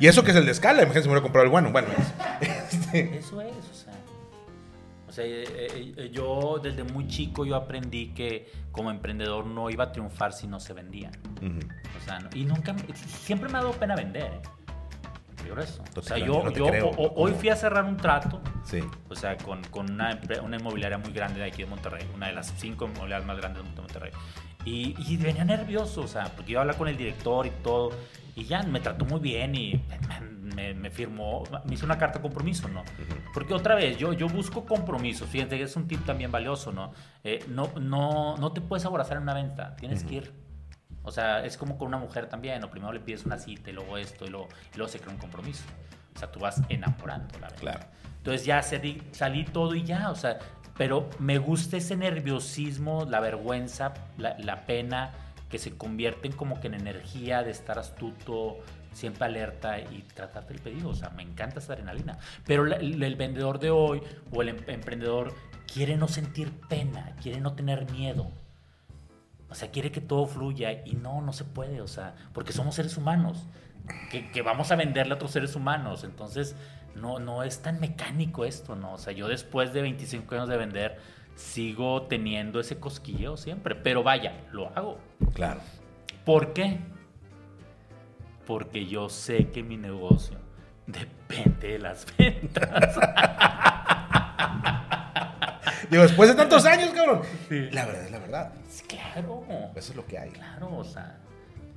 Y 0.00 0.06
eso 0.06 0.22
que 0.24 0.30
es 0.30 0.36
el 0.36 0.46
de 0.46 0.52
escala, 0.52 0.78
imagínate 0.82 1.02
si 1.02 1.08
me 1.08 1.12
hubiera 1.12 1.22
comprado 1.22 1.44
el 1.44 1.50
bueno. 1.50 1.70
Bueno, 1.72 1.88
es- 2.40 2.74
este, 2.74 3.18
Eso 3.18 3.40
es, 3.40 3.52
o 3.52 3.74
sea. 3.74 3.92
O 5.08 5.12
sea, 5.12 5.24
eh, 5.26 5.92
eh, 5.96 6.10
yo 6.12 6.60
desde 6.62 6.84
muy 6.84 7.06
chico 7.08 7.44
yo 7.44 7.56
aprendí 7.56 8.14
que 8.14 8.50
como 8.72 8.90
emprendedor 8.90 9.44
no 9.46 9.68
iba 9.68 9.84
a 9.84 9.92
triunfar 9.92 10.32
si 10.32 10.46
no 10.46 10.58
se 10.60 10.72
vendía. 10.72 11.10
ujú. 11.42 11.58
O 12.00 12.04
sea, 12.04 12.18
no- 12.20 12.30
y 12.34 12.44
nunca, 12.44 12.74
siempre 13.24 13.48
me 13.50 13.58
ha 13.58 13.62
dado 13.62 13.72
pena 13.74 13.94
vender, 13.96 14.24
¿eh? 14.24 14.40
Eso. 15.58 15.82
O 15.96 16.02
sea, 16.02 16.16
yo, 16.18 16.44
no 16.44 16.50
yo 16.52 16.66
o- 16.96 17.12
hoy 17.22 17.32
fui 17.32 17.48
a 17.48 17.56
cerrar 17.56 17.84
un 17.84 17.96
trato, 17.96 18.40
Sí. 18.64 18.80
o 19.08 19.16
sea, 19.16 19.36
con, 19.38 19.62
con 19.64 19.90
una, 19.90 20.20
una 20.44 20.56
inmobiliaria 20.58 20.96
muy 20.98 21.12
grande 21.12 21.40
de 21.40 21.46
aquí 21.46 21.62
de 21.62 21.68
Monterrey, 21.68 22.06
una 22.14 22.28
de 22.28 22.34
las 22.34 22.52
cinco 22.58 22.84
inmobiliarias 22.86 23.26
más 23.26 23.36
grandes 23.38 23.64
de 23.64 23.80
Monterrey. 23.80 24.12
Y, 24.64 24.94
y 24.98 25.16
venía 25.16 25.44
nervioso, 25.44 26.02
o 26.02 26.08
sea, 26.08 26.24
porque 26.36 26.52
iba 26.52 26.60
a 26.60 26.62
hablar 26.62 26.76
con 26.76 26.88
el 26.88 26.96
director 26.96 27.46
y 27.46 27.50
todo, 27.62 27.92
y 28.36 28.44
ya 28.44 28.62
me 28.62 28.80
trató 28.80 29.04
muy 29.04 29.20
bien 29.20 29.54
y 29.54 29.82
me, 30.54 30.90
firmó, 30.90 31.44
me 31.64 31.74
hizo 31.74 31.86
una 31.86 31.98
carta 31.98 32.18
de 32.18 32.22
compromiso, 32.22 32.68
¿no? 32.68 32.82
Porque 33.32 33.54
otra 33.54 33.74
vez, 33.74 33.96
yo, 33.96 34.12
yo 34.12 34.28
busco 34.28 34.64
compromisos, 34.64 35.28
fíjate 35.28 35.56
que 35.56 35.64
es 35.64 35.76
un 35.76 35.86
tip 35.86 36.04
también 36.04 36.30
valioso, 36.30 36.72
¿no? 36.72 36.92
Eh, 37.24 37.44
no, 37.48 37.70
no, 37.80 38.36
no 38.36 38.52
te 38.52 38.60
puedes 38.60 38.84
aborazar 38.84 39.16
en 39.16 39.24
una 39.24 39.34
venta, 39.34 39.76
tienes 39.76 40.04
que 40.04 40.14
ir. 40.16 40.39
O 41.02 41.10
sea, 41.10 41.44
es 41.44 41.56
como 41.56 41.78
con 41.78 41.88
una 41.88 41.98
mujer 41.98 42.26
también, 42.28 42.60
¿no? 42.60 42.70
Primero 42.70 42.92
le 42.92 43.00
pides 43.00 43.24
una 43.24 43.38
cita 43.38 43.70
y 43.70 43.72
luego 43.72 43.96
esto 43.96 44.24
y 44.26 44.28
luego, 44.28 44.48
y 44.74 44.76
luego 44.76 44.92
se 44.92 44.98
crea 45.00 45.12
un 45.12 45.18
compromiso. 45.18 45.64
O 46.14 46.18
sea, 46.18 46.30
tú 46.30 46.40
vas 46.40 46.60
enamorando 46.68 47.38
la 47.38 47.48
venta. 47.48 47.60
Claro. 47.60 47.80
Entonces 48.18 48.44
ya 48.44 48.62
salí, 48.62 49.02
salí 49.12 49.44
todo 49.44 49.74
y 49.74 49.84
ya, 49.84 50.10
o 50.10 50.14
sea, 50.14 50.38
pero 50.76 51.08
me 51.18 51.38
gusta 51.38 51.78
ese 51.78 51.96
nerviosismo, 51.96 53.06
la 53.08 53.20
vergüenza, 53.20 53.94
la, 54.18 54.36
la 54.38 54.66
pena, 54.66 55.12
que 55.48 55.58
se 55.58 55.76
convierten 55.76 56.32
como 56.32 56.60
que 56.60 56.68
en 56.68 56.74
energía 56.74 57.42
de 57.42 57.50
estar 57.50 57.78
astuto, 57.78 58.58
siempre 58.92 59.24
alerta 59.24 59.80
y 59.80 60.04
tratarte 60.14 60.52
el 60.52 60.60
pedido. 60.60 60.90
O 60.90 60.94
sea, 60.94 61.10
me 61.10 61.22
encanta 61.22 61.58
esa 61.58 61.72
adrenalina. 61.72 62.18
Pero 62.46 62.66
el, 62.66 63.02
el 63.02 63.16
vendedor 63.16 63.58
de 63.58 63.70
hoy 63.70 64.02
o 64.30 64.42
el 64.42 64.50
em- 64.50 64.64
emprendedor 64.68 65.34
quiere 65.72 65.96
no 65.96 66.08
sentir 66.08 66.52
pena, 66.68 67.14
quiere 67.22 67.40
no 67.40 67.54
tener 67.54 67.90
miedo. 67.90 68.30
O 69.50 69.54
sea, 69.54 69.70
quiere 69.70 69.90
que 69.90 70.00
todo 70.00 70.26
fluya 70.26 70.84
y 70.84 70.94
no, 70.94 71.20
no 71.20 71.32
se 71.32 71.44
puede, 71.44 71.80
o 71.80 71.88
sea, 71.88 72.14
porque 72.32 72.52
somos 72.52 72.76
seres 72.76 72.96
humanos, 72.96 73.46
que, 74.10 74.30
que 74.30 74.42
vamos 74.42 74.70
a 74.70 74.76
venderle 74.76 75.12
a 75.12 75.16
otros 75.16 75.32
seres 75.32 75.56
humanos. 75.56 76.04
Entonces, 76.04 76.54
no, 76.94 77.18
no 77.18 77.42
es 77.42 77.60
tan 77.60 77.80
mecánico 77.80 78.44
esto, 78.44 78.76
¿no? 78.76 78.94
O 78.94 78.98
sea, 78.98 79.12
yo 79.12 79.28
después 79.28 79.72
de 79.72 79.82
25 79.82 80.34
años 80.34 80.48
de 80.48 80.56
vender, 80.56 80.98
sigo 81.34 82.02
teniendo 82.02 82.60
ese 82.60 82.78
cosquilleo 82.78 83.36
siempre, 83.36 83.74
pero 83.74 84.02
vaya, 84.02 84.44
lo 84.52 84.68
hago. 84.76 84.98
Claro. 85.34 85.60
¿Por 86.24 86.52
qué? 86.52 86.78
Porque 88.46 88.86
yo 88.86 89.08
sé 89.08 89.48
que 89.48 89.62
mi 89.62 89.76
negocio 89.76 90.38
depende 90.86 91.68
de 91.68 91.78
las 91.78 92.06
ventas. 92.18 92.98
Digo, 95.90 96.02
después 96.04 96.28
de 96.28 96.36
tantos 96.36 96.64
años, 96.66 96.90
cabrón. 96.90 97.22
Sí. 97.48 97.68
La 97.72 97.84
verdad 97.86 98.04
es 98.04 98.10
la 98.10 98.18
verdad. 98.18 98.52
claro. 98.86 99.44
Eso 99.74 99.92
es 99.92 99.96
lo 99.96 100.06
que 100.06 100.18
hay. 100.18 100.30
Claro, 100.30 100.76
o 100.76 100.84
sea, 100.84 101.18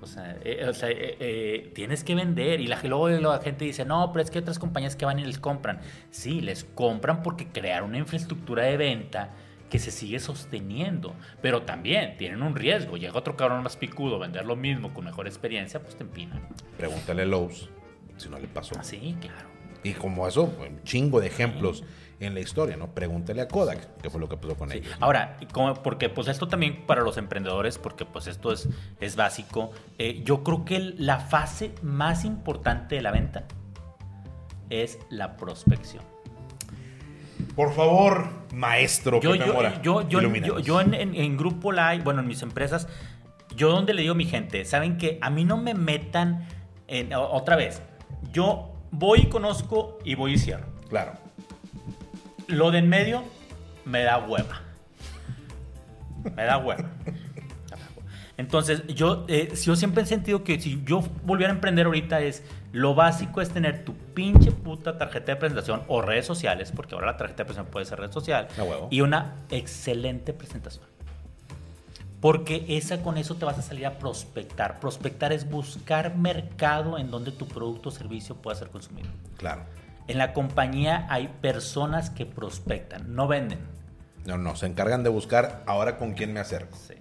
o 0.03 0.05
sea, 0.05 0.37
eh, 0.43 0.65
o 0.67 0.73
sea, 0.73 0.89
eh, 0.89 1.17
eh, 1.19 1.71
tienes 1.73 2.03
que 2.03 2.13
vender. 2.13 2.59
Y 2.59 2.67
la, 2.67 2.79
luego 2.83 3.09
la 3.09 3.39
gente 3.39 3.65
dice, 3.65 3.85
no, 3.85 4.11
pero 4.11 4.23
es 4.23 4.29
que 4.29 4.39
hay 4.39 4.41
otras 4.41 4.59
compañías 4.59 4.95
que 4.95 5.05
van 5.05 5.17
y 5.19 5.25
les 5.25 5.39
compran. 5.39 5.79
Sí, 6.11 6.41
les 6.41 6.63
compran 6.63 7.23
porque 7.23 7.47
crearon 7.47 7.89
una 7.89 7.99
infraestructura 7.99 8.63
de 8.63 8.77
venta 8.77 9.31
que 9.69 9.79
se 9.79 9.91
sigue 9.91 10.19
sosteniendo. 10.19 11.15
Pero 11.41 11.63
también 11.63 12.17
tienen 12.17 12.43
un 12.43 12.55
riesgo. 12.55 12.97
Llega 12.97 13.17
otro 13.17 13.35
cabrón 13.35 13.63
más 13.63 13.77
picudo, 13.77 14.19
vender 14.19 14.45
lo 14.45 14.55
mismo 14.55 14.93
con 14.93 15.05
mejor 15.05 15.25
experiencia, 15.25 15.81
pues 15.81 15.95
te 15.95 16.03
empinan. 16.03 16.47
Pregúntale 16.77 17.23
a 17.23 17.25
Lowe's 17.25 17.69
si 18.17 18.29
no 18.29 18.37
le 18.37 18.47
pasó. 18.47 18.77
Así, 18.77 19.15
claro. 19.19 19.47
Y 19.83 19.93
como 19.93 20.27
eso, 20.27 20.43
un 20.43 20.83
chingo 20.83 21.19
de 21.19 21.27
ejemplos 21.27 21.83
en 22.19 22.33
la 22.33 22.39
historia, 22.39 22.77
¿no? 22.77 22.87
Pregúntale 22.93 23.41
a 23.41 23.47
Kodak, 23.47 24.01
que 24.01 24.09
fue 24.09 24.19
lo 24.19 24.29
que 24.29 24.37
pasó 24.37 24.55
con 24.55 24.69
Sí. 24.69 24.77
ellos. 24.77 24.95
Ahora, 24.99 25.37
como- 25.51 25.73
porque 25.81 26.09
pues 26.09 26.27
esto 26.27 26.47
también 26.47 26.85
para 26.85 27.01
los 27.01 27.17
emprendedores, 27.17 27.77
porque 27.77 28.05
pues 28.05 28.27
esto 28.27 28.51
es, 28.51 28.69
es 29.01 29.15
básico, 29.15 29.71
eh, 29.97 30.21
yo 30.23 30.43
creo 30.43 30.63
que 30.65 30.79
la 30.97 31.19
fase 31.19 31.73
más 31.81 32.23
importante 32.25 32.95
de 32.95 33.01
la 33.01 33.11
venta 33.11 33.43
es 34.69 34.99
la 35.09 35.35
prospección. 35.37 36.03
Por 37.55 37.73
favor, 37.73 38.27
maestro 38.53 39.19
Yo, 39.19 39.35
yo, 39.35 39.45
yo, 39.81 40.01
yo, 40.09 40.59
yo, 40.59 40.81
en, 40.81 40.93
en- 40.93 41.15
en 41.15 41.37
Grupo 41.37 41.71
Live, 41.71 41.99
bueno, 42.03 42.21
en 42.21 42.27
mis 42.27 42.41
empresas, 42.41 42.87
yo 43.55 43.69
donde 43.69 43.93
le 43.93 44.01
digo 44.01 44.13
a 44.13 44.17
mi 44.17 44.25
gente, 44.25 44.65
saben 44.65 44.97
que 44.97 45.19
a 45.21 45.29
mí 45.29 45.45
no 45.45 45.57
me 45.57 45.73
metan 45.73 46.47
en, 46.87 47.13
otra 47.13 47.55
vez, 47.55 47.81
yo 48.31 48.73
voy 48.91 49.21
y 49.21 49.25
conozco 49.27 49.99
y 50.03 50.15
voy 50.15 50.33
y 50.33 50.37
cierro. 50.37 50.65
Claro. 50.89 51.13
Lo 52.47 52.71
de 52.71 52.79
en 52.79 52.89
medio 52.89 53.23
me 53.85 54.03
da 54.03 54.17
hueva. 54.17 54.61
Me 56.35 56.43
da 56.43 56.57
hueva. 56.57 56.89
Entonces, 58.37 58.87
yo, 58.87 59.25
eh, 59.27 59.51
si 59.55 59.67
yo 59.67 59.75
siempre 59.75 60.03
he 60.03 60.05
sentido 60.05 60.43
que 60.43 60.59
si 60.59 60.81
yo 60.85 61.03
volviera 61.23 61.51
a 61.51 61.55
emprender 61.55 61.85
ahorita 61.85 62.21
es 62.21 62.43
lo 62.71 62.95
básico 62.95 63.41
es 63.41 63.49
tener 63.49 63.85
tu 63.85 63.93
pinche 63.93 64.51
puta 64.51 64.97
tarjeta 64.97 65.33
de 65.33 65.35
presentación 65.35 65.83
o 65.87 66.01
redes 66.01 66.25
sociales, 66.25 66.71
porque 66.75 66.95
ahora 66.95 67.07
la 67.07 67.17
tarjeta 67.17 67.43
de 67.43 67.45
presentación 67.45 67.71
puede 67.71 67.85
ser 67.85 67.99
red 67.99 68.11
social, 68.11 68.47
huevo. 68.57 68.87
y 68.89 69.01
una 69.01 69.35
excelente 69.51 70.33
presentación. 70.33 70.85
Porque 72.19 72.65
esa 72.69 73.03
con 73.03 73.17
eso 73.17 73.35
te 73.35 73.45
vas 73.45 73.59
a 73.59 73.61
salir 73.61 73.85
a 73.85 73.99
prospectar. 73.99 74.79
Prospectar 74.79 75.33
es 75.33 75.49
buscar 75.49 76.15
mercado 76.15 76.97
en 76.97 77.11
donde 77.11 77.31
tu 77.31 77.47
producto 77.47 77.89
o 77.89 77.91
servicio 77.91 78.35
pueda 78.35 78.57
ser 78.57 78.69
consumido. 78.69 79.09
Claro. 79.37 79.65
En 80.07 80.17
la 80.17 80.33
compañía 80.33 81.07
hay 81.09 81.27
personas 81.41 82.09
que 82.09 82.25
prospectan, 82.25 83.15
no 83.15 83.27
venden. 83.27 83.59
No, 84.25 84.37
no, 84.37 84.55
se 84.55 84.65
encargan 84.65 85.03
de 85.03 85.09
buscar 85.09 85.63
ahora 85.65 85.97
con 85.97 86.13
quién 86.13 86.33
me 86.33 86.39
acerco. 86.39 86.77
Sí. 86.77 86.95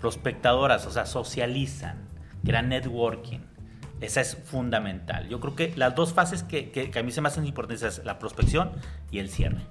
Prospectadoras, 0.00 0.86
o 0.86 0.90
sea, 0.90 1.06
socializan, 1.06 2.08
crean 2.44 2.68
networking. 2.68 3.40
Esa 4.00 4.20
es 4.20 4.36
fundamental. 4.36 5.28
Yo 5.28 5.40
creo 5.40 5.54
que 5.56 5.72
las 5.76 5.94
dos 5.94 6.12
fases 6.12 6.42
que, 6.42 6.70
que- 6.70 6.90
que 6.90 6.98
a 6.98 7.02
mí 7.02 7.10
se 7.10 7.22
me 7.22 7.28
hacen 7.28 7.46
importantes 7.46 7.82
es 7.82 8.04
la 8.04 8.18
prospección 8.18 8.72
y 9.10 9.18
el 9.20 9.30
cierre. 9.30 9.62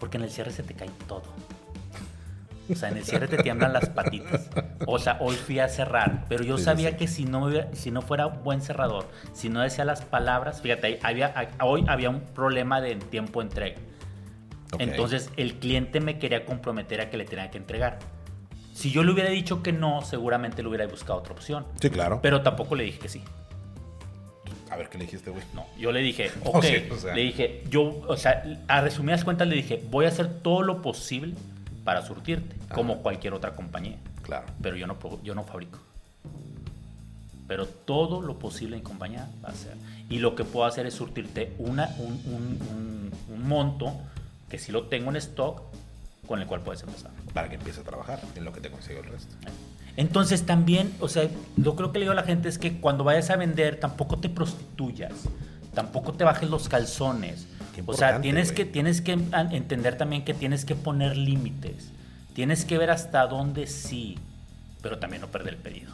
Porque 0.00 0.16
en 0.16 0.24
el 0.24 0.30
cierre 0.30 0.50
se 0.50 0.64
te 0.64 0.74
cae 0.74 0.90
todo. 1.06 1.22
O 2.70 2.74
sea, 2.74 2.88
en 2.88 2.96
el 2.96 3.04
cierre 3.04 3.28
te 3.28 3.36
tiemblan 3.42 3.72
las 3.72 3.88
patitas. 3.90 4.48
O 4.86 4.98
sea, 4.98 5.18
hoy 5.20 5.34
fui 5.36 5.58
a 5.58 5.68
cerrar, 5.68 6.24
pero 6.28 6.44
yo 6.44 6.56
Sí, 6.56 6.64
sabía 6.64 6.90
sí. 6.90 6.96
que 6.96 7.08
si 7.08 7.24
no, 7.26 7.50
si 7.72 7.90
no 7.90 8.00
fuera 8.00 8.26
buen 8.26 8.62
cerrador, 8.62 9.06
si 9.34 9.48
no 9.50 9.60
decía 9.60 9.84
las 9.84 10.02
palabras, 10.02 10.62
fíjate, 10.62 10.98
había, 11.02 11.34
hoy 11.60 11.84
había 11.88 12.08
un 12.10 12.20
problema 12.20 12.80
de 12.80 12.96
tiempo 12.96 13.40
de 13.40 13.46
entrega. 13.48 13.76
Ok. 14.72 14.80
Entonces 14.80 15.30
el 15.36 15.54
cliente 15.56 16.00
me 16.00 16.18
quería 16.18 16.46
comprometer 16.46 17.00
a 17.02 17.10
que 17.10 17.16
le 17.18 17.24
tenía 17.26 17.50
que 17.50 17.58
entregar. 17.58 17.98
Si 18.72 18.90
yo 18.90 19.04
le 19.04 19.12
hubiera 19.12 19.30
dicho 19.30 19.62
que 19.62 19.72
no, 19.72 20.02
seguramente 20.02 20.62
le 20.62 20.68
hubiera 20.68 20.86
buscado 20.86 21.18
otra 21.20 21.32
opción. 21.34 21.66
Sí, 21.80 21.90
claro. 21.90 22.20
Pero 22.22 22.42
tampoco 22.42 22.74
le 22.74 22.84
dije 22.84 22.98
que 22.98 23.08
sí. 23.08 23.22
A 24.70 24.76
ver, 24.76 24.88
¿qué 24.88 24.98
le 24.98 25.04
dijiste, 25.04 25.30
güey? 25.30 25.44
No, 25.54 25.64
yo 25.78 25.92
le 25.92 26.00
dije, 26.00 26.32
No, 26.44 26.50
ok, 26.58 26.64
sí, 26.64 26.76
o 26.90 26.96
sea. 26.96 27.14
le 27.14 27.20
dije, 27.20 27.62
yo, 27.68 28.00
o 28.08 28.16
sea, 28.16 28.42
a 28.66 28.80
resumidas 28.80 29.22
cuentas 29.22 29.46
le 29.46 29.54
dije, 29.54 29.80
voy 29.90 30.06
a 30.06 30.08
hacer 30.08 30.40
todo 30.42 30.62
lo 30.62 30.82
posible 30.82 31.34
para 31.84 32.02
surtirte, 32.06 32.56
como 32.74 32.98
cualquier 33.02 33.34
otra 33.34 33.54
compañía, 33.54 33.96
Claro. 34.22 34.46
pero 34.62 34.76
yo 34.76 34.86
no, 34.86 34.96
yo 35.22 35.34
no 35.34 35.44
fabrico. 35.44 35.78
Pero 37.46 37.66
todo 37.66 38.22
lo 38.22 38.38
posible 38.38 38.76
en 38.76 38.82
compañía 38.82 39.28
va 39.44 39.50
a 39.50 39.54
ser. 39.54 39.74
Y 40.08 40.18
lo 40.18 40.34
que 40.34 40.44
puedo 40.44 40.64
hacer 40.66 40.86
es 40.86 40.94
surtirte 40.94 41.54
una, 41.58 41.88
un, 41.98 42.12
un- 42.26 42.58
un- 42.70 43.10
un 43.34 43.48
monto 43.48 43.92
que 44.48 44.58
sí 44.58 44.72
lo 44.72 44.84
tengo 44.84 45.10
en 45.10 45.16
stock 45.16 45.60
con 46.26 46.40
el 46.40 46.46
cual 46.46 46.62
puedes 46.62 46.82
empezar. 46.82 47.10
Para 47.34 47.48
que 47.50 47.56
empiece 47.56 47.80
a 47.80 47.84
trabajar 47.84 48.20
en 48.34 48.44
lo 48.44 48.52
que 48.52 48.60
te 48.62 48.70
consigue 48.70 49.00
el 49.00 49.04
resto. 49.04 49.34
Entonces 49.96 50.46
también, 50.46 50.92
o 51.00 51.08
sea, 51.08 51.28
lo 51.56 51.76
creo 51.76 51.92
que 51.92 51.98
le 51.98 52.04
digo 52.04 52.12
a 52.12 52.16
la 52.16 52.22
gente 52.22 52.48
es 52.48 52.58
que 52.58 52.78
cuando 52.80 53.04
vayas 53.04 53.28
a 53.30 53.36
vender 53.36 53.78
tampoco 53.78 54.18
te 54.18 54.28
prostituyas, 54.30 55.12
tampoco 55.74 56.14
te 56.14 56.24
bajes 56.24 56.48
los 56.48 56.68
calzones. 56.68 57.46
O 57.86 57.94
sea, 57.94 58.20
tienes 58.20 58.52
que, 58.52 58.64
tienes 58.64 59.00
que 59.00 59.12
entender 59.12 59.96
también 59.96 60.24
que 60.24 60.34
tienes 60.34 60.64
que 60.64 60.74
poner 60.74 61.16
límites. 61.16 61.90
Tienes 62.34 62.64
que 62.64 62.78
ver 62.78 62.90
hasta 62.90 63.26
dónde 63.26 63.66
sí, 63.66 64.18
pero 64.82 64.98
también 64.98 65.22
no 65.22 65.28
perder 65.28 65.54
el 65.54 65.60
pedido. 65.60 65.92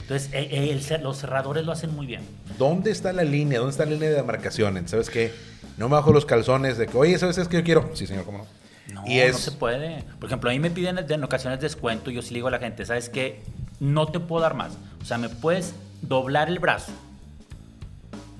Entonces, 0.00 0.30
eh, 0.32 0.48
eh, 0.50 0.70
el 0.72 1.02
los 1.02 1.18
cerradores 1.18 1.64
lo 1.66 1.72
hacen 1.72 1.94
muy 1.94 2.06
bien. 2.06 2.22
¿Dónde 2.56 2.90
está 2.90 3.12
la 3.12 3.24
línea? 3.24 3.58
¿Dónde 3.58 3.72
está 3.72 3.84
la 3.84 3.92
línea 3.92 4.08
de 4.08 4.14
demarcación? 4.14 4.88
¿Sabes 4.88 5.10
qué? 5.10 5.32
No 5.76 5.88
me 5.88 5.96
bajo 5.96 6.12
los 6.12 6.24
calzones 6.24 6.78
de 6.78 6.86
que, 6.86 6.96
oye, 6.96 7.18
¿sabes 7.18 7.36
qué 7.36 7.42
es 7.42 7.48
que 7.48 7.56
yo 7.58 7.64
quiero? 7.64 7.90
Sí, 7.94 8.06
señor, 8.06 8.24
¿cómo 8.24 8.38
no? 8.38 8.46
No, 8.94 9.04
y 9.06 9.18
es, 9.18 9.32
no 9.32 9.38
se 9.38 9.52
puede. 9.52 10.02
Por 10.18 10.28
ejemplo, 10.28 10.48
a 10.48 10.52
mí 10.54 10.58
me 10.58 10.70
piden 10.70 10.98
en 10.98 11.24
ocasiones 11.24 11.60
descuento 11.60 12.10
y 12.10 12.14
yo 12.14 12.22
sí 12.22 12.30
le 12.30 12.38
digo 12.38 12.48
a 12.48 12.50
la 12.50 12.58
gente, 12.58 12.86
¿sabes 12.86 13.10
qué? 13.10 13.42
No 13.78 14.06
te 14.06 14.18
puedo 14.18 14.40
dar 14.42 14.54
más. 14.54 14.72
O 15.02 15.04
sea, 15.04 15.18
me 15.18 15.28
puedes 15.28 15.74
doblar 16.00 16.48
el 16.48 16.58
brazo 16.58 16.92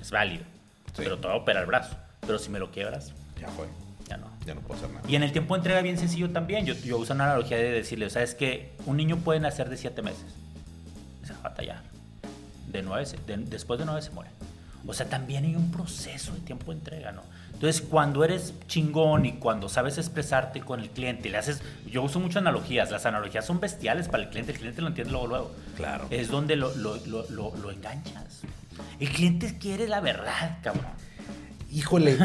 es 0.01 0.11
válido, 0.11 0.45
Sí. 0.95 1.03
pero 1.05 1.19
te 1.19 1.29
va 1.29 1.35
a 1.35 1.37
operar 1.37 1.63
el 1.65 1.67
brazo. 1.67 1.95
Pero 2.29 2.39
si 2.39 2.51
me 2.51 2.59
lo 2.61 2.71
quiebras, 2.71 3.13
Ya 3.41 3.49
fue. 3.49 3.67
ya 4.07 4.19
no. 4.19 4.27
Ya 4.47 4.55
no 4.55 4.61
puedo 4.61 4.79
hacer 4.79 4.91
nada. 4.95 5.09
Y 5.09 5.17
en 5.17 5.23
el 5.23 5.33
tiempo 5.33 5.55
de 5.55 5.61
entrega 5.61 5.81
bien 5.81 5.97
sencillo 5.99 6.31
también. 6.31 6.67
Yo, 6.67 6.75
yo 6.75 6.99
uso 6.99 7.15
una 7.15 7.25
analogía 7.25 7.57
de 7.57 7.71
decirle, 7.71 8.09
¿sabes 8.11 8.35
que 8.35 8.73
Un 8.87 8.97
niño 8.99 9.17
puede 9.17 9.41
nacer 9.41 9.69
de 9.71 9.77
7 9.79 10.03
meses. 10.03 10.27
Se 11.25 11.33
va 11.33 11.39
a 11.41 11.43
batallar. 11.45 11.83
De 12.71 12.83
9, 12.83 13.07
después 13.47 13.81
de 13.81 13.87
9 13.87 14.03
se 14.03 14.11
muere. 14.11 14.31
O 14.87 14.93
sea, 14.93 15.09
también 15.09 15.45
hay 15.45 15.57
un 15.57 15.71
proceso 15.71 16.33
de 16.35 16.41
tiempo 16.41 16.71
de 16.71 16.79
entrega, 16.79 17.13
¿no? 17.13 17.23
Entonces, 17.55 17.81
cuando 17.83 18.23
eres 18.25 18.53
chingón 18.69 19.27
y 19.27 19.33
cuando 19.33 19.69
sabes 19.69 19.99
expresarte 19.99 20.61
con 20.61 20.81
el 20.81 20.91
cliente, 20.91 21.29
le 21.31 21.39
haces... 21.39 21.61
Yo 21.87 22.03
uso 22.03 22.21
muchas 22.21 22.43
analogías. 22.43 22.91
Las 22.91 23.05
analogías 23.07 23.45
son 23.47 23.59
bestiales 23.59 24.07
para 24.09 24.23
el 24.23 24.29
cliente. 24.29 24.53
El 24.53 24.59
cliente 24.59 24.81
lo 24.83 24.89
entiende 24.89 25.11
luego, 25.13 25.27
luego. 25.27 25.55
Claro. 25.77 26.07
Es 26.11 26.29
donde 26.29 26.57
lo, 26.57 26.75
lo, 26.77 26.97
lo, 27.07 27.57
lo 27.57 27.71
enganchas. 27.71 28.43
El 29.01 29.09
cliente 29.11 29.59
quiere 29.59 29.89
la 29.89 30.01
verdad, 30.01 30.59
cabrón. 30.63 30.93
Híjole. 31.71 32.17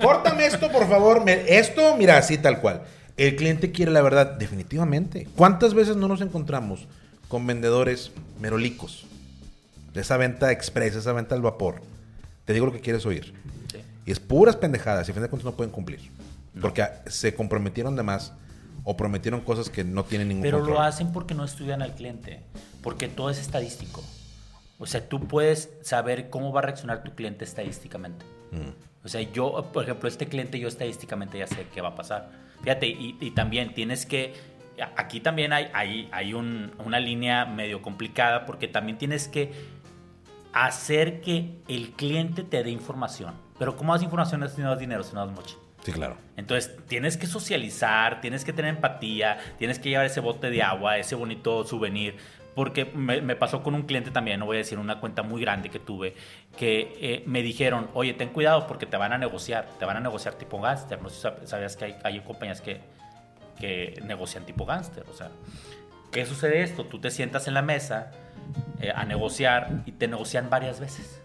Córtame 0.00 0.46
esto, 0.46 0.70
por 0.70 0.88
favor. 0.88 1.24
Me- 1.24 1.58
esto, 1.58 1.96
mira, 1.96 2.16
así 2.18 2.38
tal 2.38 2.60
cual. 2.60 2.82
El 3.16 3.36
cliente 3.36 3.72
quiere 3.72 3.90
la 3.92 4.02
verdad, 4.02 4.32
definitivamente. 4.38 5.26
¿Cuántas 5.36 5.74
veces 5.74 5.96
no 5.96 6.08
nos 6.08 6.20
encontramos 6.20 6.86
con 7.28 7.46
vendedores 7.46 8.12
merolicos? 8.40 9.06
De 9.94 10.00
esa 10.02 10.16
venta 10.16 10.52
express, 10.52 10.94
esa 10.96 11.12
venta 11.12 11.34
al 11.34 11.42
vapor. 11.42 11.80
Te 12.44 12.52
digo 12.52 12.66
lo 12.66 12.72
que 12.72 12.80
quieres 12.80 13.04
oír. 13.06 13.34
Sí. 13.72 13.78
Y 14.04 14.10
es 14.12 14.20
puras 14.20 14.56
pendejadas 14.56 15.08
y 15.08 15.10
a 15.10 15.14
fin 15.14 15.22
de 15.22 15.28
cuentas 15.28 15.44
no 15.46 15.56
pueden 15.56 15.72
cumplir. 15.72 16.00
Porque 16.60 16.82
ah, 16.82 17.02
se 17.06 17.34
comprometieron 17.34 17.96
de 17.96 18.02
más 18.02 18.32
o 18.84 18.96
prometieron 18.96 19.40
cosas 19.40 19.68
que 19.68 19.84
no 19.84 20.04
tienen 20.04 20.28
ningún 20.28 20.42
Pero 20.42 20.58
lo 20.58 20.64
control. 20.66 20.86
hacen 20.86 21.12
porque 21.12 21.34
no 21.34 21.44
estudian 21.44 21.82
al 21.82 21.94
cliente, 21.94 22.40
porque 22.82 23.08
todo 23.08 23.30
es 23.30 23.38
estadístico. 23.38 24.02
O 24.78 24.86
sea, 24.86 25.06
tú 25.08 25.26
puedes 25.26 25.70
saber 25.82 26.28
cómo 26.30 26.52
va 26.52 26.60
a 26.60 26.62
reaccionar 26.64 27.02
tu 27.02 27.14
cliente 27.14 27.44
estadísticamente. 27.44 28.24
Mm. 28.50 29.04
O 29.04 29.08
sea, 29.08 29.20
yo, 29.22 29.70
por 29.72 29.84
ejemplo, 29.84 30.08
este 30.08 30.26
cliente 30.26 30.58
yo 30.58 30.66
estadísticamente 30.68 31.38
ya 31.38 31.46
sé 31.46 31.66
qué 31.72 31.80
va 31.80 31.88
a 31.90 31.94
pasar. 31.94 32.30
Fíjate, 32.62 32.88
y, 32.88 33.16
y 33.20 33.30
también 33.30 33.72
tienes 33.74 34.04
que, 34.06 34.34
aquí 34.96 35.20
también 35.20 35.52
hay, 35.52 35.68
hay, 35.72 36.08
hay 36.10 36.34
un- 36.34 36.72
una 36.84 36.98
línea 36.98 37.44
medio 37.44 37.82
complicada 37.82 38.46
porque 38.46 38.66
también 38.66 38.98
tienes 38.98 39.28
que 39.28 39.52
hacer 40.52 41.20
que 41.20 41.58
el 41.68 41.90
cliente 41.92 42.42
te 42.42 42.62
dé 42.64 42.70
información. 42.70 43.34
Pero 43.58 43.76
¿cómo 43.76 43.92
das 43.92 44.02
información 44.02 44.46
si 44.48 44.60
no 44.60 44.70
das 44.70 44.78
dinero, 44.78 45.02
si 45.02 45.14
no 45.14 45.24
das 45.24 45.34
moche? 45.34 45.56
Sí, 45.82 45.92
claro. 45.92 46.16
Entonces, 46.36 46.74
tienes 46.88 47.16
que 47.16 47.26
socializar, 47.26 48.20
tienes 48.20 48.44
que 48.44 48.52
tener 48.52 48.74
empatía, 48.74 49.38
tienes 49.58 49.78
que 49.78 49.90
llevar 49.90 50.06
ese 50.06 50.20
bote 50.20 50.50
de 50.50 50.62
agua, 50.62 50.98
ese 50.98 51.14
bonito 51.14 51.64
souvenir. 51.64 52.16
Porque 52.56 52.86
me, 52.86 53.20
me 53.20 53.36
pasó 53.36 53.62
con 53.62 53.74
un 53.74 53.82
cliente 53.82 54.10
también, 54.10 54.40
no 54.40 54.46
voy 54.46 54.56
a 54.56 54.58
decir 54.58 54.78
una 54.78 54.98
cuenta 54.98 55.22
muy 55.22 55.40
grande 55.42 55.68
que 55.68 55.78
tuve, 55.78 56.14
que 56.56 56.96
eh, 57.00 57.22
me 57.26 57.42
dijeron, 57.42 57.88
oye, 57.94 58.14
ten 58.14 58.30
cuidado 58.30 58.66
porque 58.66 58.86
te 58.86 58.96
van 58.96 59.12
a 59.12 59.18
negociar, 59.18 59.68
te 59.78 59.84
van 59.84 59.98
a 59.98 60.00
negociar 60.00 60.34
tipo 60.34 60.58
gánster. 60.60 61.00
No 61.00 61.08
sé 61.10 61.16
si 61.16 61.26
sab- 61.28 61.44
sabías 61.46 61.76
que 61.76 61.84
hay, 61.84 61.96
hay 62.02 62.20
compañías 62.20 62.60
que, 62.62 62.80
que 63.60 64.00
negocian 64.04 64.44
tipo 64.46 64.64
gánster. 64.64 65.04
O 65.08 65.12
sea, 65.12 65.30
¿qué 66.10 66.24
sucede 66.26 66.62
esto? 66.62 66.86
Tú 66.86 66.98
te 66.98 67.10
sientas 67.10 67.46
en 67.46 67.52
la 67.54 67.62
mesa 67.62 68.10
eh, 68.80 68.90
a 68.92 69.04
negociar 69.04 69.82
y 69.84 69.92
te 69.92 70.08
negocian 70.08 70.48
varias 70.50 70.80
veces. 70.80 71.22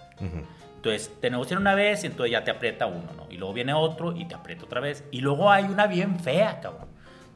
Entonces, 0.76 1.12
te 1.22 1.30
negocian 1.30 1.62
una 1.62 1.76
vez 1.76 2.04
y 2.04 2.08
entonces 2.08 2.32
ya 2.34 2.44
te 2.44 2.52
aprieta 2.52 2.88
uno, 2.88 3.14
¿no? 3.16 3.28
Y 3.32 3.38
luego 3.38 3.54
viene 3.54 3.74
otro 3.74 4.16
y 4.18 4.26
te 4.26 4.36
aprieta 4.36 4.66
otra 4.66 4.82
vez. 4.82 5.04
Y 5.12 5.22
luego 5.22 5.50
hay 5.50 5.64
una 5.64 5.88
bien 5.88 6.20
fea, 6.20 6.60
cabrón. 6.60 6.90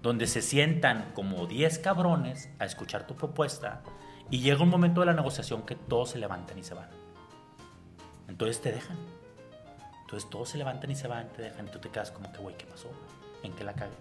Donde 0.05 0.27
se 0.27 0.43
sientan 0.43 1.13
como 1.15 1.47
10 1.47 1.79
cabrones 1.79 2.49
a 2.59 2.65
escuchar 2.65 3.07
tu 3.07 3.15
propuesta 3.15 3.81
y 4.29 4.39
llega 4.39 4.61
un 4.61 4.69
momento 4.69 4.99
de 4.99 5.07
la 5.07 5.13
negociación 5.13 5.63
que 5.63 5.73
todos 5.73 6.11
se 6.11 6.19
levantan 6.19 6.59
y 6.59 6.63
se 6.63 6.75
van. 6.75 6.89
Entonces 8.27 8.61
te 8.61 8.71
dejan. 8.71 8.97
Entonces 10.01 10.29
todos 10.29 10.49
se 10.49 10.59
levantan 10.59 10.91
y 10.91 10.95
se 10.95 11.07
van, 11.07 11.29
te 11.29 11.41
dejan 11.41 11.65
y 11.67 11.71
tú 11.71 11.79
te 11.79 11.89
quedas 11.89 12.11
como 12.11 12.31
que, 12.31 12.37
güey, 12.37 12.55
¿qué 12.55 12.67
pasó? 12.67 12.91
¿En 13.41 13.53
qué 13.53 13.63
la 13.63 13.73
cagué? 13.73 13.95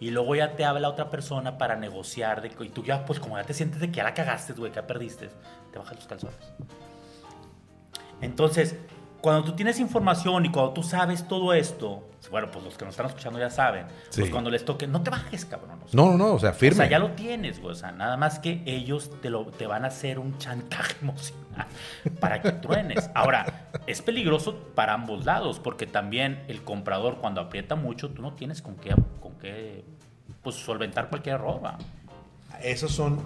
Y 0.00 0.10
luego 0.10 0.34
ya 0.34 0.56
te 0.56 0.64
habla 0.64 0.88
otra 0.88 1.10
persona 1.10 1.58
para 1.58 1.76
negociar 1.76 2.40
de, 2.40 2.50
y 2.64 2.70
tú 2.70 2.82
ya, 2.82 3.04
pues 3.04 3.20
como 3.20 3.36
ya 3.36 3.44
te 3.44 3.52
sientes 3.52 3.78
de 3.78 3.88
que 3.88 3.96
ya 3.96 4.04
la 4.04 4.14
cagaste, 4.14 4.54
güey, 4.54 4.72
que 4.72 4.76
ya 4.76 4.86
perdiste, 4.86 5.28
te 5.70 5.78
bajas 5.78 5.96
los 5.96 6.06
calzones. 6.06 6.54
Entonces, 8.22 8.74
cuando 9.22 9.44
tú 9.44 9.52
tienes 9.56 9.78
información 9.80 10.44
y 10.44 10.50
cuando 10.50 10.72
tú 10.72 10.82
sabes 10.82 11.26
todo 11.26 11.54
esto, 11.54 12.06
bueno, 12.30 12.50
pues 12.50 12.64
los 12.64 12.76
que 12.76 12.84
nos 12.84 12.92
están 12.92 13.06
escuchando 13.06 13.38
ya 13.38 13.50
saben, 13.50 13.86
Sí. 14.10 14.20
pues 14.20 14.30
cuando 14.30 14.50
les 14.50 14.64
toque, 14.64 14.86
no 14.86 15.02
te 15.02 15.10
bajes, 15.10 15.44
cabrón. 15.44 15.78
o 15.84 15.88
sea, 15.88 15.96
No, 15.96 16.10
no, 16.12 16.18
no, 16.18 16.34
o 16.34 16.38
sea, 16.38 16.52
firme. 16.52 16.74
o 16.74 16.76
sea, 16.78 16.90
ya 16.90 16.98
lo 16.98 17.12
tienes, 17.12 17.60
güey. 17.60 17.72
O 17.72 17.74
sea, 17.76 17.92
nada 17.92 18.16
más 18.16 18.38
que 18.38 18.62
ellos 18.66 19.10
te, 19.22 19.30
lo, 19.30 19.46
te 19.46 19.66
van 19.66 19.84
a 19.84 19.88
hacer 19.88 20.18
un 20.18 20.36
chantaje 20.38 20.96
emocional 21.02 21.66
para 22.20 22.42
que 22.42 22.52
truenes. 22.52 23.10
Ahora, 23.14 23.68
es 23.86 24.02
peligroso 24.02 24.56
para 24.74 24.94
ambos 24.94 25.24
lados, 25.24 25.58
porque 25.60 25.86
también 25.86 26.42
el 26.48 26.62
comprador, 26.64 27.18
cuando 27.18 27.40
aprieta 27.40 27.74
mucho, 27.76 28.10
tú 28.10 28.22
no 28.22 28.32
tienes 28.34 28.60
con 28.60 28.76
qué, 28.76 28.94
con 29.20 29.32
qué 29.38 29.84
pues, 30.42 30.56
solventar 30.56 31.08
cualquier 31.10 31.36
error. 31.36 31.60
¿va? 31.64 31.78
Esos 32.62 32.92
son, 32.92 33.20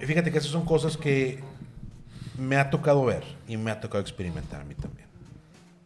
fíjate 0.00 0.30
que 0.32 0.38
esas 0.38 0.50
son 0.50 0.64
cosas 0.64 0.96
que 0.96 1.42
me 2.38 2.56
ha 2.56 2.70
tocado 2.70 3.04
ver 3.04 3.24
y 3.48 3.56
me 3.56 3.70
ha 3.70 3.80
tocado 3.80 4.00
experimentar 4.02 4.60
a 4.60 4.64
mí 4.64 4.74
también. 4.74 5.05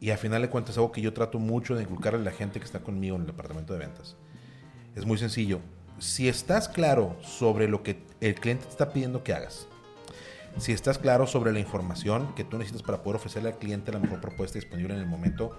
Y 0.01 0.11
al 0.11 0.19
final 0.19 0.41
de 0.41 0.49
cuentas, 0.49 0.77
algo 0.77 0.93
que 0.93 1.03
yo 1.03 1.13
trato 1.13 1.39
mucho 1.39 1.75
de 1.77 1.83
inculcarle 1.83 2.21
a 2.21 2.25
la 2.25 2.31
gente 2.33 2.59
que 2.59 2.65
está 2.65 2.81
conmigo 2.81 3.17
en 3.17 3.23
el 3.23 3.27
departamento 3.27 3.75
de 3.75 3.81
ventas. 3.81 4.17
Es 4.97 5.05
muy 5.05 5.19
sencillo. 5.19 5.61
Si 5.99 6.29
estás 6.29 6.69
claro 6.69 7.17
sobre 7.23 7.69
lo 7.69 7.83
que 7.83 8.03
el 8.21 8.35
cliente 8.35 8.65
te 8.65 8.71
está 8.71 8.93
pidiendo 8.93 9.23
que 9.23 9.35
hagas, 9.35 9.67
si 10.59 10.73
estás 10.73 10.99
claro 10.99 11.27
sobre 11.27 11.53
la 11.53 11.61
información 11.61 12.35
que 12.35 12.45
tú 12.45 12.57
necesitas 12.57 12.83
para 12.83 13.03
poder 13.03 13.17
ofrecerle 13.17 13.51
al 13.51 13.59
cliente 13.59 13.93
la 13.93 13.99
mejor 13.99 14.21
propuesta 14.21 14.59
disponible 14.59 14.95
en 14.95 15.01
el 15.01 15.07
momento 15.07 15.57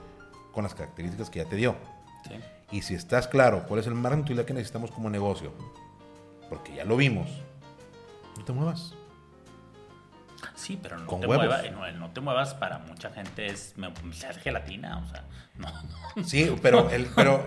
con 0.52 0.64
las 0.64 0.74
características 0.74 1.30
que 1.30 1.40
ya 1.40 1.46
te 1.46 1.56
dio, 1.56 1.76
¿sí? 2.28 2.36
y 2.72 2.82
si 2.82 2.96
estás 2.96 3.28
claro 3.28 3.66
cuál 3.68 3.80
es 3.80 3.88
el 3.88 3.94
margen 3.94 4.20
de 4.20 4.24
utilidad 4.24 4.46
que 4.46 4.54
necesitamos 4.54 4.92
como 4.92 5.10
negocio, 5.10 5.54
porque 6.50 6.76
ya 6.76 6.84
lo 6.84 6.98
vimos, 6.98 7.30
no 8.38 8.44
te 8.44 8.52
muevas. 8.52 8.96
Sí, 10.56 10.78
pero 10.82 10.98
no 11.00 11.08
Con 11.08 11.22
te, 11.22 11.28
huevos. 11.28 11.48
muevas, 11.48 11.96
no, 11.96 12.10
te 12.12 12.22
muevas 12.22 12.54
para 12.54 12.78
mucha 12.80 13.10
gente 13.10 13.48
es 13.48 13.74
hace 14.28 14.40
gelatina, 14.42 14.98
o 15.00 15.08
sea, 15.10 15.24
no. 15.58 16.24
Sí, 16.24 16.54
pero, 16.62 16.90
el, 16.90 17.08
pero 17.16 17.44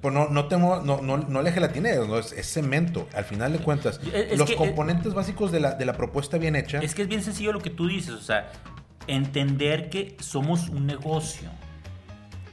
pues 0.00 0.12
no, 0.14 0.28
no, 0.28 0.46
te 0.46 0.56
muevas- 0.56 0.84
no, 0.84 1.00
no, 1.02 1.18
no 1.18 1.42
le 1.42 1.52
gelatines, 1.52 2.06
no, 2.08 2.18
es, 2.18 2.32
es 2.32 2.46
cemento. 2.52 3.08
Al 3.14 3.24
final 3.24 3.52
de 3.52 3.58
cuentas, 3.58 4.00
Es- 4.12 4.32
es 4.32 4.38
los 4.38 4.48
que- 4.48 4.54
eh, 4.54 4.56
componentes 4.56 5.14
básicos 5.14 5.52
de 5.52 5.60
la, 5.60 5.74
de 5.74 5.84
la 5.84 5.92
propuesta 5.94 6.38
bien 6.38 6.56
hecha, 6.56 6.78
Es 6.78 6.94
que 6.94 7.02
es 7.02 7.08
bien 7.08 7.22
sencillo 7.22 7.52
lo 7.52 7.60
que 7.60 7.70
tú 7.70 7.86
dices, 7.86 8.14
o 8.14 8.22
sea, 8.22 8.50
entender 9.06 9.88
que 9.90 10.16
somos 10.20 10.68
un 10.68 10.86
negocio. 10.86 11.48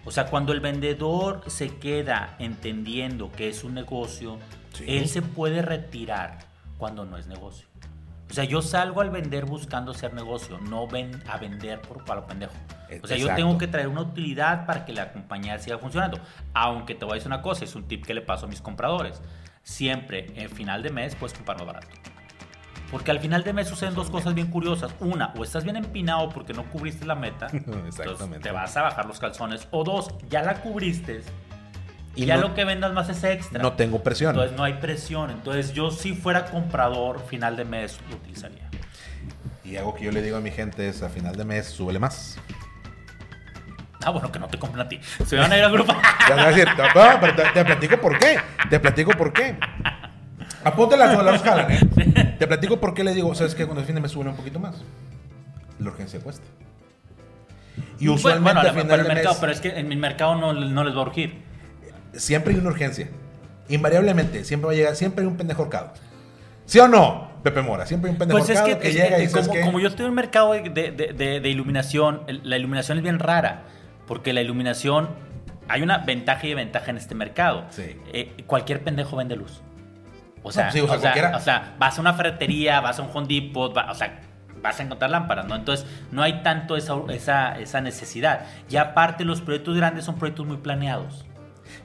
O 0.06 0.12
sea, 0.12 0.26
cuando 0.26 0.52
el 0.54 0.60
vendedor 0.60 1.44
se 1.48 1.78
queda 1.78 2.36
entendiendo 2.40 3.32
que 3.32 3.48
es 3.50 3.64
un 3.64 3.74
negocio, 3.74 4.38
Sí. 4.74 4.84
él 4.88 5.08
se 5.08 5.22
puede 5.22 5.62
retirar 5.62 6.40
cuando 6.78 7.06
no 7.06 7.18
es 7.18 7.28
negocio. 7.28 7.68
O 8.34 8.36
sea, 8.36 8.46
yo 8.46 8.64
salgo 8.64 9.02
al 9.02 9.12
vender 9.12 9.46
buscando 9.46 9.94
ser 9.94 10.16
negocio, 10.16 10.58
no 10.58 10.88
ven 10.88 11.22
a 11.30 11.38
vender 11.38 11.80
por 11.80 12.04
para 12.04 12.22
lo 12.22 12.26
pendejo. 12.26 12.54
O 13.04 13.06
sea, 13.06 13.16
yo 13.16 13.28
tengo 13.36 13.60
que 13.60 13.68
traer 13.68 13.88
una 13.88 14.02
utilidad 14.02 14.66
para 14.66 14.86
que 14.86 14.92
la 14.92 15.14
compañía 15.14 15.60
siga 15.60 15.78
funcionando. 15.78 16.20
Aunque 16.52 16.96
te 16.96 17.06
voy 17.06 17.12
a 17.12 17.16
decir 17.18 17.28
una 17.28 17.44
cosa, 17.44 17.64
es 17.64 17.76
un 17.76 17.88
tip 17.88 18.04
que 18.04 18.16
le 18.16 18.22
paso 18.22 18.48
a 18.48 18.50
mis 18.50 18.60
compradores. 18.60 19.22
Siempre, 19.62 20.34
en 20.34 20.50
final 20.50 20.82
de 20.82 20.90
mes, 20.90 21.14
puedes 21.14 21.38
comprar 21.38 21.60
más 21.60 21.68
barato. 21.68 21.90
Porque 22.90 23.12
al 23.12 23.20
final 23.20 23.44
de 23.44 23.54
mes 23.54 23.68
suceden 23.68 23.94
dos 23.94 24.10
cosas 24.10 24.34
bien 24.34 24.48
curiosas. 24.48 24.96
Una, 25.00 25.32
o 25.38 25.44
estás 25.44 25.64
bien 25.64 25.76
empinado 25.76 26.30
porque 26.30 26.54
no 26.54 26.64
cubriste 26.72 27.06
la 27.06 27.14
meta. 27.14 27.50
entonces 27.54 28.42
te 28.42 28.52
vas 28.52 28.76
a 28.76 28.82
bajar 28.82 29.06
los 29.06 29.20
calzones. 29.20 29.68
O 29.70 29.84
dos, 29.84 30.10
ya 30.28 30.42
la 30.42 30.56
cubriste. 30.56 31.22
Y 32.16 32.26
ya 32.26 32.36
no- 32.36 32.44
lo 32.50 32.54
que 32.54 32.64
vendas 32.64 32.94
más 32.94 33.10
es 33.10 33.24
extra. 33.24 33.62
no 33.62 33.74
tengo 33.74 34.04
presión. 34.04 34.32
Entonces 34.36 34.56
no 34.58 34.64
hay 34.64 34.74
presión. 34.76 35.32
Entonces 35.32 35.74
yo 35.74 35.90
si 35.92 36.14
fuera 36.14 36.46
comprador, 36.46 37.26
final 37.28 37.56
de 37.56 37.66
mes 37.66 38.00
lo 38.10 38.16
utilizaría. 38.18 38.70
Y 39.64 39.78
algo 39.78 39.96
que 39.96 40.04
yo 40.06 40.12
le 40.12 40.22
digo 40.22 40.38
a 40.38 40.42
mi 40.42 40.52
gente 40.52 40.88
es, 40.90 41.02
a 41.04 41.10
final 41.10 41.36
de 41.36 41.46
mes, 41.46 41.68
súbele 41.68 41.98
más. 42.00 42.38
Ah, 44.06 44.10
bueno, 44.10 44.32
que 44.32 44.38
no 44.38 44.48
te 44.48 44.60
compren 44.60 44.86
a 44.86 44.90
ti. 44.90 45.00
Se 45.26 45.38
van 45.38 45.52
a 45.52 45.58
ir 45.58 45.64
al 45.64 45.72
grupo. 45.72 45.94
Te 46.28 46.34
voy 46.34 46.44
a 46.44 46.48
decir, 46.48 46.66
te, 46.76 46.82
no, 46.84 47.20
pero 47.22 47.36
te, 47.36 47.44
te 47.54 47.64
platico 47.66 47.98
por 48.02 48.20
qué. 48.20 48.38
Te 48.70 48.80
platico 48.80 49.12
por 49.12 49.32
qué. 49.32 49.58
Apúntela, 50.66 51.14
no 51.14 51.24
las 51.24 51.42
jalan, 51.42 51.72
¿eh? 51.72 52.36
Te 52.38 52.46
platico 52.48 52.80
por 52.80 52.94
qué 52.94 53.04
le 53.06 53.14
digo, 53.14 53.34
¿sabes 53.34 53.56
qué? 53.56 53.66
Cuando 53.66 53.80
el 53.82 53.86
fin 53.88 53.96
de 53.96 54.02
mes 54.02 54.12
sube 54.12 54.28
un 54.30 54.36
poquito 54.36 54.60
más. 54.60 54.76
La 55.80 55.90
urgencia 55.90 56.20
cuesta. 56.20 56.46
Y 58.00 58.10
usualmente 58.10 58.54
bueno, 58.54 58.60
a 58.60 58.64
bueno, 58.64 58.74
final 58.74 58.88
para 58.90 59.02
el 59.04 59.08
de 59.08 59.14
mercado, 59.14 59.34
mes, 59.36 59.40
pero 59.42 59.52
es 59.54 59.62
que 59.62 59.80
en 59.80 59.88
mi 59.88 59.96
mercado 59.96 60.36
no, 60.36 60.52
no 60.54 60.84
les 60.84 60.94
va 60.96 61.00
a 61.00 61.04
urgir. 61.04 61.43
Siempre 62.14 62.54
hay 62.54 62.60
una 62.60 62.70
urgencia. 62.70 63.10
Invariablemente, 63.70 64.44
siempre 64.44 64.68
va 64.68 64.74
a 64.74 64.76
llegar, 64.76 64.96
siempre 64.96 65.22
hay 65.24 65.28
un 65.28 65.38
pendejo 65.38 65.64
horcado. 65.64 65.94
¿Sí 66.66 66.80
o 66.80 66.88
no, 66.88 67.32
Pepe 67.44 67.62
Mora? 67.62 67.86
Siempre 67.86 68.10
hay 68.10 68.14
un 68.14 68.20
pendejo 68.20 68.38
Pues 68.40 68.50
es 68.50 68.62
que, 68.62 68.78
que, 68.78 68.90
es 68.90 68.94
llega 68.96 69.20
y 69.22 69.28
como, 69.28 69.52
que... 69.52 69.62
como 69.62 69.80
yo 69.80 69.88
estoy 69.88 70.06
en 70.06 70.10
un 70.10 70.16
mercado 70.16 70.54
de, 70.54 70.70
de- 70.70 70.92
de- 70.92 71.40
de 71.40 71.50
iluminación, 71.50 72.22
la 72.44 72.58
iluminación 72.58 72.98
es 72.98 73.04
bien 73.04 73.20
rara, 73.20 73.64
porque 74.08 74.34
la 74.34 74.42
iluminación, 74.42 75.10
hay 75.68 75.82
una 75.82 76.00
ventaja 76.00 76.46
y 76.46 76.50
desventaja 76.50 76.92
en 76.92 76.98
este 76.98 77.16
mercado. 77.16 77.66
Sí. 77.70 77.98
Eh, 78.14 78.44
cualquier 78.48 78.82
pendejo 78.84 79.16
vende 79.18 79.36
luz. 79.36 79.62
O 80.42 80.52
sea, 80.52 80.72
sí, 80.72 80.80
o 80.82 80.88
sea, 80.88 80.98
o, 80.98 81.00
sea, 81.00 81.12
cualquiera. 81.14 81.38
o 81.38 81.40
sea, 81.40 81.76
vas 81.80 81.98
a 81.98 82.02
una 82.02 82.14
ferretería, 82.14 82.82
vas 82.82 83.00
a 83.00 83.02
un 83.04 83.10
Home 83.14 83.28
Depot, 83.28 83.76
va- 83.76 83.90
o 83.92 83.96
sea, 83.96 84.20
vas 84.62 84.80
a 84.80 84.84
encontrar 84.84 85.10
lámparas, 85.10 85.46
¿no? 85.48 85.56
Entonces, 85.56 85.86
no 86.12 86.22
hay 86.22 86.44
tanto 86.44 86.76
esa, 86.76 86.96
esa, 87.10 87.60
esa 87.60 87.80
necesidad. 87.82 88.46
Y 88.70 88.76
aparte, 88.78 89.24
los 89.26 89.40
proyectos 89.42 89.76
grandes 89.78 90.04
son 90.06 90.16
proyectos 90.16 90.46
muy 90.46 90.58
planeados. 90.58 91.26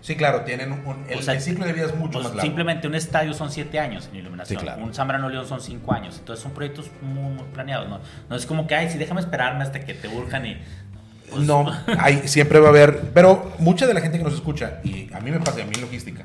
Sí, 0.00 0.16
claro, 0.16 0.42
tienen 0.42 0.72
un, 0.72 1.04
el, 1.08 1.18
O 1.18 1.22
sea, 1.22 1.34
el 1.34 1.40
ciclo 1.40 1.64
de 1.66 1.72
vida 1.72 1.86
es 1.86 1.94
mucho 1.94 2.12
pues, 2.12 2.24
más 2.24 2.34
largo. 2.34 2.40
Simplemente 2.42 2.86
un 2.86 2.94
estadio 2.94 3.34
son 3.34 3.50
siete 3.50 3.78
años 3.78 4.08
en 4.12 4.16
iluminación. 4.16 4.58
Sí, 4.60 4.64
claro. 4.64 4.82
Un 4.82 4.94
Zambrano 4.94 5.28
León 5.28 5.46
son 5.46 5.60
cinco 5.60 5.92
años. 5.92 6.16
Entonces 6.18 6.42
son 6.42 6.52
proyectos 6.52 6.90
muy, 7.02 7.32
muy 7.32 7.44
planeados. 7.52 7.88
¿no? 7.88 8.00
no 8.28 8.36
es 8.36 8.46
como 8.46 8.66
que, 8.66 8.74
ay, 8.74 8.90
sí, 8.90 8.98
déjame 8.98 9.20
esperarme 9.20 9.64
hasta 9.64 9.80
que 9.80 9.94
te 9.94 10.08
urjan 10.08 10.46
y. 10.46 10.56
pues, 11.30 11.42
No, 11.46 11.66
hay, 11.98 12.26
siempre 12.28 12.58
va 12.60 12.66
a 12.66 12.70
haber, 12.70 13.10
pero 13.12 13.52
mucha 13.58 13.86
de 13.86 13.94
la 13.94 14.00
gente 14.00 14.18
que 14.18 14.24
nos 14.24 14.34
escucha, 14.34 14.80
y 14.84 15.12
a 15.12 15.20
mí 15.20 15.30
me 15.30 15.40
pasa, 15.40 15.62
a 15.62 15.64
mí 15.66 15.74
logística, 15.80 16.24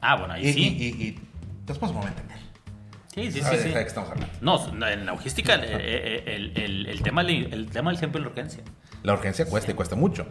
Ah, 0.00 0.16
bueno, 0.16 0.34
ahí 0.34 0.48
y, 0.48 0.52
sí. 0.52 0.60
y, 0.60 0.84
y, 0.84 0.88
y 1.08 1.20
después 1.64 1.92
me 1.92 1.98
voy 1.98 2.06
a 2.06 2.10
entender. 2.10 2.38
sí, 3.14 3.24
sí, 3.26 3.32
sí. 3.32 3.40
¿Sabes 3.42 3.62
sí. 3.62 3.68
de? 3.68 4.26
No, 4.40 4.66
en 4.68 5.06
la 5.06 5.12
logística, 5.12 5.54
el, 5.54 5.64
el, 5.64 6.52
el, 6.56 6.86
el 6.86 7.02
tema, 7.02 7.22
del- 7.24 7.52
el 7.54 7.68
tema 7.68 7.90
del 7.90 7.98
siempre 7.98 8.18
es 8.20 8.24
la 8.26 8.30
urgencia. 8.30 8.62
La 9.02 9.14
urgencia 9.14 9.46
cuesta 9.46 9.70
y 9.70 9.74
cuesta 9.74 9.96
mucho. 9.96 10.26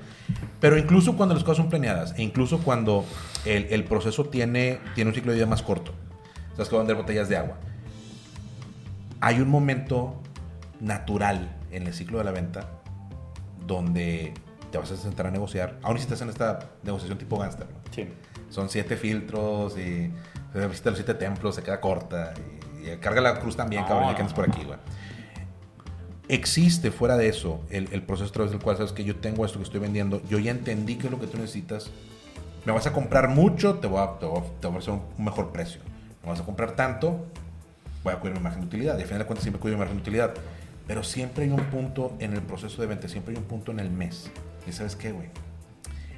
Pero 0.59 0.78
incluso 0.78 1.17
cuando 1.17 1.36
las 1.36 1.43
cosas 1.43 1.57
son 1.57 1.69
planeadas, 1.69 2.13
e 2.17 2.24
incluso 2.24 2.59
cuando 2.59 3.05
el, 3.45 3.67
el 3.69 3.84
proceso 3.84 4.26
tiene, 4.26 4.80
tiene 4.95 5.09
un 5.09 5.15
ciclo 5.15 5.32
de 5.32 5.38
vida 5.38 5.45
más 5.47 5.61
corto, 5.61 5.93
sabes 6.53 6.69
que 6.69 6.76
van 6.76 6.86
a 6.86 6.88
vender 6.88 6.95
botellas 6.97 7.28
de 7.30 7.38
agua, 7.38 7.57
hay 9.19 9.39
un 9.39 9.49
momento 9.49 10.22
natural 10.80 11.57
en 11.72 11.88
el 11.88 11.93
ciclo 11.93 12.17
de 12.17 12.24
la 12.24 12.32
venta 12.32 12.67
donde 13.67 14.34
te 14.72 14.78
vas 14.78 14.91
a 14.91 14.97
sentar 14.97 15.28
a 15.28 15.32
negociar, 15.32 15.78
aún 15.84 15.97
si 15.97 16.03
estás 16.03 16.22
en 16.22 16.30
esta 16.30 16.69
negociación 16.84 17.17
tipo 17.17 17.38
gangster, 17.38 17.67
¿no? 17.67 17.93
Sí. 17.93 18.07
Son 18.49 18.69
siete 18.69 18.97
filtros 18.97 19.78
y 19.78 20.11
visita 20.53 20.89
los 20.89 20.97
siete 20.97 21.13
templos, 21.13 21.55
se 21.55 21.63
queda 21.63 21.80
corta. 21.80 22.34
Y, 22.82 22.89
y 22.89 22.97
carga 22.97 23.22
la 23.22 23.39
cruz 23.39 23.55
también, 23.55 23.84
No, 23.84 23.88
cabrón, 23.88 24.09
no, 24.09 24.15
que 24.15 24.22
andas 24.22 24.34
por 24.34 24.49
aquí, 24.49 24.63
güey. 24.63 24.80
Existe 26.32 26.91
fuera 26.91 27.17
de 27.17 27.27
eso 27.27 27.59
el, 27.71 27.89
el 27.91 28.03
proceso 28.03 28.29
a 28.29 28.32
través 28.32 28.51
del 28.53 28.61
cual 28.61 28.77
sabes 28.77 28.93
que 28.93 29.03
yo 29.03 29.17
tengo 29.17 29.45
esto 29.45 29.59
que 29.59 29.65
estoy 29.65 29.82
vendiendo, 29.82 30.21
yo 30.29 30.39
ya 30.39 30.51
entendí 30.51 30.95
que 30.95 31.07
es 31.07 31.11
lo 31.11 31.19
que 31.19 31.27
tú 31.27 31.38
necesitas. 31.38 31.89
Me 32.63 32.71
vas 32.71 32.88
a 32.88 32.93
comprar 32.93 33.27
mucho, 33.27 33.79
te 33.79 33.88
voy 33.88 33.99
a, 33.99 34.17
te 34.17 34.25
voy 34.25 34.38
a, 34.38 34.67
ofrecer 34.69 34.93
un 34.93 35.25
mejor 35.25 35.51
precio. 35.51 35.82
Me 36.23 36.29
vas 36.29 36.39
a 36.39 36.45
comprar 36.45 36.77
tanto, 36.77 37.25
voy 38.05 38.13
a 38.13 38.19
cuidar 38.21 38.38
mi 38.38 38.43
margen 38.43 38.61
de 38.61 38.67
utilidad. 38.67 38.97
Y 38.97 39.01
al 39.01 39.07
final 39.07 39.19
de 39.19 39.25
cuentas 39.25 39.43
siempre 39.43 39.59
cuido 39.59 39.75
mi 39.75 39.79
margen 39.79 39.97
de 39.97 40.03
utilidad. 40.03 40.34
Pero 40.88 41.03
siempre 41.03 41.43
hay 41.43 41.49
un 41.49 41.65
punto 41.65 42.15
en 42.19 42.32
el 42.32 42.41
proceso 42.41 42.82
de 42.82 42.88
venta, 42.88 43.09
siempre 43.09 43.34
hay 43.34 43.38
un 43.38 43.47
punto 43.47 43.73
en 43.73 43.82
el 43.82 43.91
mes. 43.91 44.32
¿Y 44.65 44.71
sabes 44.71 44.95
qué, 44.95 45.11
güey? 45.11 45.27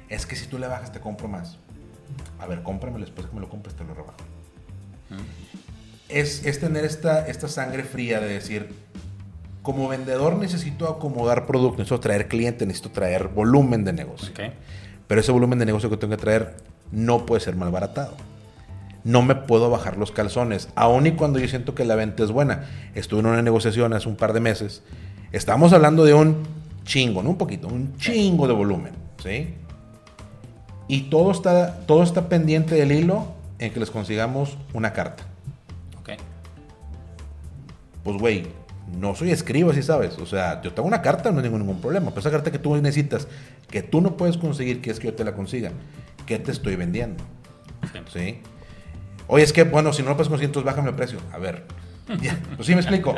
Es 0.08 0.26
que 0.26 0.36
si 0.36 0.46
tú 0.46 0.60
le 0.60 0.68
bajas, 0.68 0.92
te 0.92 1.00
compro 1.00 1.26
más. 1.26 1.58
A 2.38 2.46
ver, 2.46 2.62
cómpramelo 2.62 3.04
después 3.04 3.26
que 3.26 3.34
me 3.34 3.40
lo 3.40 3.48
compres, 3.48 3.74
te 3.74 3.82
lo 3.82 3.94
rebajo. 3.94 4.14
Es, 6.08 6.46
es 6.46 6.60
tener 6.60 6.84
esta, 6.84 7.26
esta 7.26 7.48
sangre 7.48 7.82
fría 7.82 8.20
de 8.20 8.28
decir, 8.28 8.68
como 9.64 9.88
vendedor 9.88 10.36
necesito 10.36 10.86
acomodar 10.88 11.46
producto, 11.46 11.78
necesito 11.78 11.98
traer 11.98 12.28
cliente, 12.28 12.66
necesito 12.66 12.90
traer 12.90 13.28
volumen 13.28 13.82
de 13.82 13.94
negocio. 13.94 14.28
Ok. 14.30 14.52
Pero 15.06 15.20
ese 15.22 15.32
volumen 15.32 15.58
de 15.58 15.64
negocio 15.64 15.88
que 15.88 15.96
tengo 15.96 16.14
que 16.14 16.20
traer 16.20 16.54
no 16.92 17.24
puede 17.24 17.40
ser 17.40 17.56
malbaratado. 17.56 18.12
No 19.04 19.22
me 19.22 19.34
puedo 19.34 19.70
bajar 19.70 19.96
los 19.96 20.12
calzones, 20.12 20.68
aun 20.74 21.06
y 21.06 21.12
cuando 21.12 21.38
yo 21.38 21.48
siento 21.48 21.74
que 21.74 21.86
la 21.86 21.94
venta 21.94 22.22
es 22.22 22.30
buena. 22.30 22.66
Estuve 22.94 23.20
en 23.20 23.26
una 23.26 23.40
negociación 23.40 23.94
hace 23.94 24.06
un 24.06 24.16
par 24.16 24.34
de 24.34 24.40
meses. 24.40 24.82
Estamos 25.32 25.72
hablando 25.72 26.04
de 26.04 26.12
un 26.12 26.42
chingo, 26.84 27.22
no 27.22 27.30
un 27.30 27.38
poquito, 27.38 27.66
un 27.66 27.96
chingo 27.96 28.46
de 28.46 28.52
volumen, 28.52 28.92
¿sí? 29.22 29.54
Y 30.88 31.04
todo 31.04 31.30
está, 31.30 31.78
todo 31.86 32.02
está 32.02 32.28
pendiente 32.28 32.74
del 32.74 32.92
hilo 32.92 33.28
en 33.58 33.72
que 33.72 33.80
les 33.80 33.90
consigamos 33.90 34.58
una 34.74 34.92
carta. 34.92 35.24
Ok. 35.98 36.10
Pues, 38.02 38.18
güey, 38.18 38.46
no 38.98 39.14
soy 39.14 39.30
escribo, 39.30 39.70
así 39.70 39.82
sabes. 39.82 40.18
O 40.18 40.26
sea, 40.26 40.60
yo 40.62 40.72
tengo 40.72 40.88
una 40.88 41.02
carta, 41.02 41.30
no 41.30 41.42
tengo 41.42 41.58
ningún 41.58 41.80
problema. 41.80 42.10
Pero 42.10 42.20
esa 42.20 42.30
carta 42.30 42.50
que 42.50 42.58
tú 42.58 42.76
necesitas, 42.76 43.28
que 43.70 43.82
tú 43.82 44.00
no 44.00 44.16
puedes 44.16 44.36
conseguir, 44.36 44.80
que 44.80 44.90
es 44.90 44.98
que 44.98 45.08
yo 45.08 45.14
te 45.14 45.24
la 45.24 45.34
consiga, 45.34 45.72
¿qué 46.26 46.38
te 46.38 46.52
estoy 46.52 46.76
vendiendo? 46.76 47.24
Sí. 47.92 47.98
¿Sí? 48.12 48.38
Oye, 49.26 49.44
es 49.44 49.52
que, 49.52 49.64
bueno, 49.64 49.92
si 49.92 50.02
no 50.02 50.10
lo 50.10 50.16
puedes 50.16 50.28
conseguir, 50.28 50.48
entonces 50.48 50.66
bájame 50.66 50.90
el 50.90 50.96
precio. 50.96 51.18
A 51.32 51.38
ver, 51.38 51.64
ya, 52.20 52.38
pues 52.56 52.66
sí 52.66 52.74
me 52.74 52.80
explico. 52.80 53.14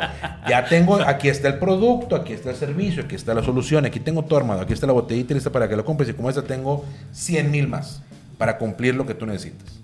Ya 0.47 0.65
tengo, 0.65 0.95
aquí 1.01 1.27
está 1.27 1.49
el 1.49 1.59
producto, 1.59 2.15
aquí 2.15 2.33
está 2.33 2.51
el 2.51 2.55
servicio, 2.55 3.03
aquí 3.03 3.15
está 3.15 3.33
la 3.33 3.43
solución, 3.43 3.85
aquí 3.85 3.99
tengo 3.99 4.23
todo 4.23 4.39
armado, 4.39 4.61
aquí 4.61 4.73
está 4.73 4.87
la 4.87 4.93
botellita 4.93 5.33
lista 5.33 5.51
para 5.51 5.67
que 5.67 5.75
lo 5.75 5.83
compres 5.83 6.09
y 6.09 6.13
como 6.13 6.29
esta 6.29 6.43
tengo 6.43 6.85
100 7.11 7.51
mil 7.51 7.67
más 7.67 8.01
para 8.37 8.57
cumplir 8.57 8.95
lo 8.95 9.05
que 9.05 9.13
tú 9.13 9.25
necesitas. 9.25 9.79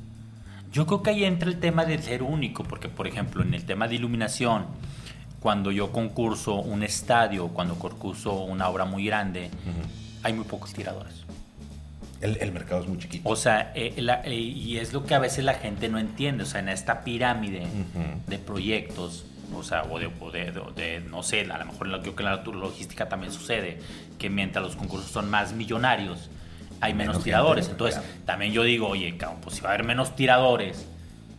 Yo 0.72 0.86
creo 0.88 1.04
que 1.04 1.10
ahí 1.10 1.26
entra 1.26 1.50
el 1.50 1.60
tema 1.60 1.86
de 1.86 2.02
ser 2.02 2.24
único, 2.24 2.64
porque 2.64 2.88
por 2.88 3.08
ejemplo 3.08 3.44
en 3.44 3.54
el 3.54 3.66
tema 3.66 3.88
de 3.88 3.96
iluminación, 3.96 4.66
cuando 5.44 5.72
yo 5.72 5.92
concurso 5.92 6.56
un 6.56 6.82
estadio, 6.84 7.50
cuando 7.50 7.76
concurso 7.76 8.34
una 8.44 8.70
obra 8.70 8.86
muy 8.86 9.06
grande, 9.06 9.50
hay 10.24 10.32
muy 10.34 10.46
pocos 10.46 10.72
tiradores. 10.74 11.14
El, 12.22 12.38
el 12.38 12.54
mercado 12.54 12.82
es 12.82 12.88
muy 12.88 12.98
chiquito. 12.98 13.28
O 13.30 13.36
sea, 13.36 13.74
eh, 13.76 13.94
la- 13.98 14.22
eh, 14.24 14.34
y 14.34 14.78
es 14.78 14.94
lo 14.94 15.06
que 15.06 15.14
a 15.14 15.20
veces 15.20 15.44
la 15.44 15.56
gente 15.56 15.90
no 15.90 16.00
entiende, 16.00 16.44
o 16.44 16.46
sea, 16.46 16.62
en 16.62 16.70
esta 16.70 17.04
pirámide 17.04 17.68
de 18.28 18.40
proyectos, 18.40 19.26
o 19.54 19.62
sea, 19.64 19.84
o 19.84 20.00
de, 20.00 20.10
o 20.22 20.32
de- 20.32 20.52
de- 20.54 20.62
de, 20.76 21.00
no 21.02 21.22
sé, 21.22 21.42
a 21.42 21.58
lo 21.58 21.66
mejor 21.66 21.88
en 21.88 21.92
la, 21.92 22.00
creo 22.02 22.16
que 22.16 22.24
la 22.24 22.38
logística 22.38 23.10
también 23.10 23.34
sucede, 23.34 23.80
que 24.18 24.30
mientras 24.30 24.64
los 24.64 24.78
concursos 24.78 25.12
son 25.12 25.30
más 25.30 25.52
millonarios, 25.52 26.30
hay 26.80 26.94
menos, 26.94 27.16
Menos 27.16 27.24
tiradores. 27.26 27.68
Entonces, 27.68 28.02
también 28.26 28.54
yo 28.54 28.64
digo, 28.64 28.88
oye, 28.88 29.18
cabrón, 29.18 29.40
pues 29.42 29.58
si 29.58 29.62
va 29.62 29.72
a 29.72 29.74
haber 29.74 29.86
menos 29.86 30.16
tiradores, 30.16 30.86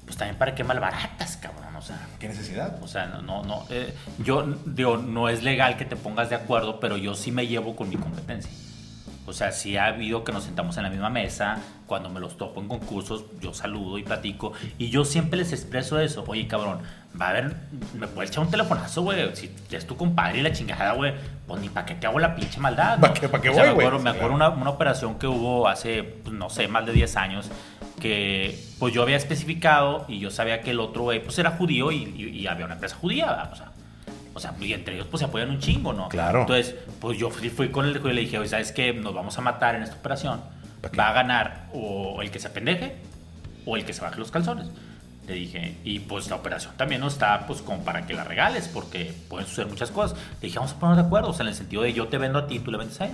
pues 0.05 0.19
también 0.19 0.37
para 0.37 0.55
qué 0.55 0.63
malbaratas, 0.65 1.39
cabrón, 1.39 1.64
sea. 1.85 1.99
¿Qué 2.19 2.29
necesidad? 2.29 2.77
O 2.83 2.89
sea, 2.89 3.07
no, 3.07 3.23
no, 3.23 3.43
no, 3.45 3.65
eh, 3.71 3.95
yo 4.19 4.47
digo, 4.67 4.97
no 4.97 5.29
es 5.29 5.43
legal 5.43 5.77
que 5.77 5.85
te 5.85 5.97
pongas 5.97 6.31
de 6.31 6.37
acuerdo, 6.37 6.81
pero 6.81 6.97
yo 6.97 7.15
sí 7.15 7.31
me 7.33 7.47
llevo 7.47 7.77
con 7.77 7.89
mi 7.89 7.97
competencia. 7.97 8.51
O 9.27 9.33
sea, 9.33 9.53
sí 9.53 9.79
ha 9.79 9.87
habido 9.87 10.23
que 10.23 10.33
nos 10.33 10.45
sentamos 10.45 10.77
en 10.77 10.83
la 10.83 10.91
misma 10.91 11.09
mesa, 11.09 11.57
cuando 11.87 12.11
me 12.11 12.21
los 12.21 12.37
topo 12.37 12.61
en 12.61 12.69
concursos, 12.69 13.25
yo 13.41 13.55
saludo 13.55 13.97
y 13.97 14.03
platico, 14.03 14.53
y 14.77 14.91
yo 14.91 15.05
siempre 15.07 15.39
les 15.39 15.51
expreso 15.53 15.99
eso, 15.99 16.25
oye 16.27 16.47
cabrón, 16.47 16.81
va 17.19 17.27
a 17.27 17.31
haber, 17.31 17.57
me 17.95 18.07
puedes 18.07 18.31
echar 18.31 18.45
un 18.45 18.51
telefonazo, 18.51 19.01
güey, 19.01 19.35
si 19.35 19.51
es 19.71 19.87
tu 19.87 19.97
compadre 19.97 20.41
y 20.41 20.43
la 20.43 20.53
chingada, 20.53 20.93
güey, 20.93 21.15
pues 21.47 21.59
ni 21.63 21.71
para 21.71 21.87
qué 21.87 21.95
te 21.95 22.07
hago 22.07 22.19
la 22.19 22.35
pinche 22.37 22.61
maldad. 22.61 23.01
¿Pa' 23.01 23.09
¿no? 23.09 23.15
qué- 23.15 23.29
pa' 23.31 23.41
qué 23.41 23.49
O 23.49 23.55
sea, 23.55 23.63
voy, 23.63 23.69
me 23.71 23.75
güey? 23.77 23.87
acuerdo, 23.87 24.05
me 24.05 24.11
acuerdo 24.11 24.35
una, 24.35 24.49
una 24.51 24.71
operación 24.71 25.19
que 25.19 25.27
hubo 25.27 25.69
hace, 25.69 26.03
pues, 26.03 26.35
no 26.35 26.51
sé, 26.51 26.69
más 26.69 26.85
de 26.85 26.93
10 26.93 27.17
años, 27.17 27.51
que 28.05 28.63
pues 28.79 28.93
yo 28.93 29.01
había 29.03 29.17
especificado 29.17 30.05
y 30.09 30.19
yo 30.19 30.31
sabía 30.31 30.61
que 30.61 30.73
el 30.73 30.81
otro 30.81 31.05
güey 31.05 31.23
pues 31.25 31.39
era 31.39 31.53
judío 31.53 31.91
y, 31.91 32.05
y- 32.17 32.41
y 32.41 32.47
había 32.47 32.67
una 32.67 32.75
empresa 32.75 32.97
judía, 32.97 33.25
¿verdad? 33.27 33.51
o 33.51 33.57
sea, 33.57 33.73
o 34.35 34.41
sea, 34.41 34.55
y 34.61 34.75
entre 34.75 34.95
ellos 34.97 35.07
pues 35.11 35.21
se 35.21 35.25
apoyan 35.25 35.49
un 35.49 35.59
chingo, 35.59 35.95
¿no? 35.95 36.11
Claro. 36.11 36.43
Entonces, 36.43 36.75
pues 37.01 37.17
yo 37.19 37.31
fui, 37.31 37.49
fui 37.49 37.71
con 37.71 37.87
el 37.87 37.97
y 37.97 38.13
le 38.13 38.21
dije, 38.21 38.39
oye, 38.39 38.49
¿sabes 38.51 38.73
qué? 38.73 38.93
Nos 38.93 39.15
vamos 39.15 39.39
a 39.39 39.41
matar 39.41 39.75
en 39.75 39.83
esta 39.85 39.97
operación. 39.97 40.43
Va 41.01 41.09
a 41.09 41.13
ganar 41.15 41.71
o 41.73 42.21
el 42.21 42.31
que 42.31 42.39
se 42.39 42.49
apendeje 42.49 42.95
o 43.65 43.79
el 43.79 43.87
que 43.87 43.95
se 43.95 44.03
baje 44.03 44.19
los 44.19 44.31
calzones. 44.31 44.67
Le 45.27 45.33
dije, 45.33 45.79
y 45.83 46.01
pues 46.01 46.29
la 46.29 46.37
operación 46.37 46.75
también 46.77 47.01
no 47.01 47.07
está 47.09 47.47
pues 47.47 47.63
como 47.63 47.83
para 47.85 48.07
que 48.07 48.13
la 48.13 48.25
regales, 48.25 48.69
porque 48.69 49.15
pueden 49.31 49.47
suceder 49.49 49.69
muchas 49.69 49.91
cosas. 49.91 50.19
Le 50.43 50.49
dije, 50.49 50.59
vamos 50.59 50.73
a 50.75 50.79
ponernos 50.79 51.03
de 51.03 51.07
acuerdo, 51.07 51.31
o 51.31 51.33
sea, 51.33 51.45
en 51.45 51.49
el 51.49 51.55
sentido 51.55 51.81
de 51.83 51.95
yo 51.95 52.09
te 52.09 52.19
vendo 52.19 52.39
a 52.39 52.47
ti, 52.47 52.59
tú 52.59 52.71
le 52.71 52.77
vendes 52.77 53.01
a 53.01 53.07
él. 53.07 53.13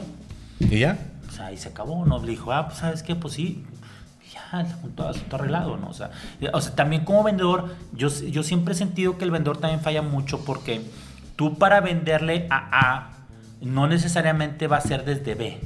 ¿Y 0.58 0.80
ya? 0.80 0.98
O 1.28 1.30
sea, 1.32 1.52
y 1.52 1.56
se 1.58 1.68
acabó, 1.68 2.04
¿no? 2.06 2.18
Le 2.20 2.32
dijo, 2.32 2.50
ah, 2.52 2.66
pues, 2.66 2.80
¿sabes 2.80 3.04
qué? 3.04 3.14
Pues 3.14 3.34
sí, 3.34 3.64
todo 4.96 5.08
asunto 5.08 5.36
arreglado, 5.36 5.76
¿no? 5.76 5.88
O 5.88 5.94
sea, 5.94 6.10
o 6.52 6.60
sea, 6.60 6.74
también 6.74 7.04
como 7.04 7.22
vendedor, 7.22 7.74
yo, 7.92 8.08
yo 8.08 8.42
siempre 8.42 8.74
he 8.74 8.76
sentido 8.76 9.16
que 9.18 9.24
el 9.24 9.30
vendedor 9.30 9.58
también 9.58 9.80
falla 9.80 10.02
mucho 10.02 10.44
porque 10.44 10.80
tú 11.36 11.56
para 11.58 11.80
venderle 11.80 12.46
a 12.50 12.68
A, 12.72 13.10
no 13.60 13.86
necesariamente 13.86 14.66
va 14.66 14.78
a 14.78 14.80
ser 14.80 15.04
desde 15.04 15.34
B. 15.34 15.58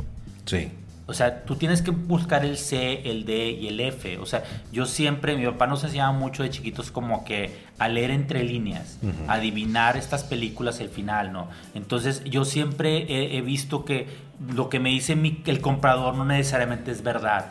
Sí. 0.44 0.70
O 1.06 1.12
sea, 1.12 1.44
tú 1.44 1.56
tienes 1.56 1.82
que 1.82 1.90
buscar 1.90 2.44
el 2.46 2.56
C, 2.56 3.02
el 3.10 3.26
D 3.26 3.50
y 3.50 3.68
el 3.68 3.78
F. 3.78 4.16
O 4.18 4.24
sea, 4.26 4.42
yo 4.72 4.86
siempre, 4.86 5.36
mi 5.36 5.44
papá 5.44 5.66
nos 5.66 5.84
enseñaba 5.84 6.12
mucho 6.12 6.42
de 6.42 6.48
chiquitos 6.50 6.90
como 6.90 7.24
que 7.24 7.58
a 7.78 7.88
leer 7.88 8.10
entre 8.10 8.42
líneas, 8.42 8.98
Ujú. 9.02 9.12
adivinar 9.28 9.98
estas 9.98 10.24
películas 10.24 10.80
el 10.80 10.88
final, 10.88 11.30
¿no? 11.32 11.48
Entonces, 11.74 12.24
yo 12.24 12.46
siempre 12.46 13.02
he, 13.02 13.36
he 13.36 13.42
visto 13.42 13.84
que 13.84 14.08
lo 14.54 14.70
que 14.70 14.80
me 14.80 14.88
dice 14.90 15.14
mi- 15.14 15.42
el 15.46 15.60
comprador 15.60 16.14
no 16.14 16.24
necesariamente 16.24 16.90
es 16.90 17.02
verdad. 17.02 17.46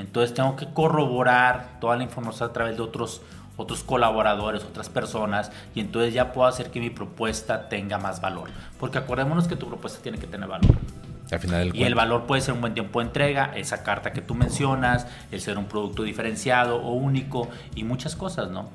Entonces, 0.00 0.34
tengo 0.34 0.56
que 0.56 0.66
corroborar 0.72 1.78
toda 1.80 1.96
la 1.96 2.02
información 2.02 2.50
a 2.50 2.52
través 2.52 2.76
de 2.76 2.82
otros 2.82 3.22
otros 3.56 3.84
colaboradores, 3.84 4.64
otras 4.64 4.88
personas, 4.88 5.52
y 5.74 5.80
entonces 5.80 6.14
ya 6.14 6.32
puedo 6.32 6.48
hacer 6.48 6.70
que 6.70 6.80
mi 6.80 6.88
propuesta 6.88 7.68
tenga 7.68 7.98
más 7.98 8.22
valor. 8.22 8.48
Porque 8.78 8.96
acordémonos 8.96 9.48
que 9.48 9.54
tu 9.56 9.68
propuesta 9.68 10.00
tiene 10.02 10.16
que 10.16 10.26
tener 10.26 10.48
valor. 10.48 10.70
Al 11.30 11.38
final 11.40 11.68
del 11.68 11.76
Y 11.76 11.84
el 11.84 11.94
valor 11.94 12.24
puede 12.26 12.40
ser 12.40 12.54
un 12.54 12.62
buen 12.62 12.72
tiempo 12.72 13.00
de 13.00 13.06
entrega, 13.08 13.52
esa 13.54 13.82
carta 13.82 14.14
que 14.14 14.22
tú 14.22 14.34
mencionas, 14.34 15.06
el 15.30 15.42
ser 15.42 15.58
un 15.58 15.66
producto 15.66 16.04
diferenciado 16.04 16.76
o 16.82 16.94
único 16.94 17.50
y 17.74 17.84
muchas 17.84 18.16
cosas, 18.16 18.50
¿no? 18.50 18.70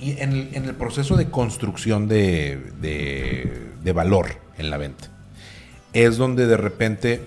Y 0.00 0.18
en 0.20 0.32
el, 0.32 0.48
en 0.54 0.64
el 0.64 0.74
proceso 0.74 1.16
de 1.16 1.30
construcción 1.30 2.08
de, 2.08 2.72
de- 2.80 3.70
de 3.80 3.92
valor 3.92 4.40
en 4.58 4.70
la 4.70 4.76
venta, 4.76 5.06
es 5.92 6.16
donde 6.16 6.48
de 6.48 6.56
repente 6.56 7.22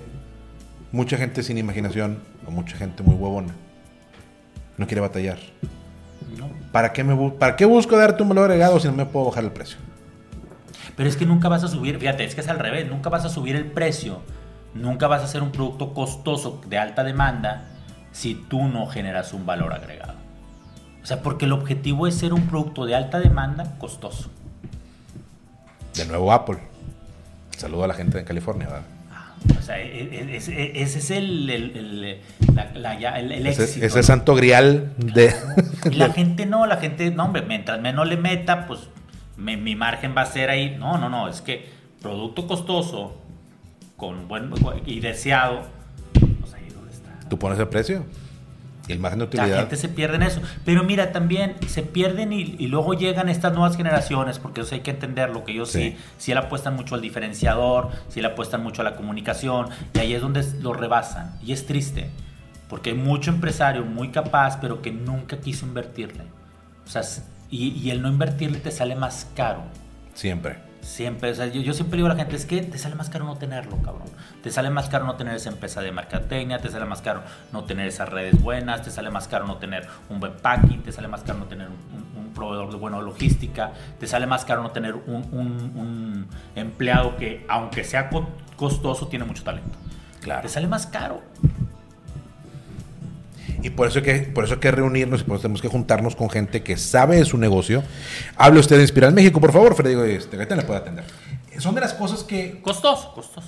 mucha 0.92 1.16
gente 1.16 1.44
sin 1.44 1.58
imaginación 1.58 2.18
o 2.46 2.52
mucha 2.52 2.78
gente 2.78 3.04
muy 3.04 3.16
huevona 3.16 3.54
no 4.78 4.88
quiere 4.88 5.02
batallar. 5.02 5.40
¿No? 6.38 6.50
¿Para 6.72 6.94
qué, 6.94 7.04
me 7.04 7.32
¿Para 7.32 7.56
qué 7.56 7.66
busco 7.66 7.98
darte 7.98 8.24
un 8.24 8.30
valor 8.30 8.52
agregado 8.52 8.80
si 8.80 8.88
no 8.88 8.94
me 8.94 9.06
puedo 9.06 9.28
bajar 9.28 9.44
el 9.44 9.52
precio? 9.52 9.78
Pero 10.96 11.10
es 11.10 11.18
que 11.18 11.26
nunca 11.26 11.50
vas 11.50 11.64
a 11.64 11.68
subir, 11.68 11.98
fíjate, 12.00 12.24
es 12.24 12.36
que 12.36 12.42
es 12.42 12.48
al 12.48 12.60
revés, 12.60 12.90
nunca 12.90 13.10
vas 13.10 13.26
a 13.26 13.30
subir 13.30 13.56
el 13.56 13.66
precio, 13.66 14.22
nunca 14.74 15.08
vas 15.08 15.22
a 15.22 15.26
hacer 15.26 15.42
un 15.42 15.52
producto 15.52 15.94
costoso 15.94 16.62
de 16.68 16.78
alta 16.78 17.04
demanda 17.04 17.66
si 18.12 18.36
tú 18.36 18.68
no 18.68 18.88
generas 18.88 19.34
un 19.34 19.46
valor 19.46 19.74
agregado. 19.74 20.16
O 21.02 21.06
sea, 21.06 21.22
porque 21.22 21.46
el 21.46 21.52
objetivo 21.52 22.08
es 22.08 22.16
ser 22.16 22.34
un 22.34 22.48
producto 22.48 22.86
de 22.86 22.96
alta 22.96 23.20
demanda 23.20 23.76
costoso. 23.78 24.30
De 25.96 26.06
nuevo 26.06 26.32
Apple. 26.32 26.60
Saludo 27.58 27.84
a 27.84 27.88
la 27.88 27.94
gente 27.94 28.18
de 28.18 28.24
California, 28.24 28.68
¿verdad? 28.68 28.93
O 29.58 29.62
sea, 29.62 29.80
e- 29.80 30.04
e- 30.12 30.36
ese, 30.36 30.82
ese 30.82 31.00
es 31.00 31.12
el, 31.12 31.50
el, 31.50 31.78
el- 31.78 32.22
la- 32.56 32.72
la- 32.74 33.00
ya- 33.00 33.18
el- 33.20 33.32
el 33.32 33.48
Ese, 33.48 33.64
éxito. 33.64 33.86
ese 33.86 33.98
¿no? 33.98 34.04
santo 34.04 34.36
grial 34.36 34.94
de... 34.98 35.34
Y 35.92 35.96
la 35.96 36.10
gente 36.14 36.46
no, 36.46 36.66
la 36.66 36.78
gente, 36.78 37.12
no, 37.12 37.26
hombre, 37.26 37.44
mientras 37.44 37.80
menos 37.82 38.08
le 38.08 38.18
meta, 38.18 38.68
pues 38.68 38.82
me- 39.38 39.58
mi 39.58 39.76
margen 39.76 40.14
va 40.18 40.22
a 40.22 40.26
ser 40.26 40.50
ahí. 40.50 40.76
No, 40.78 40.98
no, 40.98 41.10
no, 41.10 41.28
es 41.30 41.42
que 41.42 41.70
producto 42.02 42.46
costoso 42.48 43.18
con 43.98 44.28
buen 44.28 44.50
y 44.86 45.00
deseado, 45.00 45.62
pues 46.42 46.54
ahí 46.54 46.66
es 46.68 46.74
donde 46.76 46.92
está. 46.92 47.10
Tú 47.30 47.40
pones 47.40 47.58
el 47.60 47.68
precio 47.70 48.06
el 48.88 49.00
margen 49.00 49.20
de 49.20 49.38
La 49.38 49.48
gente 49.48 49.76
se 49.78 49.88
pierde 49.90 50.16
en 50.18 50.24
eso. 50.24 50.42
Pero 50.66 50.84
mira, 50.84 51.12
también 51.12 51.56
se 51.68 51.84
pierden 51.84 52.34
y, 52.34 52.56
y 52.60 52.68
luego 52.68 52.94
llegan 52.94 53.30
estas 53.30 53.54
nuevas 53.54 53.78
generaciones, 53.78 54.40
porque 54.40 54.62
eso 54.62 54.76
hay 54.76 54.82
que 54.82 54.92
entenderlo, 54.92 55.46
que 55.46 55.54
ellos 55.54 55.70
sí, 55.72 55.92
Sí. 55.92 55.98
sí, 56.18 56.34
le 56.34 56.40
apuestan 56.40 56.76
mucho 56.76 56.96
al 56.96 57.02
diferenciador, 57.02 57.90
sí 58.10 58.22
le 58.22 58.28
apuestan 58.28 58.62
mucho 58.62 58.82
a 58.82 58.86
la 58.86 58.96
comunicación, 58.96 59.68
y 59.94 60.00
ahí 60.00 60.14
es 60.14 60.22
donde 60.22 60.44
lo 60.62 60.74
rebasan. 60.74 61.36
Y 61.44 61.54
es 61.54 61.66
triste, 61.66 62.10
porque 62.70 62.90
hay 62.92 62.96
mucho 62.98 63.32
empresario 63.32 63.86
muy 63.86 64.10
capaz, 64.10 64.60
pero 64.60 64.82
que 64.82 64.92
nunca 64.92 65.38
quiso 65.40 65.66
invertirle. 65.66 66.24
O 66.86 66.90
sea, 66.90 67.02
y 67.50 67.90
el 67.92 68.02
no 68.02 68.10
invertirle 68.10 68.60
te 68.60 68.72
sale 68.72 68.96
más 68.96 69.28
caro. 69.36 69.62
Siempre. 70.14 70.73
Siempre, 70.84 71.32
o 71.32 71.36
sea, 71.36 71.48
yo, 71.48 71.62
yo 71.62 71.74
siempre 71.74 71.96
digo 71.98 72.08
a 72.08 72.14
la 72.14 72.18
gente, 72.18 72.36
es 72.36 72.46
que 72.46 72.62
te 72.62 72.78
sale 72.78 72.96
más 72.96 73.10
caro 73.10 73.26
no 73.26 73.38
tenerlo, 73.38 73.78
cabrón. 73.78 74.08
Te 74.44 74.52
sale 74.52 74.70
más 74.70 74.90
caro 74.90 75.06
no 75.06 75.16
tener 75.16 75.34
esa 75.36 75.50
empresa 75.50 75.82
de 75.82 75.92
mercadotecnia, 75.92 76.60
te 76.60 76.70
sale 76.70 76.86
más 76.86 77.02
caro 77.02 77.24
no 77.54 77.64
tener 77.64 77.88
esas 77.88 78.10
redes 78.10 78.40
buenas, 78.42 78.82
te 78.84 78.92
sale 78.92 79.10
más 79.10 79.28
caro 79.28 79.48
no 79.48 79.58
tener 79.58 79.88
un 80.10 80.20
buen 80.20 80.34
packing, 80.34 80.84
te 80.84 80.92
sale 80.92 81.08
más 81.08 81.22
caro 81.22 81.40
no 81.40 81.46
tener 81.46 81.68
un, 81.70 82.20
un 82.22 82.34
proveedor 82.34 82.70
de 82.72 82.78
buena 82.78 83.00
logística, 83.00 83.72
te 84.00 84.08
sale 84.08 84.28
más 84.28 84.44
caro 84.46 84.62
no 84.62 84.72
tener 84.72 84.94
un, 84.96 85.24
un- 85.32 86.28
empleado 86.56 87.16
que, 87.18 87.46
aunque 87.50 87.84
sea 87.84 88.10
co- 88.10 88.28
costoso, 88.58 89.08
tiene 89.08 89.26
mucho 89.26 89.44
talento. 89.44 89.78
Claro. 90.22 90.42
Te 90.42 90.50
sale 90.50 90.68
más 90.68 90.86
caro. 90.88 91.22
Y 93.64 93.70
por 93.70 93.88
eso, 93.88 94.00
hay 94.00 94.04
que, 94.06 94.14
por 94.20 94.44
eso 94.44 94.56
hay 94.56 94.60
que 94.60 94.72
reunirnos 94.72 95.22
y 95.22 95.24
por 95.24 95.36
eso 95.36 95.44
tenemos 95.44 95.62
que 95.62 95.70
juntarnos 95.70 96.16
con 96.16 96.30
gente 96.30 96.62
que 96.64 96.76
sabe 96.78 97.16
de 97.16 97.26
su 97.26 97.38
negocio. 97.38 97.82
Hable 98.36 98.60
usted 98.60 98.76
de 98.76 98.82
Inspirar 98.84 99.12
México, 99.14 99.40
por 99.40 99.52
favor, 99.54 99.74
Freddy. 99.74 100.12
Este, 100.16 100.36
ahorita 100.36 100.56
le 100.58 100.64
puede 100.64 100.80
atender. 100.82 101.06
Son 101.60 101.74
de 101.74 101.82
las 101.82 101.94
cosas 101.94 102.24
que... 102.24 102.60
Costoso, 102.62 103.14
costoso. 103.14 103.48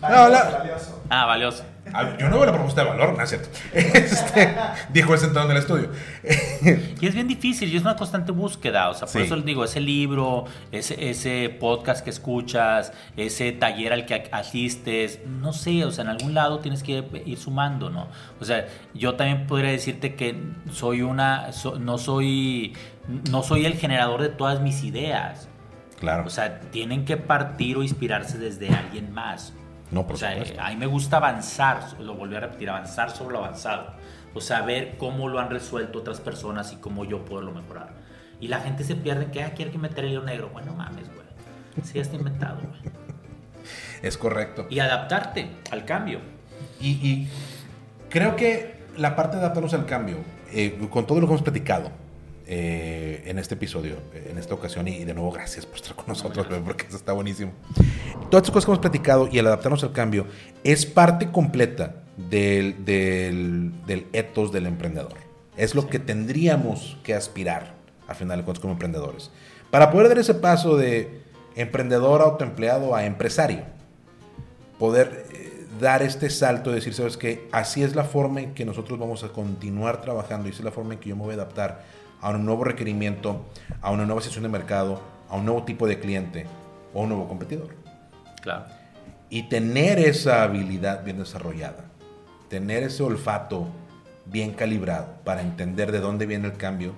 No, 0.00 0.28
la- 0.28 0.44
valioso. 0.58 1.02
Ah, 1.10 1.26
valioso. 1.26 1.64
Ah, 1.94 2.16
Yo 2.18 2.28
no 2.28 2.36
veo 2.36 2.46
la 2.46 2.52
propuesta 2.52 2.82
de 2.84 2.88
valor, 2.90 3.16
no 3.16 3.22
es 3.22 3.28
cierto. 3.30 3.48
Este, 3.72 4.54
dijo 4.92 5.14
él 5.14 5.20
sentado 5.20 5.46
en 5.46 5.52
el 5.52 5.56
estudio. 5.58 5.90
Y 7.00 7.06
es 7.06 7.14
bien 7.14 7.28
difícil 7.28 7.72
y 7.72 7.76
es 7.76 7.82
una 7.82 7.96
constante 7.96 8.32
búsqueda. 8.32 8.88
O 8.90 8.94
sea, 8.94 9.02
por 9.02 9.10
Sí. 9.20 9.26
eso 9.26 9.36
les 9.36 9.44
digo, 9.44 9.64
ese 9.64 9.80
libro, 9.80 10.44
ese, 10.72 11.10
ese 11.10 11.48
podcast 11.60 12.02
que 12.04 12.10
escuchas, 12.10 12.92
ese 13.16 13.52
taller 13.52 13.92
al 13.92 14.06
que 14.06 14.28
asistes, 14.32 15.20
no 15.26 15.52
sé, 15.52 15.84
o 15.84 15.90
sea, 15.90 16.04
en 16.04 16.10
algún 16.10 16.34
lado 16.34 16.58
tienes 16.60 16.82
que 16.82 17.04
ir 17.24 17.38
sumando, 17.38 17.90
¿no? 17.90 18.08
O 18.40 18.44
sea, 18.44 18.66
yo 18.94 19.14
también 19.14 19.46
podría 19.46 19.70
decirte 19.70 20.14
que 20.14 20.40
soy 20.72 21.02
una, 21.02 21.52
so- 21.52 21.78
no 21.78 21.98
soy, 21.98 22.74
no 23.30 23.42
soy 23.42 23.64
el 23.66 23.74
generador 23.74 24.22
de 24.22 24.28
todas 24.28 24.60
mis 24.60 24.84
ideas. 24.84 25.48
Claro. 25.98 26.24
O 26.26 26.30
sea, 26.30 26.60
tienen 26.60 27.04
que 27.04 27.16
partir 27.16 27.76
o 27.76 27.82
inspirarse 27.82 28.38
desde 28.38 28.68
alguien 28.68 29.12
más. 29.12 29.52
No, 29.90 30.06
por 30.06 30.16
o 30.16 30.18
sea, 30.18 30.32
supuesto. 30.32 30.60
a 30.60 30.70
mí 30.70 30.76
me 30.76 30.86
gusta 30.86 31.16
avanzar, 31.16 31.98
lo 32.00 32.14
volví 32.14 32.36
a 32.36 32.40
repetir, 32.40 32.68
avanzar 32.68 33.10
sobre 33.10 33.34
lo 33.34 33.44
avanzado. 33.44 33.92
O 34.34 34.40
sea, 34.40 34.62
ver 34.62 34.96
cómo 34.98 35.28
lo 35.28 35.38
han 35.38 35.50
resuelto 35.50 36.00
otras 36.00 36.20
personas 36.20 36.72
y 36.72 36.76
cómo 36.76 37.04
yo 37.04 37.24
puedo 37.24 37.50
mejorar. 37.50 37.90
Y 38.40 38.48
la 38.48 38.60
gente 38.60 38.84
se 38.84 38.94
pierde 38.94 39.24
en 39.24 39.30
que, 39.30 39.42
ah, 39.42 39.54
quiere 39.54 39.70
que 39.70 39.78
meter 39.78 40.04
el 40.04 40.12
hilo 40.12 40.22
negro. 40.22 40.50
Bueno, 40.52 40.74
mames, 40.74 41.06
güey. 41.06 41.26
Sí, 41.82 41.94
ya 41.94 42.02
está 42.02 42.16
inventado, 42.16 42.60
güey. 42.60 42.92
es 44.02 44.18
correcto. 44.18 44.66
Y 44.70 44.78
adaptarte 44.80 45.50
al 45.70 45.84
cambio. 45.84 46.20
Y, 46.80 46.90
y 46.90 47.28
creo 48.10 48.36
que 48.36 48.84
la 48.96 49.16
parte 49.16 49.36
de 49.36 49.42
adaptarnos 49.42 49.74
al 49.74 49.86
cambio, 49.86 50.18
eh, 50.52 50.78
con 50.90 51.06
todo 51.06 51.20
lo 51.20 51.26
que 51.26 51.32
hemos 51.32 51.42
platicado 51.42 51.90
eh, 52.48 53.22
en 53.26 53.38
este 53.38 53.54
episodio, 53.54 53.96
eh, 54.14 54.28
en 54.30 54.38
esta 54.38 54.54
ocasión, 54.54 54.88
y 54.88 55.04
de 55.04 55.14
nuevo 55.14 55.30
gracias 55.30 55.66
por 55.66 55.76
estar 55.76 55.94
con 55.94 56.06
nosotros, 56.08 56.46
porque 56.64 56.86
eso 56.86 56.96
está 56.96 57.12
buenísimo. 57.12 57.52
Todas 58.30 58.42
estas 58.42 58.50
cosas 58.50 58.64
que 58.64 58.70
hemos 58.70 58.78
platicado 58.80 59.28
y 59.30 59.38
el 59.38 59.46
adaptarnos 59.46 59.84
al 59.84 59.92
cambio 59.92 60.26
es 60.64 60.86
parte 60.86 61.30
completa 61.30 62.02
del, 62.16 62.84
del, 62.84 63.72
del 63.86 64.06
ethos 64.12 64.50
del 64.50 64.66
emprendedor. 64.66 65.14
Es 65.56 65.74
lo 65.74 65.88
que 65.88 65.98
tendríamos 65.98 66.96
que 67.02 67.14
aspirar, 67.14 67.74
al 68.06 68.16
final 68.16 68.38
de 68.38 68.44
cuentas, 68.44 68.60
como 68.60 68.72
emprendedores. 68.72 69.30
Para 69.70 69.90
poder 69.90 70.08
dar 70.08 70.18
ese 70.18 70.34
paso 70.34 70.76
de 70.76 71.20
emprendedor 71.54 72.22
autoempleado 72.22 72.94
a 72.94 73.04
empresario 73.04 73.64
poder 74.78 75.26
eh, 75.32 75.66
dar 75.80 76.02
este 76.02 76.30
salto 76.30 76.70
y 76.70 76.74
decir, 76.74 76.94
sabes 76.94 77.16
que 77.16 77.48
así 77.52 77.82
es 77.82 77.94
la 77.94 78.04
forma 78.04 78.40
en 78.40 78.54
que 78.54 78.64
nosotros 78.64 78.98
vamos 78.98 79.24
a 79.24 79.28
continuar 79.28 80.00
trabajando 80.00 80.48
y 80.48 80.52
esa 80.52 80.60
es 80.60 80.64
la 80.64 80.70
forma 80.70 80.94
en 80.94 81.00
que 81.00 81.08
yo 81.10 81.16
me 81.16 81.22
voy 81.22 81.32
a 81.32 81.34
adaptar 81.34 81.84
a 82.20 82.30
un 82.30 82.44
nuevo 82.44 82.64
requerimiento, 82.64 83.44
a 83.80 83.90
una 83.90 84.04
nueva 84.06 84.20
sesión 84.20 84.42
de 84.42 84.48
mercado, 84.48 85.00
a 85.28 85.36
un 85.36 85.44
nuevo 85.44 85.62
tipo 85.64 85.86
de 85.86 85.98
cliente 85.98 86.46
o 86.94 87.00
a 87.00 87.02
un 87.02 87.08
nuevo 87.10 87.28
competidor. 87.28 87.74
Claro. 88.42 88.64
Y 89.30 89.44
tener 89.44 89.98
esa 89.98 90.42
habilidad 90.42 91.04
bien 91.04 91.18
desarrollada, 91.18 91.84
tener 92.48 92.82
ese 92.82 93.02
olfato 93.02 93.68
bien 94.26 94.52
calibrado 94.52 95.06
para 95.24 95.42
entender 95.42 95.92
de 95.92 96.00
dónde 96.00 96.26
viene 96.26 96.48
el 96.48 96.56
cambio, 96.56 96.92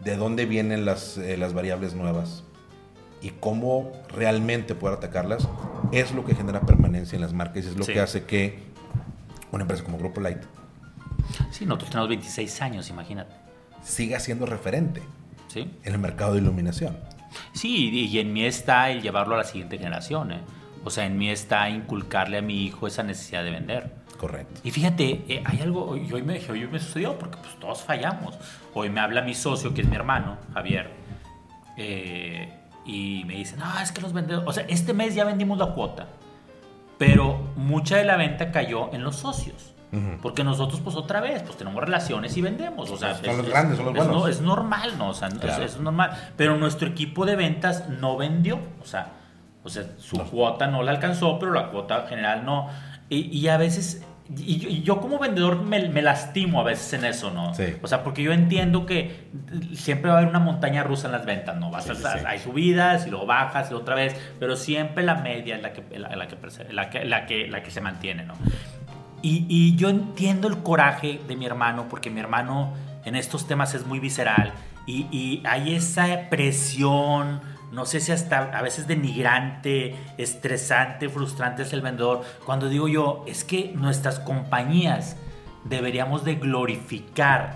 de 0.00 0.16
dónde 0.16 0.46
vienen 0.46 0.84
las, 0.84 1.16
eh, 1.18 1.36
las 1.36 1.52
variables 1.52 1.94
nuevas 1.94 2.42
y 3.22 3.30
cómo 3.30 3.92
realmente 4.08 4.74
poder 4.74 4.96
atacarlas, 4.98 5.46
es 5.92 6.12
lo 6.12 6.24
que 6.24 6.34
genera 6.34 6.60
permanencia 6.62 7.16
en 7.16 7.22
las 7.22 7.32
marcas 7.32 7.64
y 7.64 7.68
es 7.68 7.76
lo 7.76 7.84
Sí. 7.84 7.92
que 7.92 8.00
hace 8.00 8.24
que 8.24 8.58
una 9.52 9.62
empresa 9.62 9.84
como 9.84 9.98
Grupo 9.98 10.20
Light 10.20 10.38
Sí, 11.50 11.66
nosotros 11.66 11.90
tenemos 11.90 12.08
26 12.08 12.62
años, 12.62 12.88
imagínate. 12.90 13.34
Siga 13.82 14.20
siendo 14.20 14.46
referente 14.46 15.02
¿Sí? 15.48 15.70
en 15.82 15.92
el 15.92 15.98
mercado 15.98 16.34
de 16.34 16.40
iluminación. 16.40 16.96
Sí, 17.52 17.90
y 17.90 18.18
en 18.18 18.32
mí 18.32 18.44
está 18.44 18.90
el 18.90 19.02
llevarlo 19.02 19.34
a 19.34 19.38
la 19.38 19.44
siguiente 19.44 19.78
generación. 19.78 20.32
¿eh? 20.32 20.40
O 20.84 20.90
sea, 20.90 21.06
en 21.06 21.16
mí 21.18 21.30
está 21.30 21.68
inculcarle 21.68 22.38
a 22.38 22.42
mi 22.42 22.64
hijo 22.64 22.86
esa 22.86 23.02
necesidad 23.02 23.44
de 23.44 23.50
vender. 23.50 23.94
Correcto. 24.16 24.60
Y 24.64 24.70
fíjate, 24.70 25.24
eh, 25.28 25.42
hay 25.46 25.60
algo, 25.60 25.96
y 25.96 26.12
hoy 26.12 26.22
me, 26.22 26.38
hoy 26.50 26.66
me 26.66 26.78
sucedió 26.78 27.18
porque 27.18 27.38
pues 27.38 27.58
todos 27.58 27.82
fallamos. 27.82 28.38
Hoy 28.74 28.90
me 28.90 29.00
habla 29.00 29.22
mi 29.22 29.34
socio, 29.34 29.72
que 29.72 29.80
es 29.82 29.88
mi 29.88 29.96
hermano, 29.96 30.36
Javier, 30.52 30.90
eh, 31.76 32.52
y 32.84 33.24
me 33.26 33.34
dice, 33.34 33.56
no, 33.56 33.80
es 33.80 33.92
que 33.92 34.02
los 34.02 34.12
vendedores, 34.12 34.46
o 34.48 34.52
sea, 34.52 34.64
este 34.68 34.92
mes 34.92 35.14
ya 35.14 35.24
vendimos 35.24 35.56
la 35.58 35.72
cuota, 35.72 36.08
pero 36.98 37.52
mucha 37.56 37.96
de 37.96 38.04
la 38.04 38.16
venta 38.16 38.52
cayó 38.52 38.92
en 38.92 39.02
los 39.02 39.16
socios. 39.16 39.74
Ujú. 39.92 40.18
Porque 40.22 40.44
nosotros, 40.44 40.80
pues 40.80 40.94
otra 40.96 41.20
vez, 41.20 41.42
pues 41.42 41.56
tenemos 41.56 41.82
relaciones 41.82 42.36
y 42.36 42.42
vendemos. 42.42 42.90
O 42.90 42.96
sea, 42.96 43.14
Son 43.16 43.36
los 43.38 43.48
grandes, 43.48 43.76
son 43.76 43.86
los 43.86 43.94
es, 43.96 43.98
buenos. 44.04 44.22
no- 44.22 44.28
es 44.28 44.40
normal, 44.40 44.92
¿no? 44.98 45.08
O 45.08 45.14
sea, 45.14 45.28
es- 45.28 45.34
Claro. 45.34 45.64
es, 45.64 45.80
normal. 45.80 46.10
Pero 46.36 46.56
nuestro 46.56 46.88
equipo 46.88 47.26
de 47.26 47.34
ventas 47.36 47.88
no 47.88 48.16
vendió. 48.16 48.60
O 48.80 48.86
sea, 48.86 49.08
o 49.64 49.68
sea 49.68 49.82
su 49.98 50.16
No. 50.16 50.24
cuota 50.24 50.66
no 50.68 50.82
la 50.82 50.92
alcanzó, 50.92 51.38
pero 51.38 51.52
la 51.52 51.70
cuota 51.70 52.06
general 52.08 52.44
no. 52.44 52.68
Y, 53.08 53.36
y 53.36 53.48
a 53.48 53.56
veces, 53.56 54.04
y 54.36 54.58
yo, 54.58 54.68
y 54.68 54.82
yo 54.82 55.00
como 55.00 55.18
vendedor 55.18 55.60
me, 55.60 55.88
me 55.88 56.02
lastimo 56.02 56.60
a 56.60 56.62
veces 56.62 56.92
en 56.92 57.04
eso, 57.04 57.32
¿no? 57.32 57.52
Sí. 57.54 57.74
O 57.82 57.88
sea, 57.88 58.04
porque 58.04 58.22
yo 58.22 58.32
entiendo 58.32 58.86
que 58.86 59.28
siempre 59.74 60.08
va 60.08 60.14
a 60.14 60.18
haber 60.20 60.30
una 60.30 60.38
montaña 60.38 60.84
rusa 60.84 61.08
en 61.08 61.12
las 61.14 61.26
ventas, 61.26 61.56
¿no? 61.56 61.72
Vas 61.72 61.82
Sí, 61.86 61.90
a- 61.90 61.94
sí. 62.18 62.24
Hay 62.26 62.38
subidas 62.38 63.08
y 63.08 63.10
luego 63.10 63.26
bajas 63.26 63.72
y 63.72 63.74
otra 63.74 63.96
vez, 63.96 64.14
pero 64.38 64.54
siempre 64.54 65.02
la 65.02 65.16
media 65.16 65.56
es 65.56 65.62
la 65.62 65.72
que, 65.72 65.98
la, 65.98 66.14
la 66.14 66.28
que, 66.28 67.04
la 67.04 67.26
que, 67.26 67.48
la 67.48 67.62
que 67.64 67.70
se 67.72 67.80
mantiene, 67.80 68.22
¿no? 68.24 68.34
Y, 69.22 69.76
yo 69.76 69.88
entiendo 69.88 70.48
el 70.48 70.62
coraje 70.62 71.20
de 71.26 71.36
mi 71.36 71.46
hermano, 71.46 71.88
porque 71.88 72.10
mi 72.10 72.20
hermano 72.20 72.72
en 73.04 73.16
estos 73.16 73.46
temas 73.46 73.74
es 73.74 73.86
muy 73.86 73.98
visceral 73.98 74.52
y, 74.86 75.06
y 75.10 75.42
hay 75.46 75.74
esa 75.74 76.28
presión, 76.28 77.40
no 77.72 77.86
sé 77.86 78.00
si 78.00 78.12
hasta 78.12 78.38
a 78.56 78.62
veces 78.62 78.86
denigrante, 78.86 79.96
estresante, 80.18 81.08
frustrante 81.08 81.62
es 81.62 81.72
el 81.72 81.82
vendedor. 81.82 82.22
Cuando 82.44 82.68
digo 82.68 82.88
yo, 82.88 83.24
es 83.26 83.44
que 83.44 83.72
nuestras 83.74 84.18
compañías 84.20 85.16
deberíamos 85.64 86.24
de 86.24 86.36
glorificar 86.36 87.54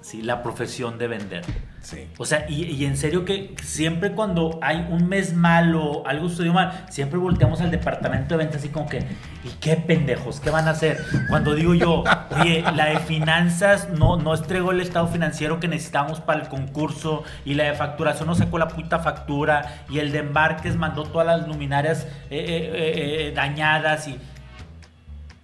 ¿sí? 0.00 0.22
la 0.22 0.42
profesión 0.42 0.98
de 0.98 1.08
vender. 1.08 1.44
Sí. 1.86 2.08
O 2.18 2.24
sea, 2.24 2.46
y, 2.48 2.84
en 2.84 2.96
serio 2.96 3.24
que 3.24 3.54
siempre 3.62 4.10
cuando 4.10 4.58
hay 4.60 4.84
un 4.90 5.08
mes 5.08 5.34
malo, 5.34 6.02
algo 6.04 6.28
sucedió 6.28 6.52
mal, 6.52 6.84
siempre 6.90 7.16
volteamos 7.16 7.60
al 7.60 7.70
departamento 7.70 8.34
de 8.34 8.38
ventas 8.38 8.58
así 8.58 8.70
como 8.70 8.88
que, 8.88 8.98
¿y 9.44 9.50
qué 9.60 9.76
pendejos? 9.76 10.40
¿Qué 10.40 10.50
van 10.50 10.66
a 10.66 10.72
hacer? 10.72 10.98
Cuando 11.28 11.54
digo 11.54 11.74
yo, 11.74 12.02
oye, 12.40 12.64
la 12.74 12.86
de 12.86 12.98
finanzas 12.98 13.88
no, 13.90 14.16
no 14.16 14.34
entregó 14.34 14.72
el 14.72 14.80
estado 14.80 15.06
financiero 15.06 15.60
que 15.60 15.68
necesitábamos 15.68 16.18
para 16.18 16.42
el 16.42 16.48
concurso 16.48 17.22
y 17.44 17.54
la 17.54 17.62
de 17.62 17.74
facturación 17.74 18.26
no 18.26 18.34
sacó 18.34 18.58
la 18.58 18.66
puta 18.66 18.98
factura 18.98 19.84
y 19.88 20.00
el 20.00 20.10
de 20.10 20.18
embarques 20.18 20.74
mandó 20.74 21.04
todas 21.04 21.28
las 21.28 21.46
luminarias 21.46 22.08
eh, 22.30 22.40
eh, 22.40 23.28
eh, 23.28 23.32
dañadas 23.32 24.08
y... 24.08 24.18